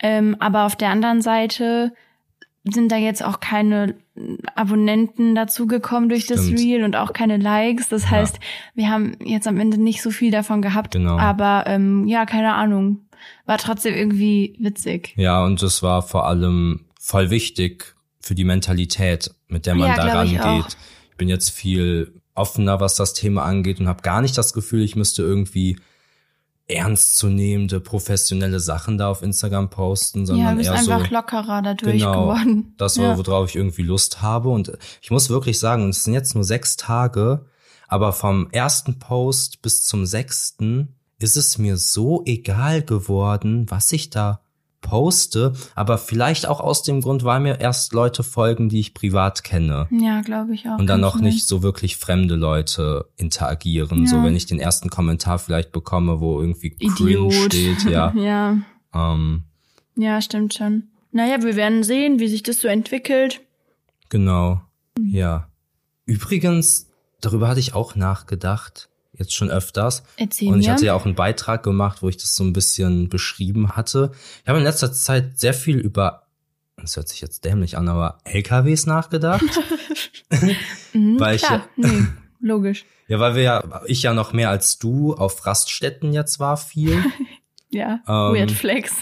Ähm, 0.00 0.36
aber 0.40 0.66
auf 0.66 0.76
der 0.76 0.90
anderen 0.90 1.22
Seite 1.22 1.92
sind 2.64 2.90
da 2.90 2.96
jetzt 2.96 3.24
auch 3.24 3.38
keine 3.40 3.94
Abonnenten 4.54 5.34
dazugekommen 5.34 6.08
durch 6.08 6.26
das 6.26 6.44
Stimmt. 6.44 6.58
Reel 6.60 6.84
und 6.84 6.96
auch 6.96 7.12
keine 7.12 7.36
Likes. 7.36 7.88
Das 7.88 8.10
heißt, 8.10 8.40
wir 8.74 8.90
haben 8.90 9.16
jetzt 9.24 9.46
am 9.46 9.60
Ende 9.60 9.78
nicht 9.78 10.02
so 10.02 10.10
viel 10.10 10.30
davon 10.30 10.62
gehabt. 10.62 10.94
Genau. 10.94 11.16
Aber 11.18 11.64
ähm, 11.66 12.06
ja, 12.06 12.26
keine 12.26 12.54
Ahnung. 12.54 13.05
War 13.44 13.58
trotzdem 13.58 13.94
irgendwie 13.94 14.56
witzig. 14.60 15.12
Ja, 15.16 15.44
und 15.44 15.62
das 15.62 15.82
war 15.82 16.02
vor 16.02 16.26
allem 16.26 16.86
voll 16.98 17.30
wichtig 17.30 17.94
für 18.20 18.34
die 18.34 18.44
Mentalität, 18.44 19.34
mit 19.48 19.66
der 19.66 19.74
man 19.74 19.88
Ja, 19.88 19.96
da 19.96 20.24
ich 20.24 20.38
rangeht. 20.40 20.64
auch. 20.66 20.68
Ich 21.10 21.16
bin 21.16 21.28
jetzt 21.28 21.50
viel 21.50 22.20
offener, 22.34 22.80
was 22.80 22.96
das 22.96 23.14
Thema 23.14 23.44
angeht 23.44 23.80
und 23.80 23.88
habe 23.88 24.02
gar 24.02 24.20
nicht 24.20 24.36
das 24.36 24.52
Gefühl, 24.52 24.82
ich 24.82 24.96
müsste 24.96 25.22
irgendwie 25.22 25.78
ernstzunehmende, 26.68 27.80
professionelle 27.80 28.58
Sachen 28.60 28.98
da 28.98 29.08
auf 29.08 29.22
Instagram 29.22 29.70
posten, 29.70 30.20
Ja, 30.20 30.26
sondern 30.26 30.56
bist 30.56 30.70
eher 30.70 30.82
so 30.82 30.90
einfach 30.92 31.10
lockerer 31.10 31.62
dadurch 31.62 31.98
genau, 31.98 32.22
geworden. 32.22 32.74
das, 32.76 32.96
ja. 32.96 33.16
worauf 33.16 33.48
ich 33.50 33.56
irgendwie 33.56 33.82
Lust 33.82 34.20
habe. 34.20 34.48
Und 34.48 34.72
ich 35.00 35.10
muss 35.10 35.30
wirklich 35.30 35.58
sagen, 35.60 35.88
es 35.88 36.02
sind 36.04 36.14
jetzt 36.14 36.34
nur 36.34 36.44
sechs 36.44 36.76
Tage, 36.76 37.46
aber 37.88 38.12
vom 38.12 38.48
ersten 38.50 38.98
Post 38.98 39.62
bis 39.62 39.84
zum 39.84 40.06
sechsten 40.06 40.95
ist 41.18 41.36
es 41.36 41.58
mir 41.58 41.76
so 41.76 42.22
egal 42.24 42.82
geworden, 42.82 43.66
was 43.70 43.92
ich 43.92 44.10
da 44.10 44.40
poste, 44.86 45.52
aber 45.74 45.98
vielleicht 45.98 46.46
auch 46.46 46.60
aus 46.60 46.82
dem 46.82 47.00
Grund, 47.00 47.24
weil 47.24 47.40
mir 47.40 47.60
erst 47.60 47.92
Leute 47.92 48.22
folgen, 48.22 48.68
die 48.68 48.78
ich 48.78 48.94
privat 48.94 49.42
kenne. 49.42 49.88
Ja, 49.90 50.20
glaube 50.20 50.54
ich 50.54 50.68
auch. 50.68 50.78
Und 50.78 50.86
dann 50.86 51.00
noch 51.00 51.20
nicht 51.20 51.48
so 51.48 51.62
wirklich 51.62 51.96
fremde 51.96 52.36
Leute 52.36 53.06
interagieren. 53.16 54.04
Ja. 54.04 54.10
So, 54.10 54.22
wenn 54.22 54.36
ich 54.36 54.46
den 54.46 54.60
ersten 54.60 54.88
Kommentar 54.88 55.38
vielleicht 55.38 55.72
bekomme, 55.72 56.20
wo 56.20 56.40
irgendwie 56.40 56.70
cringe 56.70 57.10
Idiot. 57.10 57.32
steht, 57.32 57.82
ja. 57.84 58.12
ja. 58.16 58.58
ähm, 58.94 59.44
Ja, 59.96 60.20
stimmt 60.20 60.54
schon. 60.54 60.84
Naja, 61.10 61.42
wir 61.42 61.56
werden 61.56 61.82
sehen, 61.82 62.20
wie 62.20 62.28
sich 62.28 62.42
das 62.42 62.60
so 62.60 62.68
entwickelt. 62.68 63.40
Genau. 64.08 64.60
Mhm. 64.98 65.08
Ja. 65.08 65.48
Übrigens, 66.04 66.88
darüber 67.20 67.48
hatte 67.48 67.60
ich 67.60 67.74
auch 67.74 67.96
nachgedacht, 67.96 68.88
jetzt 69.18 69.34
schon 69.34 69.50
öfters. 69.50 70.02
Erzähl 70.16 70.52
Und 70.52 70.60
ich 70.60 70.68
hatte 70.68 70.86
ja 70.86 70.94
auch 70.94 71.04
einen 71.04 71.14
Beitrag 71.14 71.62
gemacht, 71.62 72.02
wo 72.02 72.08
ich 72.08 72.16
das 72.16 72.34
so 72.34 72.44
ein 72.44 72.52
bisschen 72.52 73.08
beschrieben 73.08 73.76
hatte. 73.76 74.12
Ich 74.42 74.48
habe 74.48 74.58
in 74.58 74.64
letzter 74.64 74.92
Zeit 74.92 75.38
sehr 75.38 75.54
viel 75.54 75.78
über, 75.78 76.26
das 76.76 76.96
hört 76.96 77.08
sich 77.08 77.20
jetzt 77.20 77.44
dämlich 77.44 77.76
an, 77.76 77.88
aber 77.88 78.18
LKWs 78.24 78.86
nachgedacht. 78.86 79.44
Mhm, 80.92 81.20
weil 81.20 81.36
ich 81.36 81.42
klar. 81.42 81.68
nee, 81.76 82.06
logisch. 82.40 82.84
ja, 83.06 83.20
weil 83.20 83.34
wir 83.34 83.42
ja, 83.42 83.82
ich 83.86 84.02
ja 84.02 84.14
noch 84.14 84.32
mehr 84.32 84.48
als 84.48 84.78
du 84.78 85.14
auf 85.14 85.44
Raststätten 85.44 86.12
jetzt 86.12 86.40
war 86.40 86.56
viel. 86.56 87.04
Ja, 87.68 88.00
Ähm. 88.08 88.34
Weird 88.34 88.50
Flex. 88.52 88.94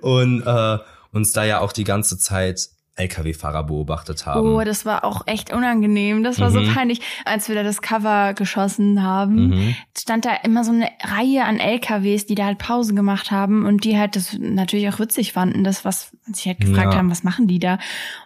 und 0.00 0.42
äh, 0.42 0.78
uns 1.12 1.32
da 1.32 1.44
ja 1.44 1.60
auch 1.60 1.72
die 1.72 1.84
ganze 1.84 2.18
Zeit 2.18 2.70
LKW-Fahrer 2.96 3.64
beobachtet 3.64 4.24
haben. 4.26 4.40
Oh, 4.46 4.62
das 4.62 4.86
war 4.86 5.04
auch 5.04 5.26
echt 5.26 5.52
unangenehm. 5.52 6.22
Das 6.22 6.40
war 6.40 6.50
so 6.50 6.60
Mhm. 6.60 6.72
peinlich. 6.74 7.00
Als 7.24 7.48
wir 7.48 7.54
da 7.56 7.62
das 7.62 7.82
Cover 7.82 8.34
geschossen 8.34 9.02
haben, 9.02 9.48
Mhm. 9.48 9.74
stand 9.98 10.24
da 10.24 10.34
immer 10.44 10.62
so 10.64 10.72
eine 10.72 10.88
Reihe 11.02 11.44
an 11.44 11.58
LKWs, 11.58 12.26
die 12.26 12.34
da 12.36 12.44
halt 12.46 12.58
Pause 12.58 12.94
gemacht 12.94 13.30
haben 13.30 13.66
und 13.66 13.84
die 13.84 13.98
halt 13.98 14.14
das 14.16 14.36
natürlich 14.38 14.88
auch 14.88 14.98
witzig 15.00 15.32
fanden, 15.32 15.64
das 15.64 15.84
was 15.84 16.12
sich 16.32 16.46
halt 16.46 16.60
gefragt 16.60 16.92
Ja. 16.92 16.98
haben, 16.98 17.10
was 17.10 17.24
machen 17.24 17.48
die 17.48 17.58
da 17.58 17.78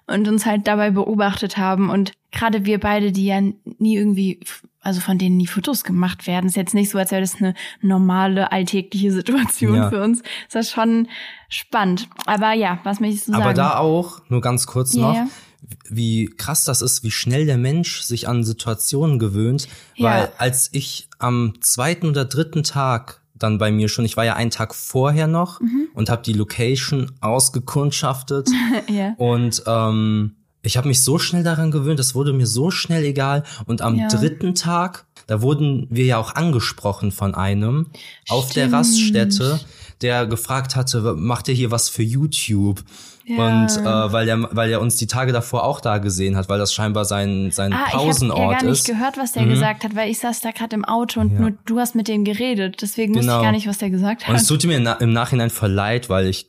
und 0.06 0.28
uns 0.28 0.44
halt 0.44 0.66
dabei 0.66 0.90
beobachtet 0.90 1.56
haben 1.56 1.88
und 1.90 2.12
gerade 2.30 2.64
wir 2.66 2.78
beide, 2.78 3.10
die 3.10 3.26
ja 3.26 3.40
nie 3.40 3.96
irgendwie 3.96 4.40
also 4.88 5.00
von 5.00 5.18
denen 5.18 5.36
nie 5.36 5.46
Fotos 5.46 5.84
gemacht 5.84 6.26
werden. 6.26 6.46
Ist 6.46 6.56
jetzt 6.56 6.74
nicht 6.74 6.90
so, 6.90 6.98
als 6.98 7.10
wäre 7.12 7.20
das 7.20 7.36
eine 7.36 7.54
normale 7.80 8.50
alltägliche 8.50 9.12
Situation 9.12 9.76
Ja. 9.76 9.88
für 9.90 10.02
uns. 10.02 10.20
Ist 10.20 10.54
das 10.54 10.70
schon 10.70 11.08
spannend. 11.48 12.08
Aber 12.26 12.52
ja, 12.52 12.80
was 12.82 12.98
möchtest 13.00 13.28
du 13.28 13.32
sagen? 13.32 13.44
Aber 13.44 13.54
da 13.54 13.76
auch, 13.78 14.20
nur 14.28 14.40
ganz 14.40 14.66
kurz 14.66 14.94
Ja, 14.94 15.00
noch, 15.24 15.30
wie 15.88 16.26
krass 16.36 16.64
das 16.64 16.82
ist, 16.82 17.02
wie 17.04 17.10
schnell 17.10 17.46
der 17.46 17.58
Mensch 17.58 18.00
sich 18.02 18.28
an 18.28 18.42
Situationen 18.44 19.18
gewöhnt. 19.18 19.68
Ja. 19.94 20.10
Weil 20.10 20.32
als 20.38 20.68
ich 20.72 21.08
am 21.18 21.54
zweiten 21.60 22.08
oder 22.08 22.24
dritten 22.24 22.62
Tag 22.64 23.20
dann 23.34 23.58
bei 23.58 23.70
mir 23.70 23.88
schon, 23.88 24.04
ich 24.04 24.16
war 24.16 24.24
ja 24.24 24.34
einen 24.34 24.50
Tag 24.50 24.74
vorher 24.74 25.26
noch 25.28 25.60
Mhm. 25.60 25.88
und 25.94 26.10
habe 26.10 26.22
die 26.22 26.32
Location 26.32 27.12
ausgekundschaftet 27.20 28.48
ja. 28.88 29.14
und 29.18 29.62
ähm, 29.66 30.34
ich 30.62 30.76
habe 30.76 30.88
mich 30.88 31.02
so 31.04 31.18
schnell 31.18 31.42
daran 31.44 31.70
gewöhnt, 31.70 31.98
das 31.98 32.14
wurde 32.14 32.32
mir 32.32 32.46
so 32.46 32.70
schnell 32.70 33.04
egal. 33.04 33.44
Und 33.66 33.80
am 33.82 33.96
Ja. 33.96 34.08
dritten 34.08 34.54
Tag, 34.54 35.06
da 35.26 35.40
wurden 35.42 35.86
wir 35.90 36.04
ja 36.04 36.18
auch 36.18 36.34
angesprochen 36.34 37.12
von 37.12 37.34
einem 37.34 37.86
auf 38.28 38.46
der 38.52 38.62
Stimmt. 38.68 38.74
Raststätte, 38.74 39.60
der 40.02 40.26
gefragt 40.26 40.74
hatte, 40.76 41.14
macht 41.14 41.48
ihr 41.48 41.54
hier 41.54 41.70
was 41.70 41.88
für 41.88 42.02
YouTube? 42.02 42.82
Ja. 43.26 43.36
Und 43.64 43.68
äh, 43.76 44.12
weil 44.12 44.26
er 44.26 44.48
weil 44.56 44.70
er 44.70 44.80
uns 44.80 44.96
die 44.96 45.06
Tage 45.06 45.32
davor 45.32 45.62
auch 45.64 45.80
da 45.82 45.98
gesehen 45.98 46.34
hat, 46.34 46.48
weil 46.48 46.58
das 46.58 46.72
scheinbar 46.72 47.04
sein 47.04 47.50
sein 47.50 47.74
Ah, 47.74 47.84
ich 47.88 47.92
habe 47.92 48.04
Pausenort 48.06 48.38
ja 48.38 48.50
gar 48.52 48.62
nicht 48.64 48.72
ist. 48.78 48.86
gehört, 48.86 49.18
was 49.18 49.32
der 49.32 49.42
Mhm. 49.42 49.50
gesagt 49.50 49.84
hat, 49.84 49.94
weil 49.94 50.10
ich 50.10 50.18
saß 50.18 50.40
da 50.40 50.50
gerade 50.50 50.74
im 50.74 50.84
Auto 50.86 51.20
und 51.20 51.32
Ja. 51.34 51.40
nur 51.40 51.52
du 51.66 51.78
hast 51.78 51.94
mit 51.94 52.08
dem 52.08 52.24
geredet. 52.24 52.76
Deswegen 52.80 53.14
wusste 53.14 53.26
Genau. 53.26 53.40
ich 53.40 53.44
gar 53.44 53.52
nicht, 53.52 53.66
was 53.66 53.76
der 53.78 53.90
gesagt 53.90 54.26
Und 54.26 54.34
es 54.34 54.42
hat. 54.42 54.48
tut 54.48 54.64
mir 54.64 54.76
im 55.00 55.12
Nachhinein 55.12 55.50
voll 55.50 55.70
leid, 55.72 56.08
weil 56.08 56.26
ich 56.26 56.46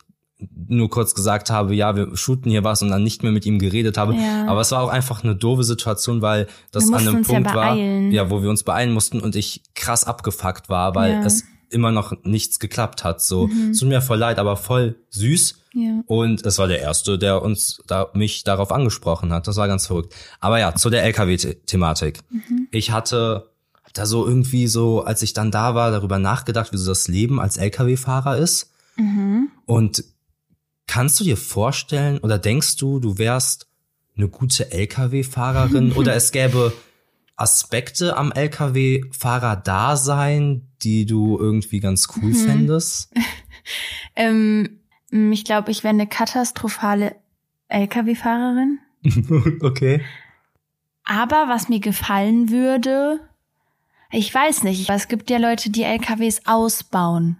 nur 0.67 0.89
kurz 0.89 1.15
gesagt 1.15 1.49
habe, 1.49 1.75
ja, 1.75 1.95
wir 1.95 2.15
shooten 2.15 2.49
hier 2.49 2.63
was 2.63 2.81
und 2.81 2.89
dann 2.89 3.03
nicht 3.03 3.23
mehr 3.23 3.31
mit 3.31 3.45
ihm 3.45 3.59
geredet 3.59 3.97
habe. 3.97 4.15
Ja. 4.15 4.47
Aber 4.47 4.61
es 4.61 4.71
war 4.71 4.81
auch 4.83 4.89
einfach 4.89 5.23
eine 5.23 5.35
doofe 5.35 5.63
Situation, 5.65 6.21
weil 6.21 6.47
das 6.71 6.87
an 6.87 6.95
einem 6.95 7.17
uns 7.17 7.27
ja 7.27 7.33
Punkt 7.33 7.53
war, 7.53 7.75
ja, 7.75 8.29
wo 8.29 8.41
wir 8.41 8.49
uns 8.49 8.63
beeilen 8.63 8.93
mussten 8.93 9.19
und 9.19 9.35
ich 9.35 9.63
krass 9.75 10.05
abgefuckt 10.05 10.69
war, 10.69 10.95
weil 10.95 11.11
Ja. 11.13 11.23
es 11.25 11.43
immer 11.71 11.91
noch 11.91 12.13
nichts 12.23 12.57
geklappt 12.59 13.03
hat. 13.03 13.21
So, 13.21 13.47
Mhm. 13.47 13.71
es 13.71 13.79
tut 13.79 13.89
mir 13.89 14.01
voll 14.01 14.17
leid, 14.17 14.39
aber 14.39 14.55
voll 14.55 14.95
süß. 15.09 15.55
Ja. 15.73 16.01
Und 16.07 16.43
es 16.45 16.57
war 16.57 16.67
der 16.67 16.79
erste, 16.79 17.19
der 17.19 17.43
uns 17.43 17.81
da 17.85 18.07
mich 18.13 18.43
darauf 18.43 18.71
angesprochen 18.71 19.31
hat. 19.33 19.45
Das 19.47 19.57
war 19.57 19.67
ganz 19.67 19.85
verrückt. 19.87 20.15
Aber 20.39 20.57
ja, 20.57 20.73
zu 20.73 20.89
der 20.89 21.03
LKW-Thematik. 21.03 22.21
Mhm. 22.31 22.67
Ich 22.71 22.91
hatte 22.91 23.49
da 23.93 24.05
so 24.05 24.25
irgendwie 24.25 24.67
so, 24.67 25.03
als 25.03 25.21
ich 25.21 25.33
dann 25.33 25.51
da 25.51 25.75
war, 25.75 25.91
darüber 25.91 26.17
nachgedacht, 26.17 26.71
wie 26.73 26.77
so 26.77 26.89
das 26.89 27.07
Leben 27.07 27.39
als 27.39 27.57
LKW-Fahrer 27.57 28.37
ist. 28.37 28.71
Mhm. 28.97 29.49
Und 29.65 30.03
kannst 30.89 31.19
du 31.19 31.23
dir 31.23 31.37
vorstellen 31.37 32.17
oder 32.17 32.39
denkst 32.39 32.77
du, 32.77 32.99
du 32.99 33.19
wärst 33.19 33.67
eine 34.17 34.27
gute 34.27 34.71
LKW-Fahrerin 34.71 35.91
oder 35.93 36.15
es 36.15 36.31
gäbe 36.31 36.73
Aspekte 37.35 38.17
am 38.17 38.31
LKW-Fahrer-Dasein, 38.31 40.67
die 40.81 41.05
du 41.05 41.37
irgendwie 41.37 41.79
ganz 41.79 42.07
cool 42.17 42.31
Mhm. 42.31 42.35
fändest? 42.35 43.11
Ähm, 44.15 44.79
ich 45.11 45.45
glaube, 45.45 45.69
ich 45.69 45.83
wäre 45.83 45.93
eine 45.93 46.07
katastrophale 46.07 47.15
LKW-Fahrerin. 47.67 48.79
okay. 49.61 50.01
Aber 51.03 51.45
was 51.49 51.69
mir 51.69 51.79
gefallen 51.79 52.49
würde, 52.49 53.19
ich 54.11 54.33
weiß 54.33 54.63
nicht, 54.63 54.89
es 54.89 55.07
gibt 55.07 55.29
ja 55.29 55.37
Leute, 55.37 55.69
die 55.69 55.83
LKWs 55.83 56.41
ausbauen. 56.45 57.37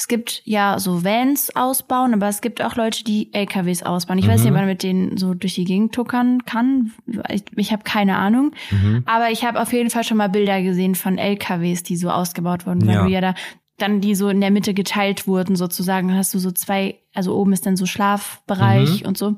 Es 0.00 0.08
gibt 0.08 0.40
ja 0.46 0.78
so 0.78 1.04
Vans 1.04 1.54
ausbauen, 1.54 2.14
aber 2.14 2.26
es 2.26 2.40
gibt 2.40 2.62
auch 2.64 2.74
Leute, 2.74 3.04
die 3.04 3.28
LKWs 3.34 3.82
ausbauen. 3.82 4.16
Ich 4.16 4.26
weiß 4.26 4.40
nicht, 4.40 4.48
Mhm. 4.50 4.56
ob 4.56 4.60
man 4.62 4.66
mit 4.66 4.82
denen 4.82 5.18
so 5.18 5.34
durch 5.34 5.56
die 5.56 5.66
Gegend 5.66 5.94
tuckern 5.94 6.42
kann. 6.46 6.92
Ich, 7.28 7.42
ich 7.54 7.70
habe 7.70 7.82
keine 7.82 8.16
Ahnung. 8.16 8.52
Mhm. 8.70 9.02
Aber 9.04 9.30
ich 9.30 9.44
habe 9.44 9.60
auf 9.60 9.74
jeden 9.74 9.90
Fall 9.90 10.02
schon 10.02 10.16
mal 10.16 10.30
Bilder 10.30 10.62
gesehen 10.62 10.94
von 10.94 11.18
LKWs, 11.18 11.82
die 11.82 11.96
so 11.96 12.08
ausgebaut 12.08 12.66
wurden, 12.66 12.86
weil 12.86 12.94
Ja. 12.94 13.02
du 13.04 13.10
ja 13.10 13.20
da 13.20 13.34
dann 13.76 14.00
die 14.00 14.14
so 14.14 14.30
in 14.30 14.40
der 14.40 14.50
Mitte 14.50 14.72
geteilt 14.72 15.26
wurden 15.26 15.54
sozusagen. 15.54 16.08
Dann 16.08 16.16
hast 16.16 16.32
du 16.32 16.38
so 16.38 16.50
zwei, 16.50 16.98
also 17.14 17.36
oben 17.36 17.52
ist 17.52 17.66
dann 17.66 17.76
so 17.76 17.84
Schlafbereich 17.84 19.02
Mhm. 19.02 19.06
und 19.08 19.18
so. 19.18 19.36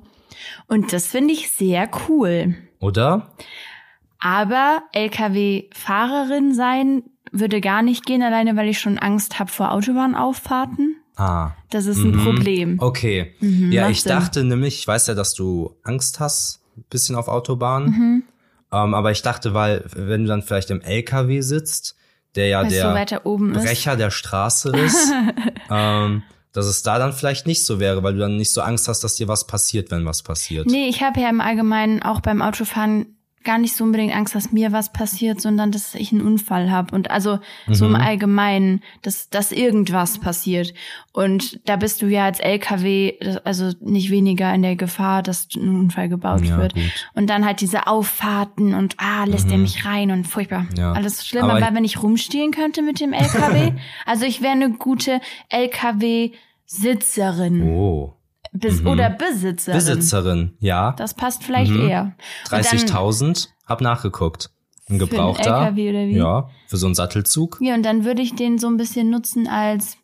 Und 0.69 0.93
das 0.93 1.09
finde 1.09 1.33
ich 1.35 1.51
sehr 1.51 1.91
cool. 2.09 2.55
Oder? 2.79 3.33
Aber 4.21 4.85
LKW-Fahrerin 4.93 6.55
sein 6.55 7.03
würde 7.33 7.61
gar 7.61 7.83
nicht 7.83 8.05
gehen, 8.07 8.23
alleine 8.23 8.57
weil 8.57 8.69
ich 8.69 8.79
schon 8.79 8.99
Angst 8.99 9.39
habe 9.39 9.51
vor 9.51 9.73
Autobahnauffahrten. 9.73 10.97
Ah. 11.17 11.51
Das 11.71 11.87
ist 11.87 11.99
ein 11.99 12.13
Mhm. 12.13 12.25
Problem. 12.25 12.77
Okay. 12.79 13.35
Mhm, 13.41 13.73
ja, 13.73 13.89
ich 13.89 14.03
Sinn. 14.03 14.11
dachte 14.11 14.45
nämlich, 14.45 14.79
ich 14.79 14.87
weiß 14.87 15.09
ja, 15.09 15.15
dass 15.15 15.35
du 15.35 15.75
Angst 15.83 16.21
hast, 16.21 16.61
ein 16.77 16.85
bisschen 16.89 17.17
auf 17.17 17.29
Autobahnen. 17.29 17.91
Mhm. 17.91 18.23
Ähm, 18.73 18.95
aber 18.95 19.11
ich 19.11 19.21
dachte, 19.23 19.53
weil, 19.53 19.85
wenn 19.95 20.23
du 20.23 20.29
dann 20.29 20.43
vielleicht 20.43 20.71
im 20.71 20.81
LKW 20.81 21.41
sitzt, 21.43 21.97
der 22.35 22.47
ja 22.49 22.61
Weil 22.61 22.69
es 22.69 23.09
der 23.09 23.21
so 23.23 23.31
oben 23.31 23.55
ist. 23.55 23.65
Brecher 23.65 23.97
der 23.97 24.11
Straße 24.11 24.71
ist, 24.71 25.13
ähm, 25.71 26.23
dass 26.53 26.65
es 26.67 26.83
da 26.83 26.99
dann 26.99 27.13
vielleicht 27.13 27.47
nicht 27.47 27.67
so 27.67 27.79
wäre, 27.81 28.03
weil 28.03 28.15
du 28.15 28.21
dann 28.21 28.37
nicht 28.39 28.53
so 28.53 28.63
Angst 28.63 28.89
hast, 28.89 29.05
dass 29.05 29.17
dir 29.17 29.29
was 29.29 29.47
passiert, 29.47 29.91
wenn 29.91 30.07
was 30.07 30.23
passiert. 30.23 30.67
Nee, 30.67 30.89
ich 30.89 31.03
habe 31.03 31.21
ja 31.21 31.29
im 31.29 31.43
Allgemeinen 31.43 32.03
auch 32.03 32.21
beim 32.21 32.41
Autofahren 32.41 33.17
gar 33.45 33.59
nicht 33.59 33.77
so 33.77 33.85
unbedingt 33.85 34.15
Angst, 34.15 34.35
dass 34.35 34.53
mir 34.53 34.73
was 34.73 34.93
passiert, 34.93 35.41
sondern 35.41 35.71
dass 35.73 35.95
ich 35.95 36.13
einen 36.13 36.21
Unfall 36.23 36.71
habe. 36.71 36.95
Und 36.95 37.11
also 37.11 37.39
so 37.69 37.87
Mhm. 37.89 37.95
im 37.97 38.01
Allgemeinen, 38.01 38.83
dass, 39.03 39.29
dass 39.31 39.53
irgendwas 39.53 40.19
passiert. 40.19 40.73
Und 41.13 41.61
da 41.69 41.77
bist 41.77 42.01
du 42.03 42.07
ja 42.07 42.25
als 42.25 42.41
LKW, 42.41 43.15
also 43.45 43.73
nicht 43.81 44.11
weniger 44.11 44.53
in 44.55 44.63
der 44.63 44.77
Gefahr, 44.77 45.23
dass 45.23 45.49
ein 45.55 45.69
Unfall 45.81 46.09
gebaut 46.09 46.45
Ja, 46.45 46.57
wird. 46.59 46.75
gut. 46.75 46.83
Und 47.15 47.29
dann 47.29 47.45
halt 47.45 47.61
diese 47.61 47.87
Auffahrten 47.87 48.75
und 48.75 48.95
ah, 48.99 49.25
lässt 49.25 49.51
er 49.51 49.59
mich 49.59 49.85
rein 49.85 50.11
und 50.11 50.27
furchtbar. 50.27 50.61
Mhm. 50.63 50.77
Ja. 50.79 50.93
Alles 50.93 51.27
schlimmer, 51.27 51.51
Aber- 51.55 51.61
weil 51.61 51.75
wenn 51.75 51.85
ich 51.85 52.03
rumstehen 52.03 52.51
könnte 52.53 52.83
mit 52.83 53.01
dem 53.01 53.13
LKW. 53.13 53.73
also 54.07 54.25
ich 54.25 54.41
wäre 54.43 54.53
eine 54.53 54.71
gute 54.71 55.21
LKW-Sitzerin. 55.51 57.63
Oh. 57.69 58.17
Bis, 58.53 58.81
Mhm. 58.83 58.87
Oder 58.89 59.11
Besitzerin. 59.11 59.79
Besitzerin, 59.79 60.53
ja. 60.61 60.93
Das 60.93 61.15
passt 61.15 61.43
vielleicht 61.43 61.71
Mhm. 61.73 61.89
eher. 61.89 62.03
Und 62.03 62.13
dann- 62.53 62.61
30.000, 62.63 63.49
hab 63.67 63.81
nachgeguckt. 63.81 64.51
Ein 64.51 64.85
Für 64.85 64.91
einen 64.91 64.99
Gebrauchter. 65.11 65.51
LKW 65.63 65.91
oder 65.91 66.07
wie? 66.09 66.17
Ja, 66.17 66.49
für 66.67 66.77
so 66.77 66.87
einen 66.87 66.95
Sattelzug. 66.95 67.59
Ja, 67.63 67.75
und 67.75 67.83
dann 67.83 68.05
würde 68.05 68.21
ich 68.21 68.35
den 68.35 68.59
so 68.59 68.67
ein 68.69 68.77
bisschen 68.77 69.09
nutzen 69.11 69.49
als, 69.49 69.97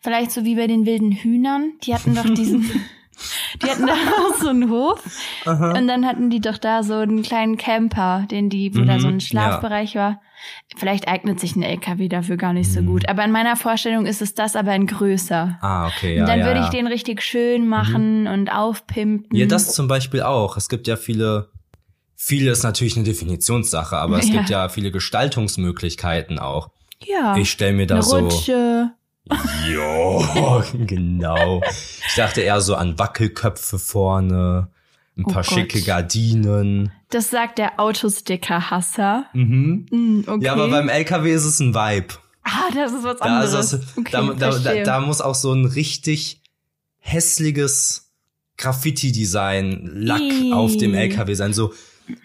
vielleicht 0.00 0.30
so 0.30 0.44
wie 0.44 0.54
bei 0.56 0.66
den 0.66 0.86
wilden 0.86 1.12
Hühnern. 1.12 1.72
Die 1.82 1.94
hatten 1.94 2.14
doch 2.14 2.24
diesen, 2.32 2.70
die 3.62 3.70
hatten 3.70 3.86
da 3.86 3.92
auch 4.28 4.36
so 4.40 4.48
einen 4.48 4.70
Hof. 4.70 5.00
Und 5.44 5.88
dann 5.88 6.06
hatten 6.06 6.30
die 6.30 6.40
doch 6.40 6.58
da 6.58 6.82
so 6.82 6.94
einen 6.94 7.22
kleinen 7.22 7.56
Camper, 7.56 8.26
den 8.30 8.48
die, 8.50 8.74
wo 8.76 8.82
da 8.84 8.98
so 8.98 9.08
Mhm, 9.08 9.14
ein 9.14 9.20
Schlafbereich 9.20 9.94
war. 9.96 10.20
Vielleicht 10.76 11.06
eignet 11.06 11.38
sich 11.38 11.54
ein 11.54 11.62
LKW 11.62 12.08
dafür 12.08 12.36
gar 12.36 12.52
nicht 12.52 12.68
Mhm. 12.70 12.74
so 12.74 12.82
gut. 12.82 13.08
Aber 13.08 13.24
in 13.24 13.30
meiner 13.30 13.56
Vorstellung 13.56 14.06
ist 14.06 14.20
es 14.22 14.34
das 14.34 14.56
aber 14.56 14.74
in 14.74 14.86
größer. 14.86 15.58
Ah, 15.60 15.86
okay, 15.86 16.16
ja, 16.16 16.22
und 16.22 16.28
dann 16.28 16.40
ja, 16.40 16.46
würde 16.46 16.58
ich 16.60 16.66
ja. 16.66 16.72
Mhm. 16.72 16.76
den 16.76 16.86
richtig 16.88 17.22
schön 17.22 17.68
machen 17.68 18.26
und 18.26 18.50
aufpimpen. 18.52 19.36
Ja, 19.36 19.46
das 19.46 19.72
zum 19.74 19.86
Beispiel 19.88 20.22
auch. 20.22 20.56
Es 20.56 20.68
gibt 20.68 20.88
ja 20.88 20.96
viele, 20.96 21.50
viele 22.16 22.50
ist 22.50 22.64
natürlich 22.64 22.96
eine 22.96 23.04
Definitionssache, 23.04 23.96
aber 23.96 24.18
es 24.18 24.28
Ja. 24.30 24.34
gibt 24.38 24.50
ja 24.50 24.68
viele 24.68 24.90
Gestaltungsmöglichkeiten 24.90 26.38
auch. 26.38 26.70
ja. 27.04 27.36
Ich 27.36 27.50
stelle 27.50 27.72
mir 27.74 27.86
da 27.86 27.94
eine 27.96 28.02
so. 28.02 28.16
Rutsche. 28.18 28.90
Jo, 29.70 30.22
genau. 30.86 31.62
Ich 32.08 32.14
dachte 32.16 32.40
eher 32.40 32.60
so 32.60 32.74
an 32.74 32.98
Wackelköpfe 32.98 33.78
vorne, 33.78 34.68
ein 35.16 35.24
Oh 35.26 35.30
paar 35.32 35.42
Gott. 35.44 35.52
schicke 35.54 35.82
Gardinen. 35.82 36.90
Das 37.10 37.30
sagt 37.30 37.58
der 37.58 37.78
Autosticker-Hasser. 37.78 39.26
Mhm. 39.32 39.86
Hm, 39.90 40.24
okay. 40.26 40.44
Ja, 40.44 40.52
aber 40.54 40.68
beim 40.68 40.88
LKW 40.88 41.32
ist 41.32 41.44
es 41.44 41.60
ein 41.60 41.74
Vibe. 41.74 42.14
Ah, 42.44 42.70
das 42.74 42.92
ist 42.92 43.04
was 43.04 43.18
Da, 43.18 43.24
anderes. 43.26 43.54
also, 43.54 43.76
es- 43.76 43.96
okay, 43.96 44.10
da, 44.10 44.22
da, 44.32 44.58
da, 44.58 44.82
da 44.82 45.00
muss 45.00 45.20
auch 45.20 45.34
so 45.34 45.52
ein 45.52 45.64
richtig 45.66 46.40
hässliches 46.98 48.10
Graffiti-Design, 48.56 49.90
Lack 49.94 50.20
Ih. 50.20 50.52
auf 50.52 50.76
dem 50.76 50.94
LKW 50.94 51.34
sein. 51.34 51.52
So, 51.52 51.72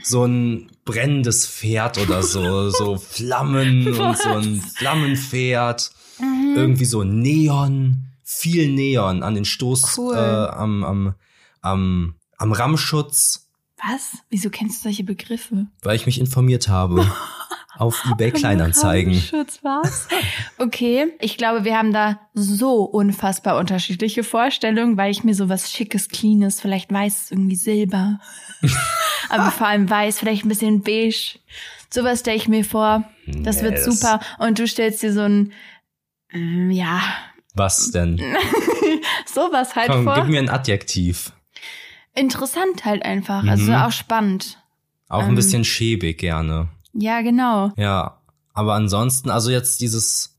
so 0.01 0.25
ein 0.25 0.71
brennendes 0.85 1.47
Pferd 1.47 1.97
oder 1.99 2.23
so, 2.23 2.69
so 2.71 2.97
Flammen 2.97 3.87
und 3.99 4.17
so 4.17 4.29
ein 4.29 4.61
Flammenpferd. 4.75 5.91
Mhm. 6.19 6.53
Irgendwie 6.55 6.85
so 6.85 7.03
Neon, 7.03 8.03
viel 8.23 8.71
Neon 8.71 9.23
an 9.23 9.35
den 9.35 9.45
Stoß, 9.45 9.97
Cool. 9.97 10.15
äh, 10.15 10.17
am, 10.19 10.83
am, 10.83 11.15
am, 11.61 12.15
am 12.37 12.51
Rammschutz, 12.51 13.47
Was? 13.87 14.17
Wieso 14.29 14.49
kennst 14.49 14.79
du 14.79 14.83
solche 14.89 15.03
Begriffe? 15.03 15.67
weil 15.83 15.95
ich 15.95 16.05
mich 16.05 16.19
informiert 16.19 16.67
habe. 16.67 17.05
auf 17.77 18.03
eBay 18.09 18.31
Kleinanzeigen. 18.31 19.13
Schutz 19.13 19.59
was? 19.61 20.07
Okay, 20.57 21.13
ich 21.19 21.37
glaube, 21.37 21.63
wir 21.63 21.77
haben 21.77 21.93
da 21.93 22.19
so 22.33 22.81
unfassbar 22.81 23.55
unterschiedliche 23.59 24.23
Vorstellungen, 24.23 24.97
weil 24.97 25.11
ich 25.11 25.23
mir 25.23 25.35
so 25.35 25.47
was 25.47 25.71
Schickes, 25.71 26.09
Cleanes, 26.09 26.59
vielleicht 26.59 26.91
weiß, 26.91 27.29
irgendwie 27.29 27.55
Silber. 27.55 28.19
Aber 29.29 29.51
vor 29.51 29.67
allem 29.67 29.87
weiß, 29.87 30.17
vielleicht 30.17 30.43
ein 30.43 30.49
bisschen 30.49 30.81
beige. 30.81 31.37
Sowas 31.91 32.21
stelle 32.21 32.37
ich 32.37 32.47
mir 32.47 32.65
vor. 32.65 33.03
Das 33.27 33.57
Nee, 33.61 33.69
wird 33.69 33.83
super. 33.83 34.21
Und 34.39 34.57
du 34.57 34.67
stellst 34.67 35.03
dir 35.03 35.13
so 35.13 35.21
ein, 35.21 35.51
ähm, 36.33 36.71
ja, 36.71 37.01
Was 37.55 37.91
denn? 37.91 38.17
sowas 39.25 39.75
halt 39.75 39.89
Komm, 39.89 40.03
vor. 40.03 40.15
gib 40.15 40.27
mir 40.27 40.39
ein 40.39 40.49
Adjektiv. 40.49 41.31
Interessant 42.15 42.85
halt 42.85 43.03
einfach. 43.03 43.43
Also 43.45 43.71
Mhm. 43.71 43.75
auch 43.77 43.91
spannend. 43.91 44.57
Auch 45.09 45.23
ein 45.23 45.29
Ähm. 45.29 45.35
bisschen 45.35 45.63
schäbig 45.63 46.17
gerne. 46.19 46.69
Ja, 46.93 47.21
genau. 47.21 47.71
Ja, 47.77 48.21
aber 48.53 48.73
ansonsten, 48.73 49.29
also 49.29 49.51
jetzt 49.51 49.81
dieses 49.81 50.35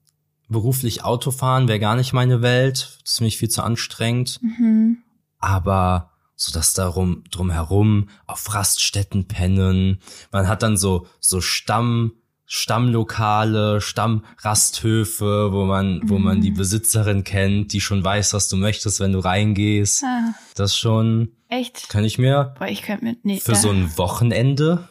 beruflich 0.49 1.05
Autofahren 1.05 1.69
wäre 1.69 1.79
gar 1.79 1.95
nicht 1.97 2.13
meine 2.13 2.43
Welt. 2.43 2.99
Mich 3.21 3.39
viel 3.39 3.49
zu 3.51 3.63
anstrengend. 3.63 4.41
Mhm. 4.43 4.99
Aber 5.39 6.13
so 6.35 6.53
das 6.53 6.73
darum 6.73 7.25
drumherum 7.31 8.09
auf 8.27 8.55
Raststätten 8.55 9.27
pennen. 9.29 10.01
Man 10.33 10.47
hat 10.49 10.63
dann 10.63 10.77
so 10.77 11.07
so 11.21 11.41
Stamm 11.41 12.13
Stammlokale, 12.51 13.83
Stammrasthöfe, 13.83 15.53
wo 15.53 15.67
man 15.67 16.01
wo 16.05 16.19
man 16.19 16.39
Mhm. 16.39 16.43
die 16.43 16.51
Besitzerin 16.51 17.23
kennt, 17.23 17.75
die 17.75 17.81
schon 17.83 18.03
weiß, 18.03 18.33
was 18.33 18.49
du 18.49 18.57
möchtest, 18.57 19.01
wenn 19.01 19.13
du 19.13 19.19
reingehst. 19.19 20.03
Ah, 20.03 20.33
Das 20.55 20.75
schon 20.77 21.33
echt? 21.49 21.89
kann 21.91 22.05
ich 22.05 22.17
mir 22.19 22.55
Boah, 22.59 22.67
ich 22.69 22.81
könnte 22.83 23.05
mit, 23.05 23.23
nee, 23.25 23.39
für 23.39 23.53
da- 23.53 23.59
so 23.59 23.69
ein 23.71 23.97
Wochenende 23.99 24.89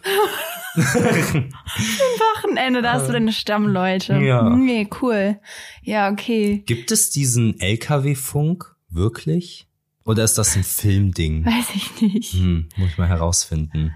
Wochenende, 0.76 2.82
da 2.84 2.94
hast 2.94 3.08
du 3.08 3.12
deine 3.14 3.34
Stammleute. 3.34 4.18
Ja. 4.18 4.48
Nee, 4.50 4.88
cool. 5.02 5.40
Ja, 5.82 6.12
okay. 6.12 6.62
Gibt 6.66 6.92
es 6.92 7.10
diesen 7.10 7.60
LKW-Funk 7.60 8.76
wirklich? 8.90 9.68
Oder 10.06 10.24
ist 10.24 10.38
das 10.38 10.56
ein 10.56 10.64
Filmding? 10.64 11.44
Weiß 11.46 11.66
ich 11.76 12.00
nicht. 12.02 12.34
Hm, 12.34 12.70
muss 12.78 12.92
ich 12.92 12.98
mal 13.00 13.08
herausfinden. 13.08 13.94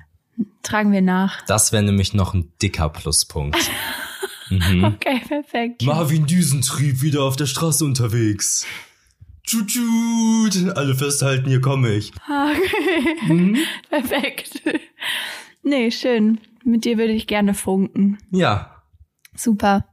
Tragen 0.63 0.91
wir 0.91 1.01
nach. 1.01 1.45
Das 1.45 1.71
wäre 1.71 1.83
nämlich 1.83 2.13
noch 2.13 2.33
ein 2.33 2.51
dicker 2.61 2.89
Pluspunkt. 2.89 3.57
Mhm. 4.49 4.83
Okay, 4.83 5.21
perfekt. 5.25 5.81
Marvin 5.83 6.25
Düsentrieb 6.25 7.01
wieder 7.01 7.23
auf 7.23 7.37
der 7.37 7.45
Straße 7.45 7.85
unterwegs. 7.85 8.65
Tschut. 9.45 10.75
Alle 10.75 10.93
festhalten, 10.93 11.47
hier 11.47 11.61
komme 11.61 11.93
ich. 11.93 12.11
Okay. 12.25 13.33
Mhm. 13.33 13.57
Perfekt. 13.89 14.61
Nee, 15.63 15.89
schön. 15.89 16.41
Mit 16.65 16.83
dir 16.83 16.97
würde 16.97 17.13
ich 17.13 17.27
gerne 17.27 17.53
funken. 17.53 18.17
Ja, 18.29 18.81
Super. 19.35 19.85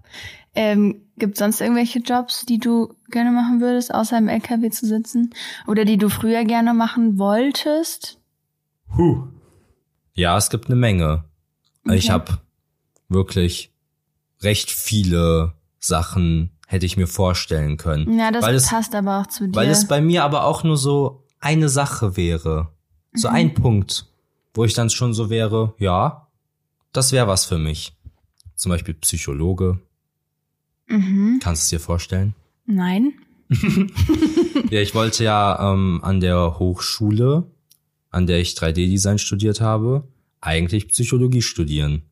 Ähm, 0.55 1.03
gibt 1.17 1.37
sonst 1.37 1.61
irgendwelche 1.61 2.01
Jobs, 2.01 2.45
die 2.45 2.59
du 2.59 2.95
gerne 3.11 3.31
machen 3.31 3.61
würdest, 3.61 3.95
außer 3.95 4.19
im 4.19 4.29
LKW 4.29 4.71
zu 4.71 4.87
sitzen? 4.87 5.31
Oder 5.67 5.85
die 5.85 5.97
du 5.97 6.09
früher 6.09 6.45
gerne 6.45 6.75
machen 6.75 7.19
wolltest? 7.19 8.19
Huh. 8.97 9.29
Ja, 10.19 10.37
es 10.37 10.51
gibt 10.51 10.67
eine 10.67 10.77
Menge. 10.77 11.25
Ich 11.85 12.05
Okay. 12.07 12.13
habe 12.13 12.39
wirklich 13.09 13.73
recht 14.43 14.71
viele 14.71 15.55
Sachen 15.79 16.51
hätte 16.67 16.85
ich 16.87 16.97
mir 16.97 17.07
vorstellen 17.07 17.77
können. 17.79 18.19
Ja, 18.19 18.31
das 18.31 18.45
weil 18.45 18.55
es, 18.55 18.69
passt 18.69 18.95
aber 18.95 19.21
auch 19.21 19.27
zu 19.29 19.47
dir. 19.47 19.55
weil 19.55 19.71
es 19.71 19.87
bei 19.89 20.01
mir 20.03 20.25
aber 20.25 20.45
auch 20.45 20.65
nur 20.65 20.77
so 20.77 21.25
eine 21.41 21.69
Sache 21.69 22.17
wäre. 22.17 22.69
So 23.15 23.29
Mhm. 23.29 23.35
ein 23.35 23.55
Punkt, 23.55 24.07
wo 24.55 24.65
ich 24.65 24.75
dann 24.75 24.91
schon 24.91 25.15
so 25.15 25.31
wäre, 25.31 25.75
ja, 25.79 26.27
das 26.93 27.13
wäre 27.13 27.27
was 27.29 27.47
für 27.47 27.59
mich. 27.59 27.97
Zum 28.55 28.71
Beispiel 28.71 28.95
Psychologe. 28.95 29.79
mhm. 30.89 31.39
Kannst 31.43 31.63
du 31.63 31.65
es 31.65 31.71
dir 31.71 31.81
vorstellen? 31.85 32.35
Nein. 32.67 33.13
Ja, 34.71 34.81
ich 34.81 34.95
wollte 34.95 35.25
ja 35.25 35.73
ähm, 35.73 36.01
an 36.03 36.21
der 36.21 36.59
Hochschule, 36.59 37.45
an 38.19 38.27
der 38.27 38.41
ich 38.41 38.51
3D-Design 38.51 39.19
studiert 39.19 39.61
habe, 39.61 40.07
eigentlich 40.41 40.89
Psychologie 40.89 41.43
studieren. 41.43 42.03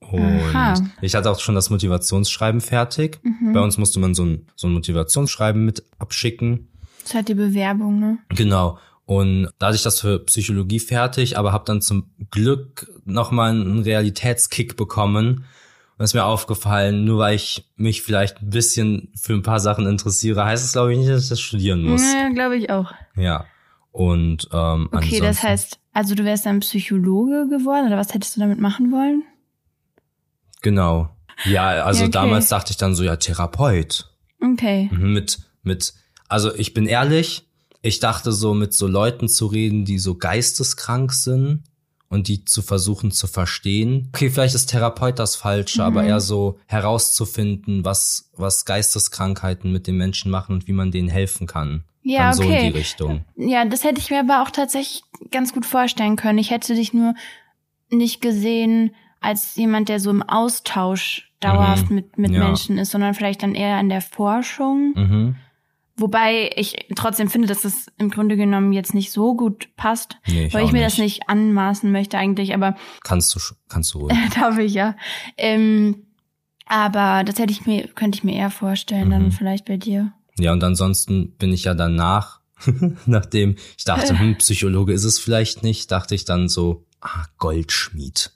Und 0.00 0.22
Aha. 0.22 0.74
ich 1.00 1.14
hatte 1.14 1.30
auch 1.30 1.40
schon 1.40 1.54
das 1.54 1.70
Motivationsschreiben 1.70 2.60
fertig. 2.60 3.18
Mhm. 3.22 3.52
Bei 3.52 3.60
uns 3.60 3.78
musste 3.78 3.98
man 3.98 4.14
so 4.14 4.24
ein, 4.24 4.46
so 4.54 4.68
ein 4.68 4.72
Motivationsschreiben 4.74 5.64
mit 5.64 5.82
abschicken. 5.98 6.68
Das 7.00 7.10
ist 7.10 7.14
halt 7.14 7.28
die 7.28 7.34
Bewerbung, 7.34 7.98
ne? 7.98 8.18
Genau. 8.28 8.78
Und 9.06 9.48
da 9.58 9.66
hatte 9.66 9.76
ich 9.76 9.82
das 9.82 10.00
für 10.00 10.18
Psychologie 10.20 10.78
fertig, 10.78 11.36
aber 11.36 11.52
habe 11.52 11.64
dann 11.66 11.82
zum 11.82 12.10
Glück 12.30 12.90
nochmal 13.04 13.50
einen 13.50 13.80
Realitätskick 13.80 14.76
bekommen. 14.76 15.44
Und 15.96 16.04
es 16.04 16.10
ist 16.10 16.14
mir 16.14 16.24
aufgefallen, 16.24 17.04
nur 17.04 17.18
weil 17.18 17.36
ich 17.36 17.70
mich 17.76 18.02
vielleicht 18.02 18.42
ein 18.42 18.50
bisschen 18.50 19.12
für 19.14 19.34
ein 19.34 19.42
paar 19.42 19.60
Sachen 19.60 19.86
interessiere, 19.86 20.44
heißt 20.44 20.64
es, 20.64 20.72
glaube 20.72 20.92
ich, 20.92 20.98
nicht, 20.98 21.10
dass 21.10 21.24
ich 21.24 21.28
das 21.28 21.40
studieren 21.40 21.82
muss. 21.82 22.02
Ja, 22.02 22.30
glaube 22.30 22.56
ich 22.56 22.70
auch. 22.70 22.92
Ja. 23.16 23.46
Und 23.94 24.48
ähm, 24.52 24.88
Okay, 24.90 25.20
das 25.20 25.44
heißt, 25.44 25.78
also 25.92 26.16
du 26.16 26.24
wärst 26.24 26.46
dann 26.46 26.58
Psychologe 26.58 27.46
geworden 27.48 27.86
oder 27.86 27.96
was 27.96 28.12
hättest 28.12 28.34
du 28.34 28.40
damit 28.40 28.58
machen 28.60 28.90
wollen? 28.90 29.22
Genau. 30.62 31.10
Ja, 31.44 31.68
also 31.84 32.00
Ja, 32.00 32.06
okay. 32.06 32.12
damals 32.12 32.48
dachte 32.48 32.72
ich 32.72 32.76
dann 32.76 32.96
so, 32.96 33.04
ja, 33.04 33.14
Therapeut. 33.14 34.10
Okay. 34.40 34.88
Mhm, 34.90 35.12
Mit, 35.12 35.38
mit, 35.62 35.94
also 36.28 36.52
ich 36.56 36.74
bin 36.74 36.86
ehrlich, 36.86 37.46
ich 37.82 38.00
dachte 38.00 38.32
so, 38.32 38.52
mit 38.52 38.74
so 38.74 38.88
Leuten 38.88 39.28
zu 39.28 39.46
reden, 39.46 39.84
die 39.84 39.98
so 40.00 40.16
geisteskrank 40.16 41.12
sind 41.12 41.62
und 42.08 42.26
die 42.26 42.44
zu 42.44 42.62
versuchen 42.62 43.12
zu 43.12 43.28
verstehen. 43.28 44.08
Okay, 44.12 44.28
vielleicht 44.28 44.56
ist 44.56 44.66
Therapeut 44.66 45.20
das 45.20 45.36
Falsche, 45.36 45.82
Mhm. 45.82 45.86
aber 45.86 46.02
eher 46.04 46.20
so 46.20 46.58
herauszufinden, 46.66 47.84
was, 47.84 48.30
was 48.36 48.64
Geisteskrankheiten 48.64 49.70
mit 49.70 49.86
den 49.86 49.96
Menschen 49.98 50.32
machen 50.32 50.56
und 50.56 50.66
wie 50.66 50.72
man 50.72 50.90
denen 50.90 51.08
helfen 51.08 51.46
kann. 51.46 51.84
Ja, 52.06 52.24
Dann 52.24 52.34
so 52.34 52.42
in 52.42 52.48
okay. 52.50 52.70
die 52.70 52.78
Richtung. 52.78 53.24
Ja, 53.36 53.64
das 53.64 53.82
hätte 53.82 53.98
ich 53.98 54.10
mir 54.10 54.20
aber 54.20 54.42
auch 54.42 54.50
tatsächlich 54.50 55.02
ganz 55.30 55.52
gut 55.54 55.64
vorstellen 55.64 56.16
können. 56.16 56.38
Ich 56.38 56.50
hätte 56.50 56.74
dich 56.74 56.92
nur 56.92 57.14
nicht 57.90 58.20
gesehen 58.20 58.94
als 59.20 59.56
jemand, 59.56 59.88
der 59.88 59.98
so 60.00 60.10
im 60.10 60.22
Austausch 60.22 61.32
dauerhaft 61.40 61.88
Mhm. 61.88 61.96
mit, 61.96 62.18
mit 62.18 62.30
Ja. 62.32 62.44
Menschen 62.44 62.76
ist, 62.78 62.90
sondern 62.90 63.14
vielleicht 63.14 63.42
dann 63.42 63.54
eher 63.54 63.80
in 63.80 63.88
der 63.88 64.02
Forschung. 64.02 64.92
Mhm. 64.94 65.36
Wobei 65.96 66.50
ich 66.56 66.88
trotzdem 66.96 67.30
finde, 67.30 67.46
dass 67.48 67.62
das 67.62 67.86
im 67.98 68.10
Grunde 68.10 68.36
genommen 68.36 68.72
jetzt 68.72 68.94
nicht 68.94 69.12
so 69.12 69.34
gut 69.36 69.68
passt, 69.76 70.18
Nee, 70.26 70.48
weil 70.52 70.62
auch 70.64 70.66
ich 70.66 70.72
mir 70.72 70.82
das 70.82 70.98
nicht 70.98 71.28
anmaßen 71.28 71.90
möchte 71.92 72.18
eigentlich, 72.18 72.52
aber 72.52 72.76
Kannst 73.04 73.34
du, 73.34 73.40
kannst 73.68 73.94
du 73.94 73.98
ruhig. 74.08 74.18
darf 74.34 74.58
ich 74.58 74.74
ja. 74.74 74.96
Ähm, 75.38 76.04
aber 76.66 77.24
das 77.24 77.38
hätte 77.38 77.52
ich 77.52 77.64
mir, 77.64 77.86
könnte 77.88 78.16
ich 78.18 78.24
mir 78.24 78.34
eher 78.34 78.50
vorstellen, 78.50 79.06
Mhm. 79.06 79.10
dann 79.12 79.32
vielleicht 79.32 79.64
bei 79.66 79.76
dir. 79.76 80.12
Ja, 80.38 80.52
und 80.52 80.62
ansonsten 80.64 81.32
bin 81.32 81.52
ich 81.52 81.64
ja 81.64 81.74
danach, 81.74 82.40
nachdem 83.06 83.56
ich 83.76 83.84
dachte, 83.84 84.18
hm, 84.18 84.36
Psychologe 84.38 84.92
ist 84.92 85.04
es 85.04 85.18
vielleicht 85.18 85.62
nicht, 85.62 85.90
dachte 85.90 86.14
ich 86.14 86.24
dann 86.24 86.48
so, 86.48 86.84
ah, 87.00 87.24
Goldschmied. 87.38 88.30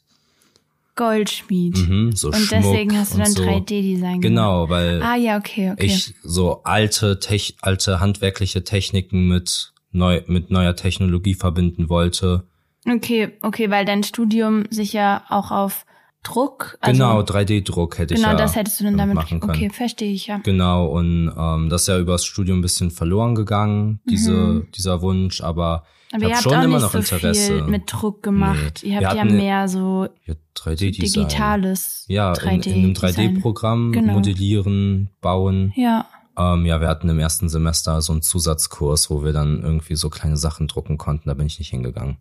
Goldschmied. 0.98 1.76
Mhm, 1.76 2.12
so 2.12 2.28
Und 2.28 2.36
Schmuck 2.36 2.48
deswegen 2.50 2.98
hast 2.98 3.14
du 3.14 3.18
dann 3.18 3.32
so. 3.32 3.42
3D-Design 3.42 4.20
gemacht. 4.20 4.22
Genau, 4.22 4.68
weil 4.68 5.00
Ah 5.00 5.16
ja, 5.16 5.38
okay, 5.38 5.70
okay. 5.70 5.86
ich 5.86 6.14
so 6.24 6.62
alte, 6.64 7.20
Tech, 7.20 7.56
alte 7.60 8.00
handwerkliche 8.00 8.64
Techniken 8.64 9.28
mit, 9.28 9.72
neu, 9.92 10.22
mit 10.26 10.50
neuer 10.50 10.74
Technologie 10.74 11.34
verbinden 11.34 11.88
wollte. 11.88 12.44
Okay, 12.84 13.32
okay, 13.42 13.70
weil 13.70 13.84
dein 13.84 14.02
Studium 14.02 14.64
sich 14.70 14.92
ja 14.92 15.24
auch 15.28 15.52
auf 15.52 15.86
Druck. 16.24 16.76
Also, 16.80 16.92
genau, 16.92 17.20
3D-Druck 17.20 17.98
hätte 17.98 18.14
ich 18.14 18.20
Genau, 18.20 18.32
ja 18.32 18.36
das 18.38 18.54
hättest 18.56 18.80
du 18.80 18.84
dann 18.84 18.98
damit. 18.98 19.14
machen 19.14 19.40
können. 19.40 19.52
Okay, 19.52 19.70
verstehe 19.70 20.12
ich 20.12 20.26
ja. 20.26 20.38
Genau, 20.38 20.86
und 20.86 21.32
ähm, 21.36 21.68
das 21.68 21.82
ist 21.82 21.88
ja 21.88 21.98
übers 21.98 22.24
Studium 22.24 22.58
ein 22.58 22.62
bisschen 22.62 22.90
verloren 22.90 23.34
gegangen, 23.34 24.00
diese, 24.08 24.66
dieser 24.76 25.00
Wunsch, 25.02 25.40
aber, 25.42 25.84
Mhm. 26.10 26.16
Aber 26.16 26.26
ich 26.26 26.32
habe 26.32 26.42
schon 26.42 26.54
auch 26.54 26.62
immer 26.64 26.74
nicht 26.76 26.82
noch 26.84 26.90
so 26.92 26.98
Interesse. 27.16 27.44
viel 27.58 27.62
mit 27.64 27.82
Druck 27.92 28.22
gemacht. 28.22 28.80
Nee. 28.82 28.92
Ihr 28.94 29.00
habt 29.06 29.14
ja 29.16 29.24
mehr 29.26 29.68
so 29.68 30.08
ja, 30.24 30.32
3D-Design. 30.56 31.24
digitales 31.26 32.06
Ja, 32.08 32.32
in, 32.32 32.62
3D. 32.62 32.66
in 32.70 32.72
einem 32.84 32.94
Design. 32.94 33.36
3D-Programm 33.36 33.92
Genau. 33.92 34.14
modellieren, 34.14 35.10
bauen. 35.20 35.74
Ja. 35.76 36.06
Ähm, 36.38 36.64
ja, 36.64 36.80
wir 36.80 36.88
hatten 36.88 37.10
im 37.10 37.18
ersten 37.18 37.50
Semester 37.50 38.00
so 38.00 38.14
einen 38.14 38.22
Zusatzkurs, 38.22 39.10
wo 39.10 39.22
wir 39.22 39.34
dann 39.34 39.62
irgendwie 39.62 39.96
so 39.96 40.08
kleine 40.08 40.38
Sachen 40.38 40.66
drucken 40.66 40.96
konnten. 40.96 41.28
Da 41.28 41.34
bin 41.34 41.44
ich 41.46 41.58
nicht 41.58 41.68
hingegangen. 41.68 42.16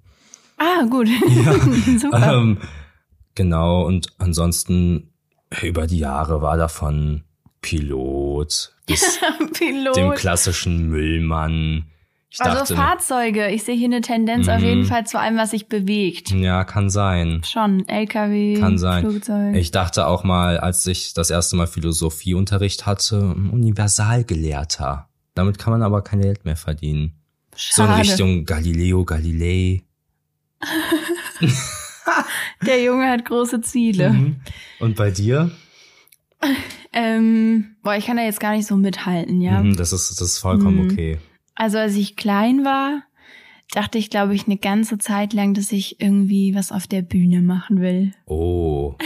Ah, 0.58 0.84
gut. 0.90 1.08
Super. 2.02 2.34
Ähm, 2.34 2.58
genau, 3.38 3.86
und 3.86 4.08
ansonsten 4.18 5.14
über 5.62 5.88
die 5.88 6.00
Jahre 6.00 6.42
war 6.42 6.58
davon 6.58 7.24
Pilot 7.62 8.74
bis 8.86 9.20
Pilot. 9.54 9.96
dem 9.96 10.12
klassischen 10.12 10.90
Müllmann. 10.90 11.86
Ich 12.30 12.42
also 12.42 12.58
dachte, 12.60 12.76
Fahrzeuge. 12.76 13.50
Ich 13.52 13.64
sehe 13.64 13.76
hier 13.76 13.86
eine 13.86 14.02
Tendenz 14.02 14.50
auf 14.50 14.60
Mhm. 14.60 14.66
jeden 14.66 14.84
Fall 14.86 15.08
zu 15.08 15.18
allem, 15.18 15.38
was 15.38 15.52
sich 15.52 15.70
bewegt. 15.70 16.32
ja, 16.32 16.66
kann 16.66 16.90
sein. 16.90 17.42
Schon. 17.46 17.88
LKW, 17.88 18.60
Kann 18.60 18.78
sein. 18.78 19.10
Flugzeug. 19.10 19.56
Ich 19.56 19.72
dachte 19.72 20.06
auch 20.08 20.26
mal, 20.26 20.58
als 20.60 20.86
ich 20.86 21.14
das 21.14 21.30
erste 21.30 21.56
Mal 21.56 21.68
Philosophieunterricht 21.68 22.86
hatte, 22.86 23.34
Universalgelehrter. 23.52 25.08
Damit 25.36 25.58
kann 25.58 25.72
man 25.72 25.84
aber 25.84 26.02
kein 26.04 26.22
Geld 26.22 26.44
mehr 26.44 26.58
verdienen. 26.58 27.14
So 27.56 27.84
in 27.84 27.88
Schade. 27.88 28.02
Richtung 28.02 28.44
Galileo 28.46 29.06
Galilei. 29.06 29.84
Der 32.66 32.82
Junge 32.84 33.10
hat 33.10 33.26
große 33.26 33.62
Ziele. 33.62 34.12
Mhm. 34.12 34.36
Und 34.80 34.96
bei 34.96 35.12
dir? 35.12 35.52
Ähm, 36.94 37.76
boah, 37.84 37.96
ich 37.96 38.06
kann 38.06 38.18
da 38.18 38.24
jetzt 38.24 38.40
gar 38.40 38.56
nicht 38.56 38.68
so 38.68 38.76
mithalten, 38.76 39.42
ja. 39.42 39.62
Mhm, 39.62 39.76
das 39.76 39.92
ist, 39.94 40.10
das 40.22 40.22
ist 40.22 40.40
vollkommen 40.40 40.86
Mhm. 40.86 40.92
okay. 40.92 41.18
Also 41.56 41.78
als 41.80 41.96
ich 41.96 42.16
klein 42.16 42.64
war, 42.64 43.04
dachte 43.72 43.98
ich, 43.98 44.10
glaube 44.10 44.36
ich, 44.36 44.46
eine 44.46 44.58
ganze 44.58 44.98
Zeit 44.98 45.34
lang, 45.34 45.54
dass 45.54 45.72
ich 45.72 46.00
irgendwie 46.00 46.54
was 46.56 46.72
auf 46.72 46.88
der 46.88 47.02
Bühne 47.02 47.42
machen 47.42 47.82
will. 47.82 48.14
Oh. 48.26 48.96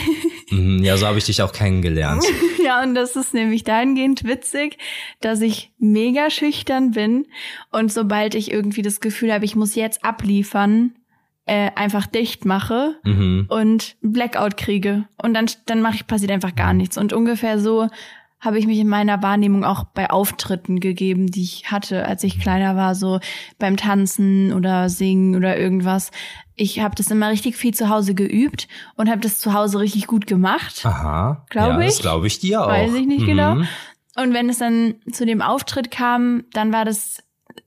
Mhm, 0.54 0.84
ja, 0.84 0.98
so 0.98 1.08
habe 1.08 1.18
ich 1.18 1.24
dich 1.24 1.42
auch 1.42 1.54
kennengelernt. 1.54 2.26
Ja, 2.64 2.84
und 2.84 2.94
das 2.94 3.16
ist 3.16 3.34
nämlich 3.34 3.64
dahingehend 3.64 4.24
witzig, 4.24 4.78
dass 5.20 5.42
ich 5.42 5.72
mega 5.80 6.30
schüchtern 6.30 6.92
bin 6.92 7.26
und 7.72 7.92
sobald 7.92 8.36
ich 8.36 8.52
irgendwie 8.52 8.82
das 8.84 9.00
Gefühl 9.00 9.34
habe, 9.34 9.46
ich 9.46 9.56
muss 9.56 9.74
jetzt 9.76 10.04
abliefern, 10.06 10.94
äh, 11.46 11.72
einfach 11.76 12.06
dicht 12.08 12.46
mache 12.46 12.96
Mhm. 13.04 13.46
und 13.50 13.96
Blackout 14.02 14.58
kriege. 14.58 15.06
Und 15.22 15.34
dann, 15.34 15.48
dann 15.66 15.82
mache 15.82 15.96
ich, 15.96 16.08
passiert 16.08 16.32
einfach 16.32 16.56
gar 16.56 16.74
nichts. 16.74 16.98
Und 16.98 17.14
ungefähr 17.14 17.60
so 17.60 17.88
habe 18.40 18.58
ich 18.58 18.66
mich 18.66 18.80
in 18.80 18.88
meiner 18.88 19.22
Wahrnehmung 19.22 19.64
auch 19.64 19.84
bei 19.84 20.10
Auftritten 20.10 20.80
gegeben, 20.80 21.28
die 21.28 21.44
ich 21.44 21.72
hatte, 21.72 22.06
als 22.08 22.24
ich 22.24 22.40
kleiner 22.40 22.76
war, 22.76 22.96
so 22.96 23.20
beim 23.60 23.78
Tanzen 23.78 24.52
oder 24.54 24.90
Singen 24.90 25.36
oder 25.36 25.60
irgendwas. 25.60 26.10
Ich 26.56 26.80
habe 26.80 26.96
das 26.96 27.12
immer 27.12 27.30
richtig 27.30 27.56
viel 27.56 27.74
zu 27.74 27.90
Hause 27.90 28.16
geübt 28.16 28.68
und 28.96 29.10
habe 29.12 29.22
das 29.22 29.38
zu 29.40 29.54
Hause 29.54 29.80
richtig 29.80 30.08
gut 30.08 30.26
gemacht. 30.26 30.84
Aha. 30.86 31.46
Glaub 31.52 31.70
ja, 31.70 31.78
Das 31.82 31.96
ich. 31.98 32.02
glaube 32.02 32.26
ich 32.28 32.40
dir 32.40 32.64
auch. 32.64 32.68
Weiß 32.70 32.94
ich 32.96 33.06
nicht 33.06 33.22
mhm. 33.22 33.26
genau. 33.28 33.52
Und 34.16 34.34
wenn 34.34 34.50
es 34.50 34.58
dann 34.58 34.96
zu 35.12 35.26
dem 35.26 35.42
Auftritt 35.44 35.92
kam, 35.92 36.44
dann 36.54 36.74
war 36.74 36.84
das, 36.84 37.24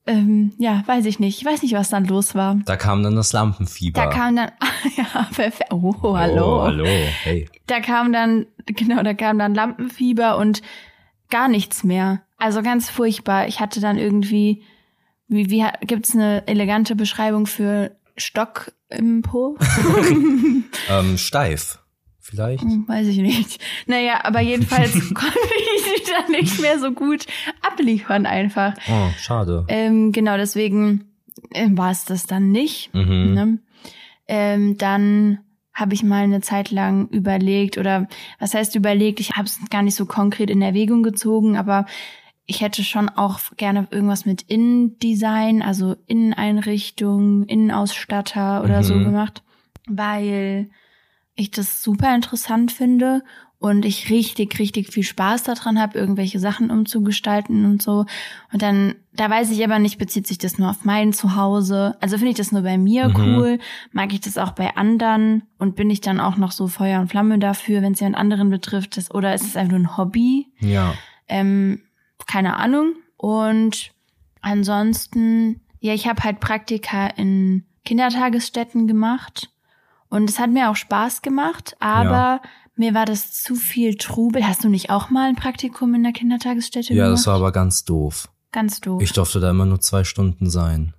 ähm, 0.07 0.53
ja, 0.59 0.83
weiß 0.87 1.07
ich 1.07 1.19
nicht. 1.19 1.39
Ich 1.39 1.45
weiß 1.45 1.63
nicht, 1.63 1.75
was 1.75 1.89
dann 1.89 2.05
los 2.05 2.35
war. 2.35 2.57
Da 2.67 2.77
kam 2.77 3.03
dann 3.03 3.17
das 3.17 3.33
Lampenfieber. 3.33 4.03
Da 4.03 4.07
kam 4.09 4.37
dann, 4.37 4.51
ja, 4.97 5.29
perfekt. 5.35 5.73
Oh, 5.73 6.17
hallo. 6.17 6.61
Oh, 6.61 6.63
hallo. 6.63 6.85
Hey. 6.85 7.49
Da 7.67 7.81
kam 7.81 8.13
dann, 8.13 8.47
genau, 8.67 9.03
da 9.03 9.15
kam 9.15 9.39
dann 9.39 9.55
Lampenfieber 9.55 10.37
und 10.37 10.63
gar 11.31 11.49
nichts 11.49 11.85
mehr. 11.85 12.23
Also 12.39 12.63
ganz 12.63 12.91
furchtbar. 12.91 13.49
Ich 13.49 13.61
hatte 13.61 13.81
dann 13.81 13.99
irgendwie, 13.99 14.63
wie, 15.29 15.51
wie 15.51 15.65
gibt's 15.83 16.15
eine 16.15 16.47
elegante 16.47 16.97
Beschreibung 16.97 17.47
für 17.47 17.97
Stock 18.17 18.73
im 18.89 19.23
Po? 19.23 19.57
Ähm, 20.91 21.17
steif. 21.17 21.79
Vielleicht? 22.35 22.63
Hm, 22.63 22.85
Weiß 22.89 23.07
ich 23.07 23.19
nicht. 23.19 23.61
Naja, 23.87 24.21
aber 24.25 24.41
jedenfalls 24.53 24.93
konnte 24.93 25.39
ich 25.77 25.83
sie 25.85 26.13
dann 26.13 26.33
nicht 26.33 26.61
mehr 26.61 26.79
so 26.79 26.93
gut 26.93 27.27
abliefern 27.63 28.27
einfach. 28.27 28.75
Oh, 28.89 29.09
schade. 29.19 29.65
Ähm, 29.69 30.13
genau, 30.13 30.37
deswegen 30.37 31.05
äh, 31.51 31.69
war 31.71 31.91
es 31.91 32.05
das 32.05 32.27
dann 32.27 32.51
nicht. 32.51 32.93
Mhm. 32.95 33.35
Ne? 33.35 33.59
Ähm, 34.29 34.77
dann 34.79 35.39
habe 35.73 35.95
ich 35.95 36.03
mal 36.05 36.23
eine 36.23 36.41
Zeit 36.41 36.71
lang 36.71 37.09
überlegt 37.09 37.79
oder 37.79 38.07
was 38.39 38.55
heißt 38.55 38.77
überlegt? 38.77 39.19
Ich 39.21 39.33
habe 39.33 39.47
es 39.47 39.59
gar 39.71 39.83
nicht 39.83 39.97
so 39.97 40.07
konkret 40.07 40.49
in 40.51 40.63
Erwägung 40.63 41.03
gezogen, 41.03 41.57
aber 41.57 41.85
ich 42.47 42.61
hätte 42.61 42.85
schon 42.85 43.09
auch 43.09 43.41
gerne 43.57 43.89
irgendwas 43.91 44.25
mit 44.27 44.43
Innendesign, 44.43 45.63
also 45.63 45.97
Inneneinrichtung, 46.07 47.45
Innenausstatter 47.45 48.63
oder 48.63 48.83
so 48.85 48.95
Mhm. 48.95 49.05
gemacht, 49.05 49.43
weil 49.89 50.69
ich 51.35 51.51
das 51.51 51.83
super 51.83 52.15
interessant 52.15 52.73
finde 52.73 53.23
und 53.59 53.85
ich 53.87 54.11
richtig, 54.11 54.59
richtig 54.59 54.93
viel 54.93 55.05
Spaß 55.05 55.45
daran 55.45 55.81
habe, 55.81 55.99
irgendwelche 55.99 56.39
Sachen 56.39 56.71
umzugestalten 56.71 57.65
und 57.65 57.81
so. 57.81 58.05
Und 58.53 58.61
dann, 58.61 58.95
da 59.15 59.31
weiß 59.31 59.51
ich 59.51 59.65
aber 59.65 59.79
nicht, 59.79 59.97
bezieht 59.97 60.27
sich 60.27 60.37
das 60.37 60.59
nur 60.59 60.69
auf 60.69 60.85
mein 60.85 61.13
Zuhause? 61.15 61.97
Also 62.01 62.19
finde 62.19 62.33
ich 62.33 62.37
das 62.37 62.53
nur 62.53 62.61
bei 62.63 62.77
mir 62.77 63.09
Mhm. 63.09 63.17
cool? 63.17 63.59
Mag 63.91 64.13
ich 64.13 64.21
das 64.21 64.37
auch 64.37 64.53
bei 64.53 64.77
anderen? 64.77 65.45
Und 65.59 65.77
bin 65.77 65.89
ich 65.89 66.03
dann 66.03 66.21
auch 66.21 66.37
noch 66.37 66.53
so 66.53 66.69
Feuer 66.69 67.01
und 67.01 67.09
Flamme 67.09 67.39
dafür, 67.39 67.81
wenn 67.81 67.95
es 67.95 68.01
jemand 68.01 68.17
anderen 68.17 68.51
betrifft? 68.51 68.99
Das, 68.99 69.11
oder 69.11 69.35
ist 69.35 69.45
es 69.45 69.57
einfach 69.57 69.73
nur 69.73 69.81
ein 69.81 69.97
Hobby? 69.97 70.49
Ja. 70.61 70.95
Ähm, 71.27 71.81
keine 72.27 72.57
Ahnung. 72.57 72.93
Und 73.17 73.93
ansonsten, 74.43 75.61
ja, 75.81 75.95
ich 75.95 76.07
habe 76.07 76.23
halt 76.23 76.41
Praktika 76.41 77.07
in 77.07 77.65
Kindertagesstätten 77.85 78.87
gemacht. 78.87 79.51
Und 80.09 80.31
es 80.31 80.39
hat 80.39 80.51
mir 80.51 80.71
auch 80.71 80.77
Spaß 80.77 81.23
gemacht, 81.23 81.77
aber 81.81 82.41
mir 82.77 82.95
war 82.95 83.05
das 83.07 83.33
zu 83.43 83.55
viel 83.55 83.97
Trubel. 83.97 84.47
Hast 84.47 84.65
du 84.65 84.69
nicht 84.69 84.91
auch 84.91 85.11
mal 85.11 85.29
ein 85.29 85.37
Praktikum 85.37 85.95
in 85.95 86.03
der 86.03 86.13
Kindertagesstätte 86.13 86.93
Ja, 86.95 87.05
gemacht? 87.05 87.19
das 87.19 87.27
war 87.27 87.37
aber 87.37 87.53
ganz 87.53 87.85
doof. 87.85 88.29
ganz 88.53 88.81
doof. 88.81 89.03
Ich 89.03 89.13
durfte 89.13 89.41
da 89.41 89.51
immer 89.51 89.67
nur 89.67 89.81
zwei 89.81 90.05
Stunden 90.05 90.49
sein. 90.51 90.95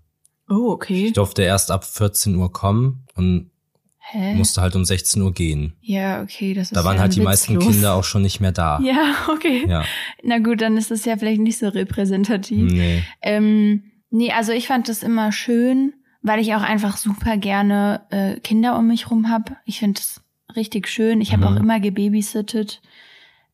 oh, 0.49 0.69
okay. 0.71 1.07
Ich 1.07 1.13
durfte 1.13 1.41
erst 1.43 1.71
ab 1.71 1.83
14 1.85 2.35
Uhr 2.35 2.51
kommen 2.51 3.05
und 3.15 3.49
Hä? 4.11 4.35
musste 4.35 4.61
halt 4.61 4.75
um 4.75 4.85
16 4.85 5.21
Uhr 5.21 5.33
gehen. 5.33 5.73
ja, 5.81 6.21
okay, 6.21 6.53
das 6.53 6.65
ist 6.67 6.75
Da 6.75 6.83
waren 6.85 6.95
ja 6.97 7.01
halt 7.01 7.15
die 7.15 7.21
meisten. 7.21 7.57
Kinder 7.57 7.95
auch 7.95 8.03
schon 8.03 8.21
nicht 8.21 8.39
mehr 8.39 8.51
da. 8.51 8.79
Ja, 8.83 9.15
okay. 9.29 9.65
Ja. 9.67 9.83
Na 10.23 10.37
gut, 10.39 10.61
dann 10.61 10.77
ist 10.77 10.91
das 10.91 11.05
ja 11.05 11.17
vielleicht 11.17 11.41
nicht 11.41 11.57
so 11.57 11.67
repräsentativ. 11.69 12.71
Nee. 12.71 13.01
Ähm, 13.23 13.83
nee, 14.11 14.31
also 14.31 14.51
ich 14.51 14.67
fand 14.67 14.89
das 14.89 15.01
immer 15.01 15.31
schön, 15.31 15.93
weil 16.25 16.39
ich 16.39 16.55
auch 16.55 16.61
einfach 16.61 16.97
super 16.97 17.37
gerne 17.37 18.01
äh, 18.09 18.39
Kinder 18.39 18.77
um 18.77 18.87
mich 18.87 19.11
rum 19.11 19.29
hab. 19.29 19.55
Ich 19.65 19.79
finde 19.79 20.01
das 20.01 20.21
richtig 20.55 20.87
schön. 20.87 21.21
Ich 21.21 21.33
habe 21.33 21.45
Mhm. 21.45 21.47
auch 21.47 21.59
immer 21.59 21.79
gebabysittet. 21.79 22.81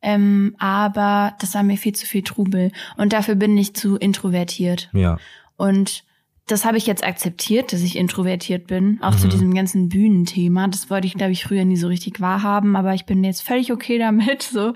Ähm, 0.02 0.56
aber 0.58 1.36
das 1.40 1.54
war 1.54 1.64
mir 1.64 1.78
viel 1.78 1.94
zu 1.94 2.06
viel 2.08 2.24
Trubel. 2.24 2.72
Und 2.98 3.14
dafür 3.14 3.36
bin 3.36 3.58
ich 3.58 3.76
zu 3.76 3.98
introvertiert. 3.98 4.90
Ja. 4.94 5.18
Und 5.58 6.04
das 6.48 6.66
habe 6.66 6.78
ich 6.78 6.88
jetzt 6.88 7.04
akzeptiert, 7.06 7.72
dass 7.72 7.82
ich 7.82 7.96
introvertiert 7.98 8.68
bin, 8.68 9.00
auch 9.02 9.14
mhm. 9.14 9.18
zu 9.18 9.28
diesem 9.28 9.54
ganzen 9.54 9.90
Bühnenthema. 9.90 10.68
Das 10.68 10.90
wollte 10.90 11.08
ich, 11.08 11.14
glaube 11.14 11.34
ich, 11.34 11.44
früher 11.44 11.66
nie 11.66 11.78
so 11.78 11.88
richtig 11.88 12.20
wahrhaben, 12.20 12.76
aber 12.76 12.94
ich 12.94 13.06
bin 13.06 13.24
jetzt 13.24 13.42
völlig 13.42 13.72
okay 13.72 13.98
damit. 14.00 14.44
So. 14.52 14.74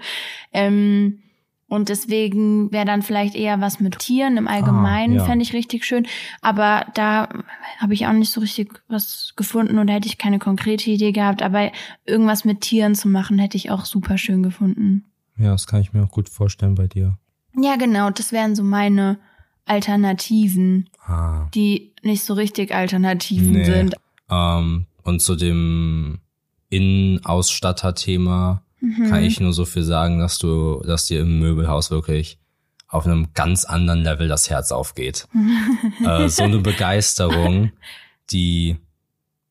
Ähm, 0.54 1.22
und 1.68 1.90
deswegen 1.90 2.72
wäre 2.72 2.86
dann 2.86 3.02
vielleicht 3.02 3.36
eher 3.36 3.60
was 3.60 3.80
mit 3.80 3.98
Tieren 3.98 4.38
im 4.38 4.48
Allgemeinen, 4.48 5.16
ah, 5.16 5.22
ja. 5.22 5.26
fände 5.26 5.42
ich 5.42 5.54
richtig 5.54 5.84
schön. 5.84 6.06
Aber 6.42 6.86
da 6.94 7.28
habe 7.80 7.94
ich 7.96 8.06
auch 8.06 8.14
nicht 8.14 8.32
so 8.32 8.40
richtig 8.40 8.82
was 8.88 9.34
gefunden 9.36 9.80
oder 9.80 9.94
hätte 9.94 10.08
ich 10.08 10.20
keine 10.20 10.38
konkrete 10.38 10.92
Idee 10.92 11.12
gehabt. 11.12 11.42
Aber 11.42 11.72
irgendwas 12.06 12.46
mit 12.46 12.62
Tieren 12.62 12.94
zu 12.94 13.08
machen, 13.08 13.40
hätte 13.40 13.58
ich 13.58 13.72
auch 13.72 13.86
super 13.86 14.20
schön 14.20 14.44
gefunden. 14.44 15.06
Ja, 15.38 15.52
das 15.52 15.66
kann 15.66 15.82
ich 15.82 15.92
mir 15.92 16.04
auch 16.04 16.12
gut 16.12 16.30
vorstellen 16.30 16.76
bei 16.76 16.88
dir. 16.88 17.18
Ja, 17.58 17.78
genau. 17.78 18.12
Das 18.12 18.32
wären 18.32 18.56
so 18.56 18.64
meine 18.64 19.18
Alternativen, 19.66 20.90
ah. 21.08 21.48
die 21.56 21.94
nicht 22.04 22.24
so 22.24 22.36
richtig 22.36 22.76
Alternativen 22.76 23.54
nee. 23.54 23.64
sind. 23.64 23.96
Ähm, 24.30 24.86
und 25.04 25.22
zu 25.22 25.36
dem 25.36 26.20
Innenausstatter-Thema 26.70 28.62
mhm. 28.86 29.10
kann 29.10 29.24
ich 29.24 29.40
nur 29.40 29.54
so 29.54 29.66
viel 29.66 29.84
sagen, 29.84 30.20
dass 30.20 30.38
du, 30.38 30.82
dass 30.86 31.08
dir 31.08 31.22
im 31.22 31.40
Möbelhaus 31.40 31.92
wirklich 31.92 32.40
auf 32.88 33.06
einem 33.06 33.34
ganz 33.34 33.66
anderen 33.66 34.04
Level 34.04 34.28
das 34.28 34.50
Herz 34.50 34.72
aufgeht. 34.72 35.28
äh, 36.06 36.30
so 36.30 36.44
eine 36.44 36.60
Begeisterung, 36.60 37.72
die 38.32 38.78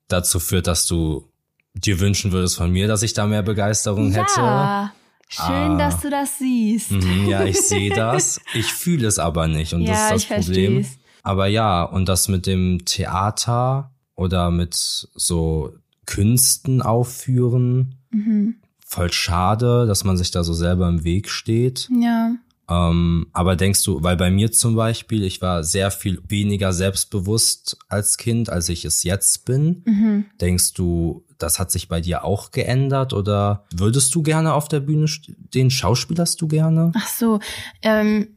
dazu 0.08 0.40
führt, 0.40 0.66
dass 0.66 0.86
du 0.86 1.28
dir 1.74 2.00
wünschen 2.00 2.32
würdest 2.32 2.56
von 2.56 2.70
mir, 2.70 2.86
dass 2.86 3.02
ich 3.02 3.12
da 3.12 3.26
mehr 3.26 3.42
Begeisterung 3.42 4.12
ja. 4.12 4.22
hätte. 4.22 4.92
Schön, 5.28 5.72
ah. 5.72 5.76
dass 5.78 6.00
du 6.00 6.10
das 6.10 6.38
siehst. 6.38 6.92
Mhm, 6.92 7.26
ja, 7.28 7.44
ich 7.44 7.60
sehe 7.68 7.94
das. 7.94 8.40
Ich 8.54 8.72
fühle 8.72 9.08
es 9.08 9.18
aber 9.18 9.48
nicht 9.48 9.72
und 9.72 9.82
ja, 9.82 10.10
das 10.10 10.22
ist 10.22 10.30
das 10.30 10.46
Problem. 10.46 10.82
Versteh's. 10.82 10.98
Aber 11.22 11.46
ja, 11.46 11.82
und 11.82 12.08
das 12.08 12.28
mit 12.28 12.46
dem 12.46 12.84
Theater 12.84 13.90
oder 14.14 14.50
mit 14.50 14.74
so 14.74 15.74
Künsten 16.06 16.82
aufführen, 16.82 17.96
mhm. 18.10 18.56
Voll 18.94 19.12
schade, 19.12 19.86
dass 19.86 20.04
man 20.04 20.16
sich 20.16 20.30
da 20.30 20.44
so 20.44 20.52
selber 20.52 20.88
im 20.88 21.02
Weg 21.02 21.28
steht. 21.28 21.88
Ja. 22.00 22.36
Ähm, 22.70 23.26
aber 23.32 23.56
denkst 23.56 23.82
du, 23.82 24.02
weil 24.02 24.16
bei 24.16 24.30
mir 24.30 24.52
zum 24.52 24.76
Beispiel, 24.76 25.24
ich 25.24 25.42
war 25.42 25.64
sehr 25.64 25.90
viel 25.90 26.22
weniger 26.28 26.72
selbstbewusst 26.72 27.76
als 27.88 28.16
Kind, 28.16 28.48
als 28.48 28.68
ich 28.68 28.84
es 28.84 29.02
jetzt 29.02 29.44
bin. 29.44 29.82
Mhm. 29.84 30.24
Denkst 30.40 30.74
du, 30.74 31.24
das 31.38 31.58
hat 31.58 31.72
sich 31.72 31.88
bei 31.88 32.00
dir 32.00 32.24
auch 32.24 32.52
geändert 32.52 33.12
oder 33.12 33.64
würdest 33.74 34.14
du 34.14 34.22
gerne 34.22 34.54
auf 34.54 34.68
der 34.68 34.80
Bühne 34.80 35.08
stehen? 35.08 35.70
Schauspielerst 35.70 36.40
du 36.40 36.46
gerne? 36.46 36.92
Ach 36.94 37.08
so, 37.08 37.40
ähm, 37.82 38.28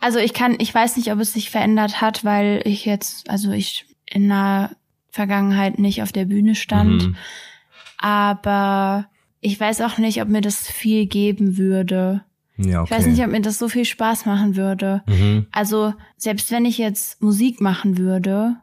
also 0.00 0.18
ich 0.18 0.32
kann, 0.32 0.56
ich 0.58 0.74
weiß 0.74 0.96
nicht, 0.96 1.12
ob 1.12 1.20
es 1.20 1.34
sich 1.34 1.50
verändert 1.50 2.00
hat, 2.00 2.24
weil 2.24 2.62
ich 2.64 2.86
jetzt, 2.86 3.28
also 3.28 3.52
ich 3.52 3.84
in 4.06 4.28
der 4.28 4.70
Vergangenheit 5.10 5.78
nicht 5.78 6.02
auf 6.02 6.10
der 6.10 6.24
Bühne 6.24 6.54
stand, 6.54 7.08
mhm. 7.08 7.16
aber 7.98 9.06
ich 9.42 9.58
weiß 9.58 9.80
auch 9.82 9.98
nicht, 9.98 10.22
ob 10.22 10.28
mir 10.28 10.40
das 10.40 10.66
viel 10.66 11.06
geben 11.06 11.58
würde. 11.58 12.22
Ja, 12.56 12.82
okay. 12.82 12.94
Ich 12.94 12.98
weiß 12.98 13.06
nicht, 13.06 13.22
ob 13.22 13.30
mir 13.30 13.40
das 13.42 13.58
so 13.58 13.68
viel 13.68 13.84
Spaß 13.84 14.24
machen 14.24 14.56
würde. 14.56 15.02
Mhm. 15.06 15.46
Also 15.50 15.94
selbst 16.16 16.50
wenn 16.52 16.64
ich 16.64 16.78
jetzt 16.78 17.20
Musik 17.20 17.60
machen 17.60 17.98
würde, 17.98 18.56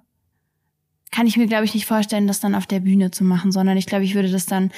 kann 1.12 1.28
ich 1.28 1.36
mir, 1.36 1.48
glaube 1.48 1.66
ich, 1.66 1.74
nicht 1.74 1.86
vorstellen, 1.86 2.28
das 2.28 2.40
dann 2.40 2.56
auf 2.56 2.66
der 2.66 2.80
Bühne 2.80 3.12
zu 3.12 3.26
machen, 3.26 3.52
sondern 3.52 3.78
ich 3.78 3.88
glaube, 3.88 4.06
ich 4.06 4.16
würde 4.16 4.32
das 4.32 4.46
dann 4.46 4.72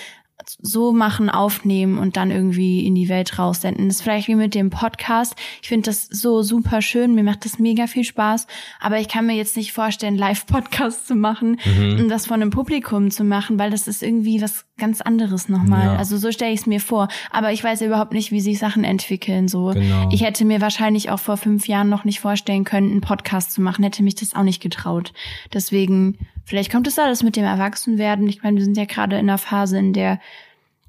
so 0.62 0.92
machen, 0.92 1.30
aufnehmen 1.30 1.98
und 1.98 2.18
dann 2.18 2.32
irgendwie 2.32 2.86
in 2.86 2.96
die 2.96 3.10
Welt 3.10 3.38
raussenden. 3.38 3.88
Das 3.88 3.98
ist 3.98 4.02
vielleicht 4.02 4.28
wie 4.28 4.36
mit 4.36 4.56
dem 4.56 4.70
Podcast. 4.70 5.36
Ich 5.62 5.70
finde 5.70 5.90
das 5.90 6.06
so 6.06 6.42
super 6.42 6.82
schön. 6.82 7.16
Mir 7.16 7.24
macht 7.24 7.46
das 7.46 7.60
mega 7.60 7.88
viel 7.88 8.04
Spaß. 8.04 8.48
Aber 8.80 9.00
ich 9.00 9.08
kann 9.08 9.26
mir 9.26 9.36
jetzt 9.36 9.58
nicht 9.58 9.74
vorstellen, 9.74 10.18
Live-Podcast 10.18 11.08
zu 11.08 11.16
machen 11.16 11.58
mhm. 11.66 12.00
und 12.00 12.10
das 12.10 12.26
von 12.26 12.42
einem 12.42 12.50
Publikum 12.50 13.12
zu 13.12 13.24
machen, 13.24 13.60
weil 13.60 13.72
das 13.72 13.88
ist 13.88 14.04
irgendwie 14.04 14.42
was 14.42 14.66
ganz 14.78 15.02
anderes 15.02 15.48
nochmal. 15.48 15.86
Ja. 15.86 15.96
Also 15.96 16.18
so 16.18 16.32
stelle 16.32 16.54
ich 16.54 16.62
es 16.62 16.66
mir 16.66 16.80
vor. 16.80 17.08
Aber 17.30 17.52
ich 17.52 17.64
weiß 17.64 17.82
überhaupt 17.82 18.14
nicht, 18.14 18.32
wie 18.32 18.42
sich 18.42 18.58
Sachen 18.58 18.84
entwickeln. 18.84 19.48
So, 19.48 19.68
genau. 19.68 20.10
ich 20.12 20.24
hätte 20.24 20.46
mir 20.46 20.62
wahrscheinlich 20.62 21.12
auch 21.12 21.20
vor 21.20 21.38
fünf 21.38 21.68
Jahren 21.68 21.90
noch 21.90 22.04
nicht 22.04 22.20
vorstellen 22.20 22.64
können, 22.64 22.92
einen 22.92 23.02
Podcast 23.02 23.52
zu 23.52 23.62
machen. 23.62 23.84
Hätte 23.84 24.04
mich 24.04 24.16
das 24.16 24.36
auch 24.36 24.44
nicht 24.44 24.62
getraut. 24.62 25.14
Deswegen 25.54 26.18
Vielleicht 26.52 26.72
kommt 26.72 26.88
es 26.88 27.00
alles 27.00 27.24
mit 27.24 27.36
dem 27.36 27.46
Erwachsenwerden. 27.46 28.28
Ich 28.28 28.44
meine, 28.44 28.58
wir 28.58 28.64
sind 28.66 28.76
ja 28.76 28.86
gerade 28.86 29.16
in 29.16 29.30
einer 29.30 29.38
Phase, 29.38 29.78
in 29.78 29.94
der 29.94 30.20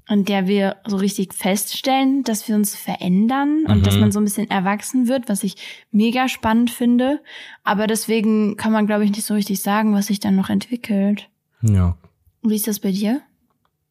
in 0.09 0.25
der 0.25 0.47
wir 0.47 0.77
so 0.85 0.97
richtig 0.97 1.33
feststellen, 1.33 2.23
dass 2.23 2.47
wir 2.47 2.55
uns 2.55 2.75
verändern 2.75 3.65
und 3.67 3.79
mhm. 3.79 3.83
dass 3.83 3.97
man 3.97 4.11
so 4.11 4.19
ein 4.19 4.25
bisschen 4.25 4.49
erwachsen 4.49 5.07
wird, 5.07 5.29
was 5.29 5.43
ich 5.43 5.55
mega 5.91 6.27
spannend 6.27 6.71
finde. 6.71 7.21
Aber 7.63 7.87
deswegen 7.87 8.57
kann 8.57 8.73
man, 8.73 8.85
glaube 8.85 9.05
ich, 9.05 9.11
nicht 9.11 9.25
so 9.25 9.33
richtig 9.33 9.61
sagen, 9.61 9.93
was 9.93 10.07
sich 10.07 10.19
dann 10.19 10.35
noch 10.35 10.49
entwickelt. 10.49 11.29
Ja. 11.61 11.97
Wie 12.41 12.55
ist 12.55 12.67
das 12.67 12.79
bei 12.79 12.91
dir? 12.91 13.21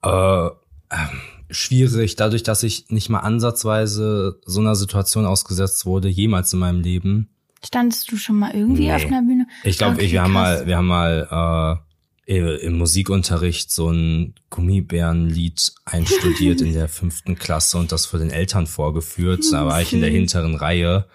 Äh, 0.02 0.46
ähm, 0.46 1.20
schwierig, 1.50 2.16
dadurch, 2.16 2.42
dass 2.42 2.62
ich 2.62 2.90
nicht 2.90 3.08
mal 3.08 3.20
ansatzweise 3.20 4.40
so 4.44 4.60
einer 4.60 4.74
Situation 4.74 5.24
ausgesetzt 5.24 5.86
wurde, 5.86 6.08
jemals 6.08 6.52
in 6.52 6.58
meinem 6.58 6.80
Leben. 6.80 7.30
Standest 7.64 8.10
du 8.10 8.16
schon 8.16 8.38
mal 8.38 8.54
irgendwie 8.54 8.88
nee. 8.88 8.94
auf 8.94 9.06
einer 9.06 9.22
Bühne? 9.22 9.46
Ich 9.64 9.78
glaube, 9.78 9.96
okay, 9.96 10.10
wir 10.10 10.22
haben 10.22 10.32
mal, 10.32 10.66
wir 10.66 10.76
haben 10.76 10.86
mal 10.86 11.80
äh, 11.80 11.91
im 12.38 12.78
Musikunterricht 12.78 13.70
so 13.70 13.90
ein 13.90 14.34
Gummibärenlied 14.50 15.72
einstudiert 15.84 16.60
in 16.60 16.72
der 16.72 16.88
fünften 16.88 17.36
Klasse 17.36 17.78
und 17.78 17.92
das 17.92 18.06
vor 18.06 18.18
den 18.18 18.30
Eltern 18.30 18.66
vorgeführt. 18.66 19.44
Da 19.50 19.66
war 19.66 19.80
ich 19.80 19.92
in 19.92 20.00
der 20.00 20.10
hinteren 20.10 20.54
Reihe. 20.54 21.06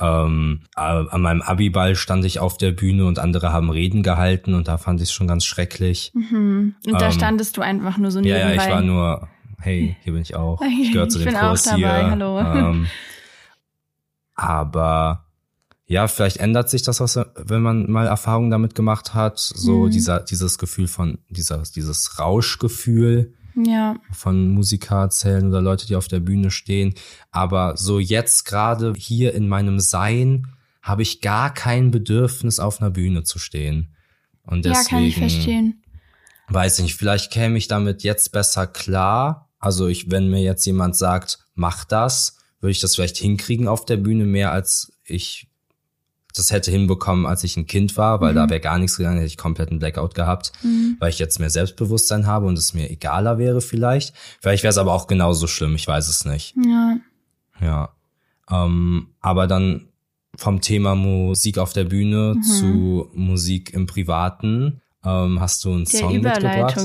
Ähm, 0.00 0.62
an 0.74 1.22
meinem 1.22 1.40
Abiball 1.40 1.94
stand 1.94 2.24
ich 2.24 2.40
auf 2.40 2.58
der 2.58 2.72
Bühne 2.72 3.06
und 3.06 3.18
andere 3.18 3.52
haben 3.52 3.70
Reden 3.70 4.02
gehalten 4.02 4.54
und 4.54 4.66
da 4.66 4.76
fand 4.76 5.00
ich 5.00 5.08
es 5.08 5.12
schon 5.12 5.28
ganz 5.28 5.44
schrecklich. 5.44 6.10
Mhm. 6.14 6.74
Und 6.84 6.92
ähm, 6.92 6.98
da 6.98 7.12
standest 7.12 7.56
du 7.56 7.62
einfach 7.62 7.96
nur 7.96 8.10
so 8.10 8.20
nebenbei. 8.20 8.40
Ja, 8.40 8.54
ja, 8.54 8.62
ich 8.62 8.70
war 8.70 8.82
nur, 8.82 9.28
hey, 9.60 9.96
hier 10.02 10.12
bin 10.12 10.22
ich 10.22 10.34
auch. 10.34 10.60
Ich 10.62 10.92
gehöre 10.92 11.08
zu 11.10 11.20
dem 11.20 11.32
Kurs 11.32 11.72
hier. 11.74 12.10
Hallo. 12.10 12.40
Ähm, 12.40 12.86
aber 14.34 15.23
ja, 15.86 16.08
vielleicht 16.08 16.38
ändert 16.38 16.70
sich 16.70 16.82
das, 16.82 17.00
was, 17.00 17.18
wenn 17.36 17.62
man 17.62 17.90
mal 17.90 18.06
Erfahrungen 18.06 18.50
damit 18.50 18.74
gemacht 18.74 19.12
hat. 19.12 19.38
So 19.38 19.84
mhm. 19.84 19.90
dieser, 19.90 20.20
dieses 20.20 20.58
Gefühl 20.58 20.88
von, 20.88 21.18
dieser, 21.28 21.62
dieses 21.62 22.18
Rauschgefühl 22.18 23.34
ja. 23.54 23.96
von 24.10 24.48
Musiker 24.48 25.02
erzählen 25.02 25.46
oder 25.46 25.60
Leute, 25.60 25.86
die 25.86 25.96
auf 25.96 26.08
der 26.08 26.20
Bühne 26.20 26.50
stehen. 26.50 26.94
Aber 27.30 27.76
so 27.76 27.98
jetzt 27.98 28.44
gerade 28.44 28.94
hier 28.96 29.34
in 29.34 29.48
meinem 29.48 29.78
Sein 29.78 30.46
habe 30.80 31.02
ich 31.02 31.20
gar 31.20 31.52
kein 31.52 31.90
Bedürfnis, 31.90 32.60
auf 32.60 32.80
einer 32.80 32.90
Bühne 32.90 33.22
zu 33.22 33.38
stehen. 33.38 33.94
Und 34.42 34.64
deswegen, 34.64 34.84
ja, 34.84 34.88
kann 34.88 35.02
ich 35.04 35.16
verstehen. 35.16 35.82
Weiß 36.48 36.78
nicht, 36.80 36.94
vielleicht 36.94 37.30
käme 37.30 37.56
ich 37.56 37.68
damit 37.68 38.02
jetzt 38.02 38.32
besser 38.32 38.66
klar. 38.66 39.50
Also 39.58 39.86
ich, 39.88 40.10
wenn 40.10 40.28
mir 40.28 40.42
jetzt 40.42 40.64
jemand 40.66 40.96
sagt, 40.96 41.38
mach 41.54 41.84
das, 41.84 42.36
würde 42.60 42.72
ich 42.72 42.80
das 42.80 42.94
vielleicht 42.94 43.16
hinkriegen 43.16 43.68
auf 43.68 43.86
der 43.86 43.96
Bühne 43.96 44.24
mehr 44.24 44.52
als 44.52 44.92
ich 45.04 45.48
das 46.36 46.50
hätte 46.50 46.70
hinbekommen, 46.70 47.26
als 47.26 47.44
ich 47.44 47.56
ein 47.56 47.66
Kind 47.66 47.96
war, 47.96 48.20
weil 48.20 48.32
mhm. 48.32 48.36
da 48.36 48.50
wäre 48.50 48.60
gar 48.60 48.78
nichts 48.78 48.96
gegangen, 48.96 49.16
hätte 49.16 49.28
ich 49.28 49.38
komplett 49.38 49.70
einen 49.70 49.78
Blackout 49.78 50.14
gehabt, 50.14 50.52
mhm. 50.62 50.96
weil 50.98 51.10
ich 51.10 51.18
jetzt 51.18 51.38
mehr 51.38 51.50
Selbstbewusstsein 51.50 52.26
habe 52.26 52.46
und 52.46 52.58
es 52.58 52.74
mir 52.74 52.90
egaler 52.90 53.38
wäre 53.38 53.60
vielleicht. 53.60 54.14
Vielleicht 54.40 54.64
wäre 54.64 54.70
es 54.70 54.78
aber 54.78 54.92
auch 54.92 55.06
genauso 55.06 55.46
schlimm, 55.46 55.74
ich 55.76 55.86
weiß 55.86 56.08
es 56.08 56.24
nicht. 56.24 56.54
Ja. 56.64 56.96
Ja. 57.60 57.90
Ähm, 58.50 59.08
aber 59.20 59.46
dann 59.46 59.88
vom 60.36 60.60
Thema 60.60 60.96
Musik 60.96 61.58
auf 61.58 61.72
der 61.72 61.84
Bühne 61.84 62.34
mhm. 62.36 62.42
zu 62.42 63.10
Musik 63.14 63.72
im 63.72 63.86
Privaten. 63.86 64.80
Ähm, 65.04 65.38
hast 65.40 65.64
du 65.64 65.72
einen 65.72 65.84
der 65.84 66.00
Song 66.00 66.20
mitgebracht? 66.20 66.76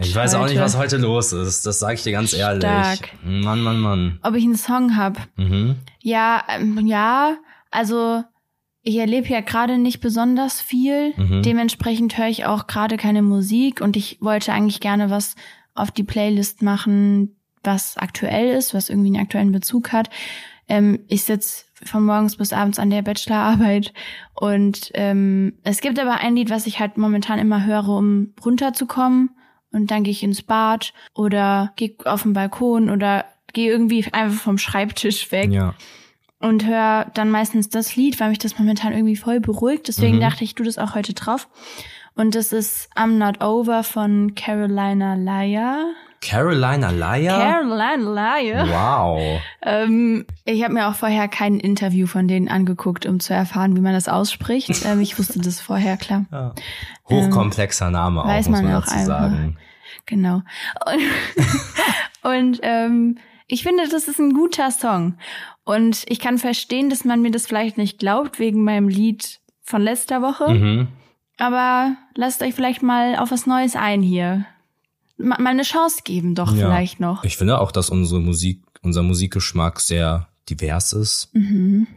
Ich 0.00 0.14
weiß 0.14 0.34
auch 0.34 0.46
nicht, 0.46 0.58
was 0.58 0.76
heute 0.76 0.98
los 0.98 1.32
ist. 1.32 1.64
Das 1.64 1.78
sage 1.78 1.94
ich 1.94 2.02
dir 2.02 2.12
ganz 2.12 2.34
ehrlich. 2.34 2.62
Stark. 2.62 3.08
Mann, 3.24 3.62
Mann, 3.62 3.78
Mann. 3.78 4.18
Ob 4.22 4.34
ich 4.34 4.44
einen 4.44 4.56
Song 4.56 4.96
hab? 4.96 5.16
Mhm. 5.36 5.76
Ja, 6.00 6.42
ähm, 6.48 6.86
ja. 6.86 7.36
Also 7.70 8.24
ich 8.82 8.96
erlebe 8.96 9.28
ja 9.28 9.40
gerade 9.40 9.78
nicht 9.78 10.00
besonders 10.00 10.60
viel. 10.60 11.14
Mhm. 11.16 11.42
Dementsprechend 11.42 12.18
höre 12.18 12.28
ich 12.28 12.46
auch 12.46 12.66
gerade 12.66 12.96
keine 12.96 13.22
Musik 13.22 13.80
und 13.80 13.96
ich 13.96 14.18
wollte 14.20 14.52
eigentlich 14.52 14.80
gerne 14.80 15.10
was 15.10 15.36
auf 15.74 15.90
die 15.90 16.02
Playlist 16.02 16.62
machen, 16.62 17.36
was 17.62 17.96
aktuell 17.96 18.54
ist, 18.56 18.74
was 18.74 18.90
irgendwie 18.90 19.08
einen 19.08 19.24
aktuellen 19.24 19.52
Bezug 19.52 19.92
hat. 19.92 20.10
Ähm, 20.68 21.00
ich 21.08 21.22
sitze 21.22 21.64
von 21.84 22.04
morgens 22.04 22.36
bis 22.36 22.52
abends 22.52 22.78
an 22.78 22.90
der 22.90 23.02
Bachelorarbeit 23.02 23.92
und 24.34 24.90
ähm, 24.94 25.54
es 25.62 25.80
gibt 25.80 25.98
aber 25.98 26.16
ein 26.16 26.36
Lied, 26.36 26.50
was 26.50 26.66
ich 26.66 26.80
halt 26.80 26.96
momentan 26.96 27.38
immer 27.38 27.64
höre, 27.64 27.88
um 27.88 28.34
runterzukommen 28.44 29.30
und 29.70 29.90
dann 29.90 30.02
gehe 30.02 30.12
ich 30.12 30.22
ins 30.22 30.42
Bad 30.42 30.92
oder 31.14 31.72
gehe 31.76 31.94
auf 32.04 32.22
den 32.22 32.32
Balkon 32.32 32.90
oder 32.90 33.24
gehe 33.52 33.70
irgendwie 33.70 34.04
einfach 34.12 34.40
vom 34.40 34.58
Schreibtisch 34.58 35.30
weg. 35.30 35.50
Ja 35.50 35.74
und 36.42 36.66
höre 36.66 37.06
dann 37.14 37.30
meistens 37.30 37.68
das 37.68 37.96
Lied, 37.96 38.20
weil 38.20 38.28
mich 38.28 38.38
das 38.38 38.58
momentan 38.58 38.92
irgendwie 38.92 39.16
voll 39.16 39.40
beruhigt. 39.40 39.88
Deswegen 39.88 40.16
mhm. 40.16 40.20
dachte 40.20 40.44
ich, 40.44 40.54
tu 40.54 40.64
das 40.64 40.76
auch 40.76 40.94
heute 40.94 41.14
drauf. 41.14 41.48
Und 42.14 42.34
das 42.34 42.52
ist 42.52 42.90
I'm 42.94 43.16
Not 43.16 43.42
Over 43.42 43.84
von 43.84 44.34
Carolina 44.34 45.14
Laya. 45.14 45.92
Carolina 46.20 46.90
Laya? 46.90 47.36
Carolina 47.38 48.36
Lya. 48.36 48.68
wow. 48.68 49.40
Ähm, 49.62 50.26
ich 50.44 50.62
habe 50.62 50.74
mir 50.74 50.88
auch 50.88 50.94
vorher 50.94 51.26
kein 51.28 51.58
Interview 51.58 52.06
von 52.06 52.28
denen 52.28 52.48
angeguckt, 52.48 53.06
um 53.06 53.18
zu 53.18 53.34
erfahren, 53.34 53.76
wie 53.76 53.80
man 53.80 53.92
das 53.92 54.08
ausspricht. 54.08 54.84
ähm, 54.84 55.00
ich 55.00 55.18
wusste 55.18 55.40
das 55.40 55.60
vorher, 55.60 55.96
klar. 55.96 56.26
Ja. 56.30 56.54
Hochkomplexer 57.08 57.90
Name 57.90 58.22
auch, 58.22 58.28
weiß 58.28 58.48
muss 58.48 58.58
man 58.60 58.70
man 58.70 58.76
auch 58.76 58.84
dazu 58.84 58.94
einfach. 58.94 59.06
sagen. 59.06 59.56
Genau. 60.06 60.42
Und, 60.86 61.02
und 62.38 62.60
ähm, 62.62 63.18
ich 63.48 63.62
finde, 63.62 63.88
das 63.88 64.08
ist 64.08 64.18
ein 64.18 64.32
guter 64.32 64.70
Song. 64.70 65.14
Und 65.64 66.04
ich 66.08 66.18
kann 66.18 66.38
verstehen, 66.38 66.90
dass 66.90 67.04
man 67.04 67.22
mir 67.22 67.30
das 67.30 67.46
vielleicht 67.46 67.78
nicht 67.78 67.98
glaubt, 67.98 68.38
wegen 68.38 68.64
meinem 68.64 68.88
Lied 68.88 69.40
von 69.62 69.80
letzter 69.82 70.20
Woche. 70.22 70.52
Mhm. 70.52 70.88
Aber 71.38 71.96
lasst 72.14 72.42
euch 72.42 72.54
vielleicht 72.54 72.82
mal 72.82 73.16
auf 73.16 73.30
was 73.30 73.46
Neues 73.46 73.76
ein 73.76 74.02
hier. 74.02 74.44
Ma- 75.16 75.38
Mal 75.40 75.50
eine 75.50 75.62
Chance 75.62 76.00
geben 76.04 76.34
doch 76.34 76.52
Ja. 76.54 76.66
vielleicht 76.66 76.98
noch. 77.00 77.22
Ich 77.24 77.36
finde 77.36 77.60
auch, 77.60 77.70
dass 77.72 77.90
unsere 77.90 78.20
Musik, 78.20 78.62
unser 78.82 79.02
Musikgeschmack 79.02 79.80
sehr 79.80 80.28
divers 80.50 80.92
ist. 80.92 81.30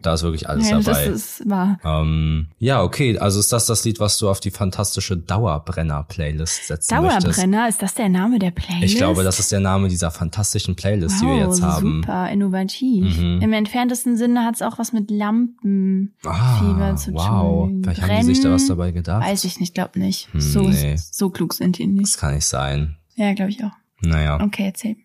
Da 0.04 0.14
ist 0.14 0.22
wirklich 0.24 0.48
alles 0.48 0.66
Mhm. 0.66 0.70
ja, 0.70 0.76
das 0.78 0.86
dabei. 0.86 1.06
ist 1.08 1.50
wahr. 1.50 1.80
ähm, 1.84 2.48
ja, 2.60 2.84
okay. 2.84 3.18
Also 3.18 3.40
ist 3.40 3.52
das 3.52 3.66
das 3.66 3.84
Lied, 3.86 4.00
was 4.00 4.18
du 4.20 4.30
auf 4.30 4.40
die 4.40 4.52
fantastische 4.52 5.18
Dauerbrenner-Playlist 5.18 6.68
setzen 6.68 7.02
möchtest? 7.02 7.26
Dauerbrenner, 7.40 7.68
ist 7.70 7.82
das 7.82 7.96
der 7.96 8.08
Name 8.10 8.38
der 8.38 8.52
Playlist? 8.52 8.84
Ich 8.84 8.98
glaube, 8.98 9.24
das 9.24 9.40
ist 9.40 9.52
der 9.52 9.62
Name 9.62 9.88
dieser 9.90 10.12
fantastischen 10.12 10.76
Playlist, 10.76 11.22
die 11.22 11.26
wir 11.26 11.34
wow, 11.34 11.40
jetzt 11.54 11.62
haben. 11.64 12.02
super 12.02 12.30
innovativ. 12.30 13.18
Mhm. 13.18 13.42
Im 13.42 13.52
entferntesten 13.54 14.16
Sinne 14.16 14.44
hat 14.46 14.56
es 14.56 14.62
auch 14.62 14.78
was 14.78 14.94
mit 14.94 15.10
Lampenfieber 15.10 16.32
Ah, 16.32 16.96
zu 16.96 17.14
wow. 17.14 17.68
tun. 17.68 17.82
Vielleicht 17.84 18.02
haben 18.04 18.18
die 18.20 18.24
sich 18.36 18.42
da 18.42 18.52
was 18.52 18.68
dabei 18.68 18.92
gedacht. 18.92 19.26
Weiß 19.26 19.44
ich 19.46 19.60
nicht, 19.60 19.74
glaub 19.74 19.96
nicht. 19.96 20.32
Hm, 20.34 20.40
so, 20.42 20.62
nee. 20.62 20.96
so 21.12 21.30
klug 21.32 21.54
sind 21.56 21.80
die 21.80 21.84
Das 21.88 21.94
nicht. 21.96 22.18
kann 22.18 22.36
nicht 22.36 22.46
sein. 22.46 22.98
Ja, 23.16 23.34
glaube 23.34 23.50
ich 23.52 23.64
auch. 23.64 23.72
Naja. 24.02 24.40
Okay, 24.42 24.66
erzähl. 24.66 24.98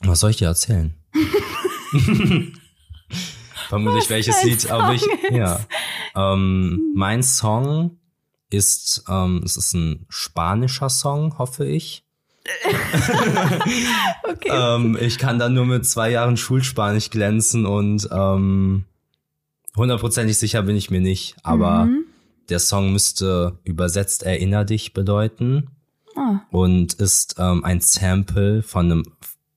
Was 0.00 0.20
soll 0.20 0.30
ich 0.30 0.36
dir 0.36 0.46
erzählen? 0.48 0.94
Vermutlich 3.74 4.10
welches 4.10 4.42
Lied, 4.44 4.70
aber 4.70 4.94
ich, 4.94 5.02
ja. 5.30 5.60
Ähm, 6.16 6.92
mein 6.94 7.22
Song 7.22 7.98
ist, 8.50 9.04
ähm, 9.08 9.42
es 9.44 9.56
ist 9.56 9.74
ein 9.74 10.06
spanischer 10.08 10.88
Song, 10.90 11.38
hoffe 11.38 11.66
ich. 11.66 12.04
Okay. 14.26 14.50
Ähm, 14.50 14.96
ich 15.00 15.18
kann 15.18 15.38
da 15.38 15.48
nur 15.48 15.66
mit 15.66 15.86
zwei 15.86 16.10
Jahren 16.10 16.36
Schulspanisch 16.36 17.10
glänzen 17.10 17.66
und 17.66 18.08
ähm, 18.12 18.84
hundertprozentig 19.76 20.38
sicher 20.38 20.62
bin 20.62 20.76
ich 20.76 20.90
mir 20.90 21.00
nicht, 21.00 21.36
aber 21.42 21.86
Mhm. 21.86 22.04
der 22.48 22.58
Song 22.58 22.92
müsste 22.92 23.58
übersetzt 23.64 24.22
Erinner 24.22 24.64
dich 24.64 24.92
bedeuten 24.92 25.68
Ah, 26.16 26.40
und 26.50 26.94
ist 26.94 27.36
ähm, 27.38 27.64
ein 27.64 27.80
Sample 27.80 28.62
von 28.62 28.90
einem, 28.90 29.02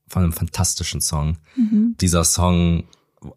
von 0.07 0.24
einem 0.24 0.34
fantastischen 0.34 1.01
Song. 1.01 1.38
mhm. 1.55 1.95
Dieser 2.01 2.24
Song 2.24 2.84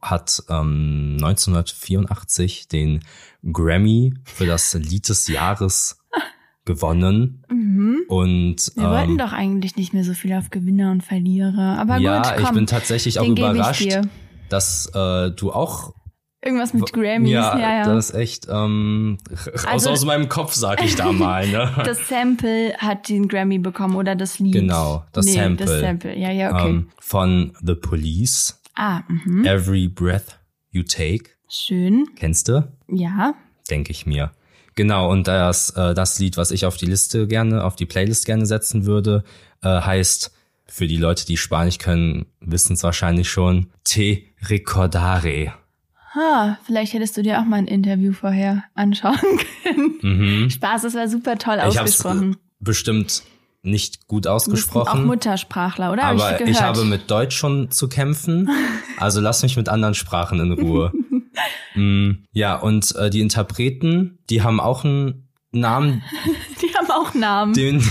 hat 0.02 0.42
ähm, 0.48 1.16
1984 1.20 2.68
den 2.68 3.00
Grammy 3.52 4.14
für 4.24 4.46
das 4.46 4.74
Lied 4.74 5.08
des 5.08 5.28
Jahres 5.28 5.98
gewonnen 6.64 7.44
Mhm. 7.48 8.02
und 8.08 8.56
Wir 8.76 8.90
wollten 8.90 9.12
ähm, 9.12 9.18
doch 9.18 9.32
eigentlich 9.32 9.76
nicht 9.76 9.92
mehr 9.94 10.04
so 10.04 10.12
viel 10.14 10.32
auf 10.34 10.50
Gewinner 10.50 10.90
und 10.90 11.02
Verlierer. 11.02 11.78
Aber 11.78 11.96
ja, 11.98 12.20
gut, 12.22 12.32
komm. 12.36 12.44
ich 12.44 12.50
bin 12.52 12.66
tatsächlich 12.66 13.18
auch 13.18 13.26
überrascht, 13.26 13.98
dass 14.48 14.86
äh, 14.94 15.30
du 15.30 15.52
auch 15.52 15.94
Irgendwas 16.42 16.72
mit 16.72 16.90
Grammys, 16.94 17.30
ja, 17.32 17.58
ja, 17.58 17.74
ja. 17.80 17.84
das 17.84 18.08
ist 18.10 18.14
echt 18.16 18.46
ähm, 18.50 19.18
raus 19.46 19.66
Also- 19.66 19.90
aus 19.90 20.04
meinem 20.06 20.30
Kopf, 20.30 20.54
sag 20.54 20.82
ich 20.82 20.96
da 20.96 21.12
mal. 21.12 21.46
Ne? 21.46 21.70
Das 21.84 22.08
Sample 22.08 22.74
hat 22.78 23.10
den 23.10 23.28
Grammy 23.28 23.58
bekommen 23.58 23.94
oder 23.96 24.16
das 24.16 24.38
Lied. 24.38 24.54
Genau, 24.54 25.04
das 25.12 25.26
nee, 25.26 25.32
Sample. 25.32 25.66
Das 25.66 25.80
Sample, 25.80 26.16
ja, 26.18 26.30
ja, 26.30 26.54
okay. 26.54 26.68
ähm, 26.70 26.88
von 26.98 27.52
The 27.62 27.74
Police, 27.74 28.58
ah, 28.80 29.02
mhm. 29.08 29.44
Every 29.44 29.88
Breath 29.88 30.38
You 30.70 30.82
Take. 30.82 31.30
Schön. 31.48 32.06
Kennst 32.16 32.48
du? 32.48 32.66
Ja. 32.88 33.34
denke 33.70 33.90
ich 33.92 34.06
mir. 34.06 34.30
Genau, 34.76 35.10
und 35.10 35.26
das, 35.28 35.70
äh, 35.70 35.94
das 35.94 36.18
Lied, 36.18 36.36
was 36.36 36.50
ich 36.52 36.64
auf 36.64 36.76
die 36.76 36.86
Liste 36.86 37.26
gerne, 37.26 37.64
auf 37.64 37.76
die 37.76 37.86
Playlist 37.86 38.24
gerne 38.24 38.46
setzen 38.46 38.86
würde, 38.86 39.24
äh, 39.62 39.68
heißt, 39.68 40.32
für 40.66 40.86
die 40.86 40.96
Leute, 40.96 41.26
die 41.26 41.36
Spanisch 41.36 41.78
können, 41.78 42.26
wissen 42.40 42.74
es 42.74 42.82
wahrscheinlich 42.84 43.28
schon, 43.28 43.66
Te 43.84 44.22
Recordare. 44.42 45.52
Ha, 46.14 46.58
vielleicht 46.64 46.92
hättest 46.94 47.16
du 47.16 47.22
dir 47.22 47.40
auch 47.40 47.44
mal 47.44 47.56
ein 47.56 47.66
Interview 47.66 48.12
vorher 48.12 48.64
anschauen 48.74 49.16
können. 49.62 49.98
Mhm. 50.44 50.50
Spaß, 50.50 50.82
das 50.82 50.94
war 50.94 51.08
super 51.08 51.36
toll 51.38 51.58
Ich 51.58 51.74
es 51.74 51.78
ausgesprochen. 51.78 52.36
bestimmt 52.60 53.22
nicht 53.62 54.06
gut 54.06 54.22
bist 54.22 54.28
auch 54.30 54.34
ausgesprochen, 54.36 55.04
Muttersprachler, 55.06 55.92
oder? 55.92 56.04
Hab 56.04 56.11
aber 56.12 56.34
ich, 56.34 56.40
ich, 56.48 56.56
gehört. 56.56 56.62
habe 56.62 56.84
mit 56.84 57.11
Deutsch 57.11 57.36
schon 57.36 57.70
zu 57.70 57.88
kämpfen, 57.88 58.48
also 58.98 59.20
lass 59.20 59.42
mich 59.42 59.56
mit 59.56 59.68
anderen 59.68 59.94
Sprachen 59.94 60.40
in 60.40 60.52
Ruhe. 60.52 60.92
mm, 61.74 62.24
ja, 62.32 62.56
und 62.56 62.94
äh, 62.96 63.11
die 63.11 63.20
Interpreten, 63.20 64.18
die 64.30 64.42
haben 64.42 64.61
auch 64.61 64.84
einen 64.84 65.28
Namen, 65.52 66.02
Die 66.62 66.74
haben 66.74 66.90
auch 66.90 67.12
Namen. 67.14 67.52
den, 67.54 67.82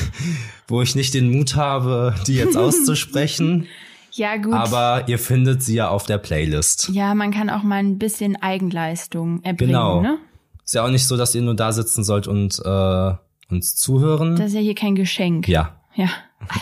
wo 0.68 0.82
ich 0.82 0.96
nicht 0.96 1.14
den 1.14 1.32
Mut 1.32 1.56
habe, 1.56 2.16
die 2.26 2.36
jetzt 2.36 2.56
auszusprechen. 2.58 3.68
ja, 4.14 4.38
gut. 4.38 4.54
Aber 4.54 5.04
ihr 5.08 5.20
findet 5.20 5.62
sie 5.62 5.76
ja 5.76 5.90
auf 5.90 6.06
der 6.06 6.18
Playlist. 6.18 6.90
ja, 6.94 7.14
man 7.16 7.32
kann 7.32 7.50
auch 7.50 7.64
mal 7.64 7.76
ein 7.78 7.98
bisschen 8.00 8.36
Eigenleistung 8.42 9.44
erbringen, 9.44 9.74
Genau. 9.74 10.02
ne? 10.02 10.18
Ist 10.66 10.74
ja 10.76 10.86
auch 10.86 10.90
nicht 10.90 11.08
so, 11.08 11.18
dass 11.18 11.34
ihr 11.36 11.42
nur 11.42 11.56
da 11.56 11.72
sitzen 11.72 12.04
sollt 12.04 12.28
und 12.28 12.60
äh, 12.64 13.14
uns 13.50 13.76
zuhören. 13.76 14.36
Das 14.36 14.48
ist 14.48 14.54
ja 14.54 14.62
hier 14.62 14.76
kein 14.76 14.96
Geschenk. 14.96 15.48
ja, 15.48 15.76
Ja. 15.96 16.10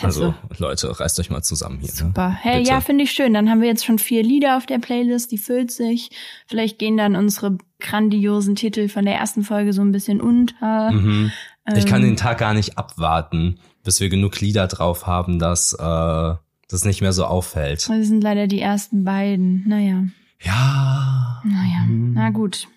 also 0.02 0.34
Leute, 0.58 0.98
reißt 0.98 1.20
euch 1.20 1.30
mal 1.30 1.42
zusammen 1.42 1.78
hier. 1.80 1.88
Ne? 1.90 1.94
Super. 1.94 2.30
Hey, 2.30 2.58
Bitte. 2.58 2.70
ja, 2.70 2.80
finde 2.80 3.04
ich 3.04 3.12
schön. 3.12 3.32
Dann 3.34 3.48
haben 3.50 3.60
wir 3.60 3.68
jetzt 3.68 3.84
schon 3.84 3.98
vier 3.98 4.22
Lieder 4.22 4.56
auf 4.56 4.66
der 4.66 4.78
Playlist, 4.78 5.30
die 5.32 5.38
füllt 5.38 5.70
sich. 5.70 6.10
Vielleicht 6.46 6.78
gehen 6.78 6.96
dann 6.96 7.14
unsere 7.16 7.58
grandiosen 7.80 8.56
Titel 8.56 8.88
von 8.88 9.04
der 9.04 9.14
ersten 9.16 9.44
Folge 9.44 9.72
so 9.72 9.82
ein 9.82 9.92
bisschen 9.92 10.20
unter. 10.20 10.90
Mhm. 10.90 11.30
Ich 11.76 11.86
kann 11.86 12.02
Ähm. 12.02 12.08
den 12.10 12.16
Tag 12.16 12.38
gar 12.38 12.54
nicht 12.54 12.76
abwarten, 12.78 13.58
bis 13.84 14.00
wir 14.00 14.08
genug 14.08 14.40
Lieder 14.40 14.66
drauf 14.66 15.06
haben, 15.06 15.38
dass 15.38 15.74
äh, 15.74 16.34
das 16.70 16.84
nicht 16.84 17.00
mehr 17.02 17.12
so 17.12 17.24
auffällt. 17.24 17.88
Das 17.88 18.06
sind 18.08 18.22
leider 18.22 18.46
die 18.46 18.60
ersten 18.60 19.04
beiden. 19.04 19.68
Naja, 19.68 20.04
Ja. 20.42 21.42
naja. 21.44 21.86
Na 21.88 22.30
gut. 22.30 22.68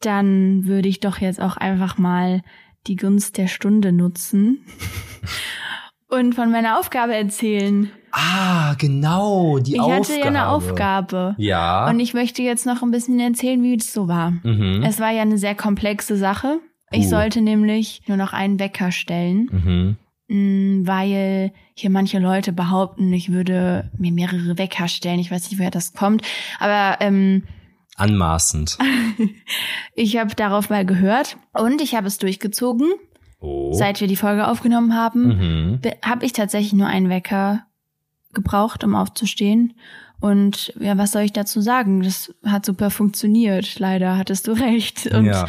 Dann 0.00 0.66
würde 0.66 0.88
ich 0.88 1.00
doch 1.00 1.18
jetzt 1.18 1.40
auch 1.40 1.56
einfach 1.56 1.96
mal 1.98 2.42
die 2.86 2.96
Gunst 2.96 3.36
der 3.38 3.46
Stunde 3.48 3.92
nutzen 3.92 4.64
und 6.08 6.34
von 6.34 6.50
meiner 6.50 6.78
Aufgabe 6.78 7.14
erzählen. 7.14 7.90
Ah, 8.12 8.74
genau, 8.78 9.58
die 9.58 9.74
Ich 9.74 9.80
Aufgabe. 9.80 10.00
hatte 10.04 10.18
ja 10.18 10.24
eine 10.26 10.48
Aufgabe. 10.48 11.34
Ja. 11.38 11.88
Und 11.88 11.98
ich 11.98 12.14
möchte 12.14 12.42
jetzt 12.42 12.66
noch 12.66 12.82
ein 12.82 12.90
bisschen 12.92 13.18
erzählen, 13.18 13.62
wie 13.62 13.74
es 13.74 13.92
so 13.92 14.06
war. 14.06 14.30
mhm. 14.30 14.82
Es 14.86 15.00
war 15.00 15.10
ja 15.10 15.22
eine 15.22 15.38
sehr 15.38 15.54
komplexe 15.56 16.16
Sache. 16.16 16.60
Ich 16.92 17.06
Uh. 17.06 17.10
sollte 17.10 17.40
nämlich 17.40 18.02
nur 18.06 18.16
noch 18.16 18.32
einen 18.32 18.60
Wecker 18.60 18.92
stellen, 18.92 19.48
Mhm. 19.50 19.96
mh, 20.82 20.86
weil 20.86 21.52
hier 21.74 21.90
manche 21.90 22.20
Leute 22.20 22.52
behaupten, 22.52 23.12
ich 23.12 23.32
würde 23.32 23.90
mir 23.98 24.12
mehrere 24.12 24.58
Wecker 24.58 24.86
stellen. 24.86 25.18
Ich 25.18 25.32
weiß 25.32 25.50
nicht, 25.50 25.58
woher 25.58 25.72
das 25.72 25.92
kommt. 25.92 26.22
Aber 26.60 26.98
ähm, 27.00 27.42
Anmaßend. 27.96 28.78
ich 29.94 30.16
habe 30.16 30.34
darauf 30.34 30.70
mal 30.70 30.84
gehört 30.84 31.36
und 31.52 31.80
ich 31.80 31.94
habe 31.94 32.06
es 32.06 32.18
durchgezogen. 32.18 32.92
Oh. 33.40 33.72
Seit 33.72 34.00
wir 34.00 34.08
die 34.08 34.16
Folge 34.16 34.48
aufgenommen 34.48 34.94
haben, 34.94 35.26
mhm. 35.26 35.80
habe 36.02 36.24
ich 36.24 36.32
tatsächlich 36.32 36.72
nur 36.72 36.86
einen 36.86 37.08
Wecker 37.08 37.66
gebraucht, 38.32 38.84
um 38.84 38.94
aufzustehen. 38.94 39.74
Und 40.20 40.72
ja, 40.80 40.96
was 40.96 41.12
soll 41.12 41.22
ich 41.22 41.32
dazu 41.32 41.60
sagen? 41.60 42.02
Das 42.02 42.34
hat 42.44 42.64
super 42.64 42.90
funktioniert. 42.90 43.78
Leider 43.78 44.16
hattest 44.16 44.48
du 44.48 44.52
recht. 44.58 45.06
Und 45.06 45.26
ja. 45.26 45.46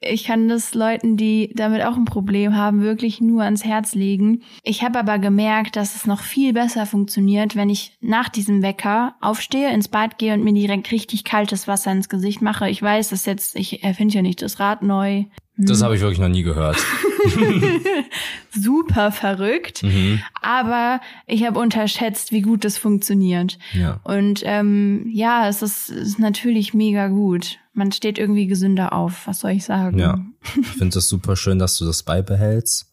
ich 0.00 0.24
kann 0.24 0.48
das 0.48 0.74
Leuten, 0.74 1.16
die 1.16 1.52
damit 1.54 1.82
auch 1.82 1.96
ein 1.96 2.04
Problem 2.04 2.54
haben, 2.54 2.82
wirklich 2.82 3.20
nur 3.20 3.42
ans 3.42 3.64
Herz 3.64 3.94
legen. 3.94 4.42
Ich 4.62 4.82
habe 4.82 4.98
aber 4.98 5.18
gemerkt, 5.18 5.76
dass 5.76 5.96
es 5.96 6.06
noch 6.06 6.20
viel 6.20 6.52
besser 6.52 6.84
funktioniert, 6.84 7.56
wenn 7.56 7.70
ich 7.70 7.96
nach 8.00 8.28
diesem 8.28 8.62
Wecker 8.62 9.14
aufstehe, 9.20 9.72
ins 9.72 9.88
Bad 9.88 10.18
gehe 10.18 10.34
und 10.34 10.44
mir 10.44 10.52
direkt 10.52 10.92
richtig 10.92 11.24
kaltes 11.24 11.66
Wasser 11.66 11.92
ins 11.92 12.08
Gesicht 12.08 12.42
mache. 12.42 12.68
Ich 12.68 12.82
weiß, 12.82 13.08
dass 13.08 13.24
jetzt, 13.24 13.56
ich 13.56 13.82
erfinde 13.82 14.16
ja 14.16 14.22
nicht 14.22 14.42
das 14.42 14.60
Rad 14.60 14.82
neu. 14.82 15.24
Das 15.60 15.82
habe 15.82 15.94
ich 15.96 16.00
wirklich 16.00 16.20
noch 16.20 16.28
nie 16.28 16.42
gehört. 16.44 16.76
Super 18.52 19.12
verrückt. 19.12 19.82
Mhm. 19.82 20.20
Aber 20.40 21.00
ich 21.26 21.44
habe 21.44 21.58
unterschätzt, 21.58 22.32
wie 22.32 22.42
gut 22.42 22.64
das 22.64 22.78
funktioniert. 22.78 23.58
Ja. 23.72 24.00
Und 24.04 24.42
ähm, 24.44 25.08
ja, 25.12 25.48
es 25.48 25.62
ist, 25.62 25.90
ist 25.90 26.18
natürlich 26.18 26.74
mega 26.74 27.08
gut. 27.08 27.58
Man 27.72 27.92
steht 27.92 28.18
irgendwie 28.18 28.46
gesünder 28.46 28.92
auf, 28.92 29.26
was 29.26 29.40
soll 29.40 29.52
ich 29.52 29.64
sagen? 29.64 29.98
Ja. 29.98 30.24
Ich 30.60 30.66
finde 30.68 30.98
es 30.98 31.08
super 31.08 31.36
schön, 31.36 31.58
dass 31.58 31.76
du 31.76 31.84
das 31.84 32.02
beibehältst. 32.02 32.86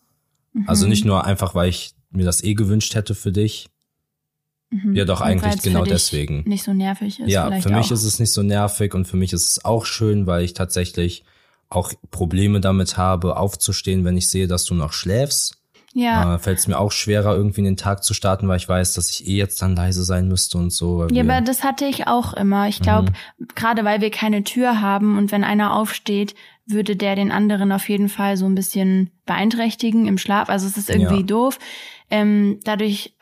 Also 0.68 0.86
Mhm. 0.86 0.90
nicht 0.90 1.06
nur 1.06 1.24
einfach, 1.26 1.54
weil 1.56 1.70
ich 1.70 1.92
mir 2.12 2.26
das 2.26 2.44
eh 2.44 2.54
gewünscht 2.54 2.96
hätte 2.96 3.14
für 3.16 3.32
dich. 3.32 3.68
Mhm. 4.72 4.96
Ja, 4.96 5.06
doch, 5.06 5.22
Und 5.22 5.28
eigentlich 5.28 5.62
genau 5.62 5.84
deswegen. 5.84 6.44
Nicht 6.48 6.64
so 6.64 6.74
nervig 6.74 7.20
ist. 7.20 7.30
ja, 7.30 7.46
für 7.62 7.70
mich 7.70 7.88
auch. 7.88 7.92
ist 7.92 8.04
es 8.04 8.20
nicht 8.20 8.32
so 8.34 8.42
nervig 8.42 8.94
und 8.94 9.06
für 9.06 9.18
mich 9.18 9.32
ist 9.34 9.50
es 9.50 9.64
auch 9.66 9.86
schön, 9.86 10.26
weil 10.28 10.44
ich 10.44 10.54
tatsächlich 10.54 11.24
auch 11.70 11.92
Probleme 12.12 12.62
damit 12.62 12.98
habe, 12.98 13.38
aufzustehen, 13.38 14.06
wenn 14.06 14.18
ich 14.18 14.30
sehe, 14.30 14.48
dass 14.48 14.66
du 14.66 14.74
noch 14.76 14.94
schläfst. 14.94 15.58
Ja. 15.94 16.36
Äh, 16.36 16.40
Fällt 16.40 16.60
es 16.60 16.68
mir 16.68 16.78
auch 16.78 16.92
schwerer, 16.92 17.36
irgendwie 17.36 17.62
in 17.62 17.66
den 17.66 17.78
Tag 17.78 18.04
zu 18.04 18.14
starten, 18.14 18.48
weil 18.50 18.58
ich 18.58 18.68
weiß, 18.68 18.94
dass 18.94 19.10
ich 19.10 19.28
eh 19.28 19.38
jetzt 19.38 19.62
dann 19.62 19.76
leise 19.76 20.04
sein 20.04 20.28
müsste 20.28 20.58
und 20.58 20.72
so. 20.72 21.08
Ja, 21.10 21.24
aber 21.24 21.40
das 21.42 21.64
hatte 21.64 21.86
ich 21.86 22.08
auch 22.08 22.34
immer. 22.34 22.68
Ich 22.68 22.82
glaube, 22.82 23.14
gerade 23.56 23.86
weil 23.86 24.02
wir 24.02 24.12
keine 24.12 24.44
Tür 24.44 24.82
haben 24.82 25.18
und 25.18 25.32
wenn 25.32 25.44
einer 25.46 25.74
aufsteht, 25.76 26.36
würde 26.66 26.96
der 26.98 27.16
den 27.16 27.32
anderen 27.32 27.72
auf 27.72 27.88
jeden 27.88 28.10
Fall 28.10 28.36
so 28.38 28.46
ein 28.46 28.56
bisschen 28.56 29.12
beeinträchtigen 29.26 30.08
im 30.08 30.18
Schlaf. 30.18 30.50
Also 30.50 30.68
es 30.68 30.78
ist 30.78 30.90
irgendwie 30.90 31.20
Ja. 31.22 31.24
doof. 31.28 31.60
Ähm, 32.10 32.60
dadurch 32.66 33.16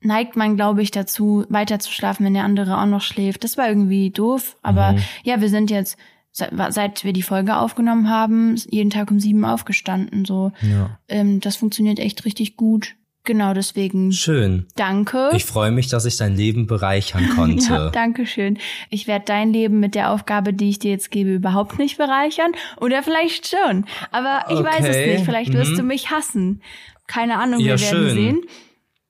neigt 0.00 0.36
man, 0.36 0.56
glaube 0.56 0.82
ich, 0.82 0.90
dazu, 0.90 1.44
weiter 1.48 1.78
zu 1.78 1.90
schlafen, 1.90 2.24
wenn 2.26 2.34
der 2.34 2.44
andere 2.44 2.78
auch 2.80 2.86
noch 2.86 3.00
schläft. 3.02 3.44
Das 3.44 3.56
war 3.56 3.68
irgendwie 3.68 4.10
doof. 4.10 4.56
Aber 4.62 4.92
Mhm. 4.92 4.98
ja, 5.24 5.40
wir 5.40 5.48
sind 5.48 5.70
jetzt, 5.70 5.96
seit, 6.32 6.52
seit 6.72 7.04
wir 7.04 7.12
die 7.12 7.22
Folge 7.22 7.56
aufgenommen 7.56 8.08
haben, 8.08 8.56
jeden 8.70 8.90
Tag 8.90 9.10
um 9.10 9.20
sieben 9.20 9.44
aufgestanden. 9.44 10.24
So, 10.24 10.52
ja. 10.62 10.98
ähm, 11.08 11.40
das 11.40 11.56
funktioniert 11.56 11.98
echt 11.98 12.24
richtig 12.24 12.56
gut. 12.56 12.94
Genau, 13.24 13.54
deswegen 13.54 14.10
Schön. 14.10 14.66
danke. 14.74 15.30
Ich 15.32 15.44
freue 15.44 15.70
mich, 15.70 15.86
dass 15.86 16.04
ich 16.06 16.16
dein 16.16 16.34
Leben 16.34 16.66
bereichern 16.66 17.28
konnte. 17.36 17.62
Ja, 17.72 17.90
danke 17.90 18.26
schön. 18.26 18.58
Ich 18.90 19.06
werde 19.06 19.24
dein 19.26 19.52
Leben 19.52 19.78
mit 19.78 19.94
der 19.94 20.10
Aufgabe, 20.10 20.52
die 20.52 20.70
ich 20.70 20.80
dir 20.80 20.90
jetzt 20.90 21.12
gebe, 21.12 21.34
überhaupt 21.34 21.78
nicht 21.78 21.98
bereichern. 21.98 22.50
Oder 22.80 23.04
vielleicht 23.04 23.46
schon. 23.46 23.84
Aber 24.10 24.46
ich 24.50 24.58
weiß 24.58 24.80
es 24.88 24.96
Okay, 24.96 25.12
nicht. 25.12 25.24
Vielleicht 25.24 25.52
wirst 25.52 25.70
mhm. 25.72 25.76
du 25.76 25.82
mich 25.84 26.10
hassen. 26.10 26.62
Keine 27.06 27.38
Ahnung, 27.38 27.60
Ja, 27.60 27.78
wir 27.78 27.80
werden 27.80 28.08
schön. 28.08 28.14
sehen. 28.14 28.40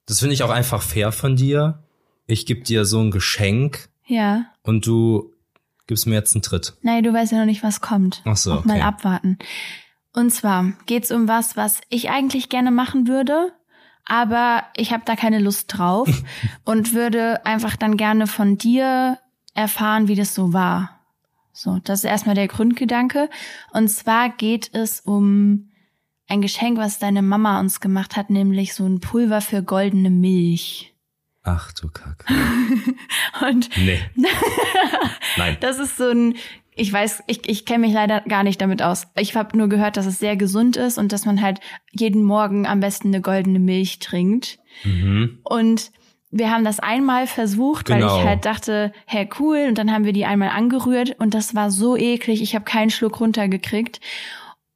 Das 0.04 0.18
finde 0.18 0.34
ich 0.34 0.42
auch 0.42 0.50
einfach 0.50 0.82
fair 0.82 1.10
von 1.10 1.34
dir. 1.36 1.82
Ich 2.26 2.44
gebe 2.44 2.60
dir 2.60 2.84
so 2.84 3.00
ein 3.00 3.10
Geschenk 3.12 3.88
Ja. 4.06 4.44
und 4.62 4.86
du 4.86 5.31
gibst 5.93 6.07
mir 6.07 6.14
jetzt 6.14 6.34
einen 6.34 6.43
Tritt. 6.43 6.72
Nein, 6.80 7.05
du 7.05 7.12
weißt 7.12 7.32
ja 7.32 7.38
noch 7.38 7.45
nicht, 7.45 7.62
was 7.62 7.82
kommt. 7.82 8.22
Ach 8.24 8.36
so, 8.36 8.55
Auch 8.55 8.64
mal 8.64 8.78
okay. 8.78 8.82
abwarten. 8.82 9.38
Und 10.14 10.30
zwar 10.30 10.72
geht's 10.86 11.12
um 11.12 11.28
was, 11.28 11.55
was 11.55 11.82
ich 11.90 12.09
eigentlich 12.09 12.49
gerne 12.49 12.70
machen 12.70 13.07
würde, 13.07 13.53
aber 14.07 14.64
ich 14.74 14.93
habe 14.93 15.03
da 15.05 15.16
keine 15.16 15.38
Lust 15.38 15.66
drauf 15.68 16.09
und 16.64 16.95
würde 16.95 17.45
einfach 17.45 17.76
dann 17.76 17.99
gerne 17.99 18.26
von 18.26 18.57
dir 18.57 19.18
erfahren, 19.53 20.09
wie 20.09 20.14
das 20.14 20.34
so 20.34 20.55
war. 20.55 20.99
So, 21.53 21.78
das 21.84 22.01
ist 22.01 22.05
erstmal 22.05 22.34
der 22.34 22.49
Grundgedanke. 22.49 23.28
Und 23.72 23.88
zwar 23.88 24.30
geht 24.30 24.70
es 24.72 25.01
um 25.01 25.68
ein 26.26 26.40
Geschenk, 26.40 26.78
was 26.78 26.99
deine 26.99 27.20
Mama 27.20 27.61
uns 27.61 27.80
gemacht 27.80 28.16
hat, 28.16 28.30
nämlich 28.30 28.72
so 28.72 28.86
ein 28.86 29.01
Pulver 29.01 29.43
für 29.43 29.62
goldene 29.62 30.09
Milch. 30.09 30.91
Ach 31.45 31.72
du 31.72 31.88
Kacke. 31.88 32.24
Und 33.49 33.68
Nee. 33.76 33.99
Nein. 35.36 35.57
Das 35.61 35.78
ist 35.78 35.97
so 35.97 36.09
ein, 36.09 36.36
ich 36.74 36.93
weiß, 36.93 37.24
ich, 37.26 37.49
ich 37.49 37.66
kenne 37.66 37.86
mich 37.86 37.93
leider 37.93 38.20
gar 38.22 38.45
nicht 38.45 38.61
damit 38.61 38.82
aus. 38.82 39.07
Ich 39.16 39.34
habe 39.36 39.57
nur 39.59 39.68
gehört, 39.68 39.97
dass 39.97 40.07
es 40.07 40.18
sehr 40.18 40.36
gesund 40.36 40.76
ist 40.76 40.99
und 40.99 41.12
dass 41.12 41.26
man 41.26 41.43
halt 41.43 41.61
jeden 41.90 42.22
Morgen 42.22 42.66
am 42.66 42.80
besten 42.80 43.09
eine 43.09 43.20
goldene 43.20 43.59
Milch 43.59 43.99
trinkt. 43.99 44.59
Mhm. 44.84 45.40
Und 45.45 45.90
wir 46.30 46.51
haben 46.51 46.64
das 46.64 46.80
einmal 46.80 47.26
versucht, 47.26 47.90
weil 47.90 48.01
Genau. 48.01 48.18
ich 48.20 48.24
halt 48.24 48.47
dachte, 48.47 48.93
hä, 49.07 49.28
cool. 49.38 49.66
Und 49.68 49.76
dann 49.76 49.93
haben 49.93 50.05
wir 50.07 50.14
die 50.14 50.24
einmal 50.24 50.49
angerührt 50.49 51.16
und 51.18 51.34
das 51.34 51.55
war 51.55 51.70
so 51.70 51.97
eklig. 51.97 52.40
Ich 52.40 52.55
habe 52.55 52.64
keinen 52.64 52.88
Schluck 52.90 53.20
runtergekriegt. 53.20 54.01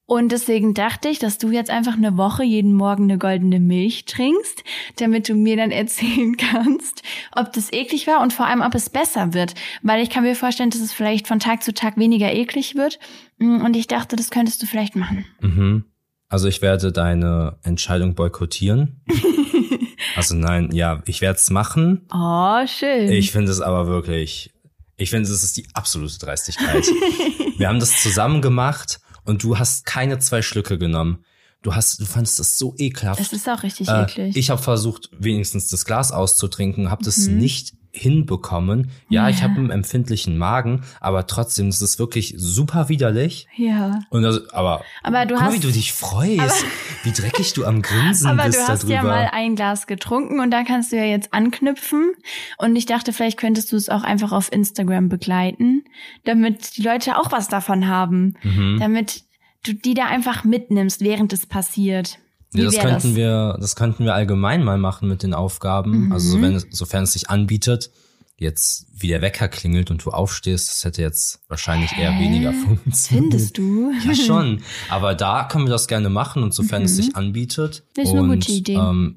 Und 0.09 0.31
deswegen 0.31 0.73
dachte 0.73 1.09
ich, 1.09 1.19
dass 1.19 1.37
du 1.37 1.51
jetzt 1.51 1.69
einfach 1.69 1.95
eine 1.95 2.17
Woche 2.17 2.45
jeden 2.45 2.73
Morgen 2.75 3.05
eine 3.05 3.19
goldene 3.19 3.59
Milch 3.59 4.05
trinkst, 4.05 4.63
damit 4.99 5.29
du 5.29 5.35
mir 5.35 5.57
dann 5.57 5.73
erzählen 5.73 6.37
kannst, 6.53 7.03
ob 7.33 7.53
das 7.53 7.73
eklig 7.73 8.07
war 8.07 8.23
und 8.23 8.33
vor 8.33 8.47
allem, 8.47 8.61
ob 8.61 8.75
es 8.77 8.89
besser 8.89 9.35
wird. 9.35 9.55
Weil 9.83 10.01
ich 10.01 10.09
kann 10.09 10.23
mir 10.23 10.37
vorstellen, 10.37 10.71
dass 10.71 10.81
es 10.81 10.93
vielleicht 10.93 11.27
von 11.27 11.41
Tag 11.41 11.65
zu 11.65 11.75
Tag 11.75 11.97
weniger 11.97 12.33
eklig 12.33 12.77
wird. 12.77 13.01
Mm, 13.39 13.63
Und 13.65 13.75
ich 13.75 13.89
dachte, 13.89 14.15
das 14.15 14.31
könntest 14.31 14.63
du 14.63 14.67
vielleicht 14.67 14.95
machen. 14.95 15.25
Mhm. 15.41 15.85
Also 16.29 16.47
ich 16.47 16.63
werde 16.63 16.93
deine 16.93 17.59
Entscheidung 17.65 18.15
boykottieren. 18.15 19.01
also 20.17 20.37
nein, 20.37 20.71
ja, 20.73 21.03
ich 21.07 21.21
werde 21.21 21.39
es 21.39 21.51
machen. 21.51 22.07
Oh, 22.15 22.65
schön. 22.67 23.11
Ich 23.11 23.33
finde 23.33 23.51
es 23.51 23.61
aber 23.61 23.89
wirklich, 23.89 24.53
ich 24.97 25.11
finde, 25.11 25.29
es 25.29 25.43
ist 25.43 25.57
die 25.57 25.67
absolute 25.75 26.19
Dreistigkeit. 26.21 26.85
Wir 27.59 27.69
haben 27.69 27.81
das 27.81 28.03
zusammen 28.03 28.41
gemacht 28.41 29.01
und 29.27 29.43
du 29.43 29.59
hast 29.59 29.85
keine 29.87 30.19
zwei 30.19 30.43
Schlücke 30.43 30.79
genommen. 30.79 31.25
Du 31.63 31.75
hast, 31.75 32.01
du 32.01 32.05
fandest 32.05 32.39
das 32.39 32.59
so 32.59 32.75
ekelhaft. 32.79 33.19
das 33.21 33.33
ist 33.33 33.49
auch 33.49 33.63
richtig 33.63 33.89
Äh, 33.89 34.03
eklig. 34.05 34.37
ich 34.37 34.51
habe 34.51 34.63
versucht, 34.63 35.11
wenigstens 35.19 35.69
das 35.69 35.85
Glas 35.85 36.13
auszutrinken, 36.13 36.91
habe 36.91 37.05
das 37.05 37.19
Mhm. 37.27 37.39
nicht 37.39 37.75
hinbekommen. 37.97 38.91
Ja, 39.09 39.29
ich 39.29 39.43
habe 39.43 39.55
einen 39.57 39.71
empfindlichen 39.71 40.39
Magen, 40.39 40.83
aber 41.01 41.27
trotzdem 41.27 41.69
ist 41.69 41.81
es 41.81 41.99
wirklich 41.99 42.35
super 42.37 42.89
widerlich. 42.89 43.47
ja. 43.57 44.01
Und 44.11 44.23
das, 44.23 44.49
aber, 44.53 44.83
Aber 45.03 45.27
du 45.27 45.35
guck 45.35 45.45
hast- 45.45 45.55
wie 45.55 45.61
du 45.61 45.71
dich 45.73 45.93
freust, 45.93 46.65
wie 47.05 47.13
dreckig 47.13 47.53
du 47.55 47.65
am 47.65 47.83
Grinsen 47.83 48.27
Aber 48.29 48.45
bist 48.45 48.59
du 48.59 48.69
hast 48.69 48.83
darüber. 48.85 48.95
ja 48.95 49.03
mal 49.03 49.31
ein 49.33 49.57
Glas 49.57 49.87
getrunken 49.87 50.41
und 50.41 50.51
da 50.51 50.63
kannst 50.65 50.93
du 50.93 50.97
ja 50.97 51.05
jetzt 51.05 51.33
anknüpfen. 51.33 52.13
Und 52.59 52.77
ich 52.77 52.87
dachte, 52.87 53.13
vielleicht 53.13 53.39
könntest 53.39 53.73
du 53.73 53.77
es 53.77 53.89
auch 53.89 54.03
einfach 54.03 54.33
auf 54.33 54.53
Instagram 54.53 55.09
begleiten, 55.09 55.85
damit 56.25 56.77
die 56.77 56.83
Leute 56.83 57.19
auch 57.19 57.33
was 57.33 57.49
davon 57.49 57.87
haben. 57.89 58.35
mhm. 58.43 58.79
Damit 58.81 59.23
du 59.65 59.73
die 59.73 59.95
da 59.95 60.05
einfach 60.07 60.45
mitnimmst, 60.45 61.01
während 61.01 61.33
es 61.33 61.47
passiert. 61.47 62.19
Wie 62.57 62.63
Ja, 62.63 62.67
das 62.71 62.79
könnten 62.79 63.17
wir, 63.17 63.57
das 63.61 63.77
könnten 63.77 64.05
wir 64.05 64.15
allgemein 64.15 64.63
mal 64.65 64.79
machen 64.79 65.09
mit 65.09 65.23
den 65.23 65.35
Aufgaben. 65.35 66.07
Mhm. 66.07 66.13
Also 66.13 66.33
so, 66.33 66.43
wenn, 66.43 66.59
sofern 66.71 67.05
es 67.05 67.13
sich 67.13 67.29
anbietet, 67.31 67.91
jetzt 68.39 68.87
wie 68.93 69.09
der 69.09 69.23
Wecker 69.23 69.49
klingelt 69.49 69.91
und 69.91 70.05
du 70.05 70.11
aufstehst, 70.11 70.69
das 70.69 70.85
hätte 70.85 71.01
jetzt 71.03 71.41
wahrscheinlich 71.49 71.93
eher 71.97 72.11
Hä? 72.13 72.23
weniger 72.25 72.53
funktioniert. 72.65 73.33
Findest 73.33 73.57
du? 73.59 73.93
Ja, 74.07 74.15
schon. 74.15 74.63
Aber 74.91 75.15
da 75.15 75.45
können 75.45 75.65
wir 75.67 75.71
das 75.71 75.89
gerne 75.89 76.11
machen 76.11 76.43
und 76.43 76.53
sofern 76.53 76.83
es 76.83 76.97
sich 76.97 77.17
anbietet. 77.17 77.85
Das 77.95 78.05
Mhm. 78.05 78.11
ist 78.11 78.11
eine 78.13 78.23
und, 78.23 78.31
gute 78.47 78.53
Idee. 78.53 78.75
Ähm, 78.75 79.17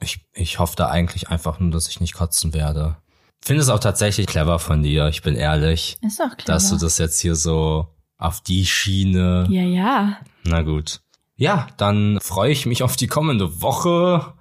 ich, 0.00 0.20
ich 0.34 0.58
hoffe 0.58 0.76
da 0.76 0.88
eigentlich 0.88 1.28
einfach 1.28 1.58
nur, 1.60 1.70
dass 1.70 1.88
ich 1.88 2.00
nicht 2.00 2.14
kotzen 2.14 2.52
werde. 2.54 2.96
Finde 3.44 3.62
es 3.62 3.68
auch 3.70 3.80
tatsächlich 3.80 4.26
clever 4.28 4.58
von 4.60 4.82
dir, 4.84 5.08
ich 5.08 5.22
bin 5.22 5.34
ehrlich, 5.34 5.98
Ist 6.02 6.20
doch 6.20 6.36
klar. 6.36 6.54
dass 6.56 6.70
du 6.70 6.76
das 6.76 6.98
jetzt 6.98 7.18
hier 7.20 7.34
so 7.34 7.88
auf 8.18 8.40
die 8.40 8.64
Schiene. 8.66 9.46
ja, 9.50 9.62
ja. 9.62 10.16
Na 10.44 10.62
gut. 10.62 11.00
Ja, 11.42 11.66
dann 11.76 12.18
freue 12.22 12.52
ich 12.52 12.66
mich 12.66 12.82
auf 12.84 12.94
die 12.96 13.08
kommende 13.08 13.60
Woche. 13.62 14.34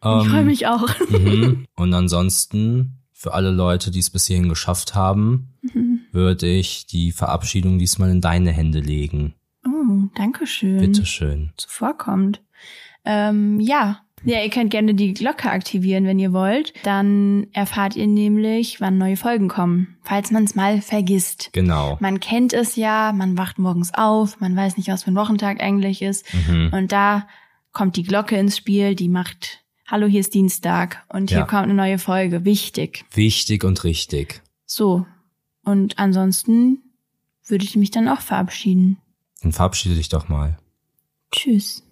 Ich 0.00 0.28
freue 0.28 0.44
mich 0.44 0.66
auch. 0.66 0.88
Mhm. 1.10 1.66
Und 1.76 1.92
ansonsten, 1.92 3.00
für 3.12 3.34
alle 3.34 3.50
Leute, 3.50 3.90
die 3.90 3.98
es 3.98 4.08
bis 4.10 4.26
hierhin 4.26 4.48
geschafft 4.48 4.94
haben, 4.94 5.54
Mhm. 5.60 6.00
würde 6.12 6.46
ich 6.46 6.86
die 6.86 7.12
Verabschiedung 7.12 7.78
diesmal 7.78 8.10
in 8.10 8.20
deine 8.22 8.50
Hände 8.52 8.80
legen. 8.80 9.34
Oh, 9.66 10.08
danke 10.14 10.46
schön. 10.46 10.78
Bitteschön. 10.80 11.50
zuvorkommt. 11.56 12.40
Ähm, 13.04 13.60
ja. 13.60 14.00
Ja, 14.24 14.42
ihr 14.42 14.50
könnt 14.50 14.70
gerne 14.70 14.94
die 14.94 15.14
Glocke 15.14 15.50
aktivieren, 15.50 16.04
wenn 16.04 16.18
ihr 16.18 16.32
wollt. 16.32 16.72
Dann 16.82 17.46
erfahrt 17.52 17.96
ihr 17.96 18.06
nämlich, 18.06 18.80
wann 18.80 18.98
neue 18.98 19.16
Folgen 19.16 19.48
kommen, 19.48 19.96
falls 20.02 20.30
man 20.30 20.44
es 20.44 20.54
mal 20.54 20.80
vergisst. 20.80 21.50
Genau. 21.52 21.96
Man 22.00 22.20
kennt 22.20 22.52
es 22.52 22.76
ja, 22.76 23.12
man 23.12 23.38
wacht 23.38 23.58
morgens 23.58 23.92
auf, 23.94 24.40
man 24.40 24.56
weiß 24.56 24.76
nicht, 24.76 24.88
was 24.88 25.04
für 25.04 25.10
ein 25.10 25.16
Wochentag 25.16 25.60
eigentlich 25.62 26.02
ist. 26.02 26.26
Mhm. 26.48 26.70
Und 26.72 26.92
da 26.92 27.26
kommt 27.72 27.96
die 27.96 28.02
Glocke 28.02 28.36
ins 28.36 28.56
Spiel, 28.56 28.94
die 28.94 29.08
macht, 29.08 29.60
hallo, 29.86 30.06
hier 30.06 30.20
ist 30.20 30.34
Dienstag 30.34 31.04
und 31.08 31.30
hier 31.30 31.40
Ja. 31.40 31.44
kommt 31.46 31.64
eine 31.64 31.74
neue 31.74 31.98
Folge. 31.98 32.44
Wichtig. 32.44 33.04
Wichtig 33.14 33.62
und 33.64 33.84
richtig. 33.84 34.42
So. 34.66 35.06
Und 35.64 35.98
ansonsten 35.98 36.82
würde 37.46 37.64
ich 37.64 37.76
mich 37.76 37.90
dann 37.90 38.08
auch 38.08 38.20
verabschieden. 38.20 38.98
Dann 39.42 39.52
verabschiede 39.52 39.94
dich 39.94 40.08
doch 40.08 40.28
mal. 40.28 40.58
Tschüss. 41.30 41.84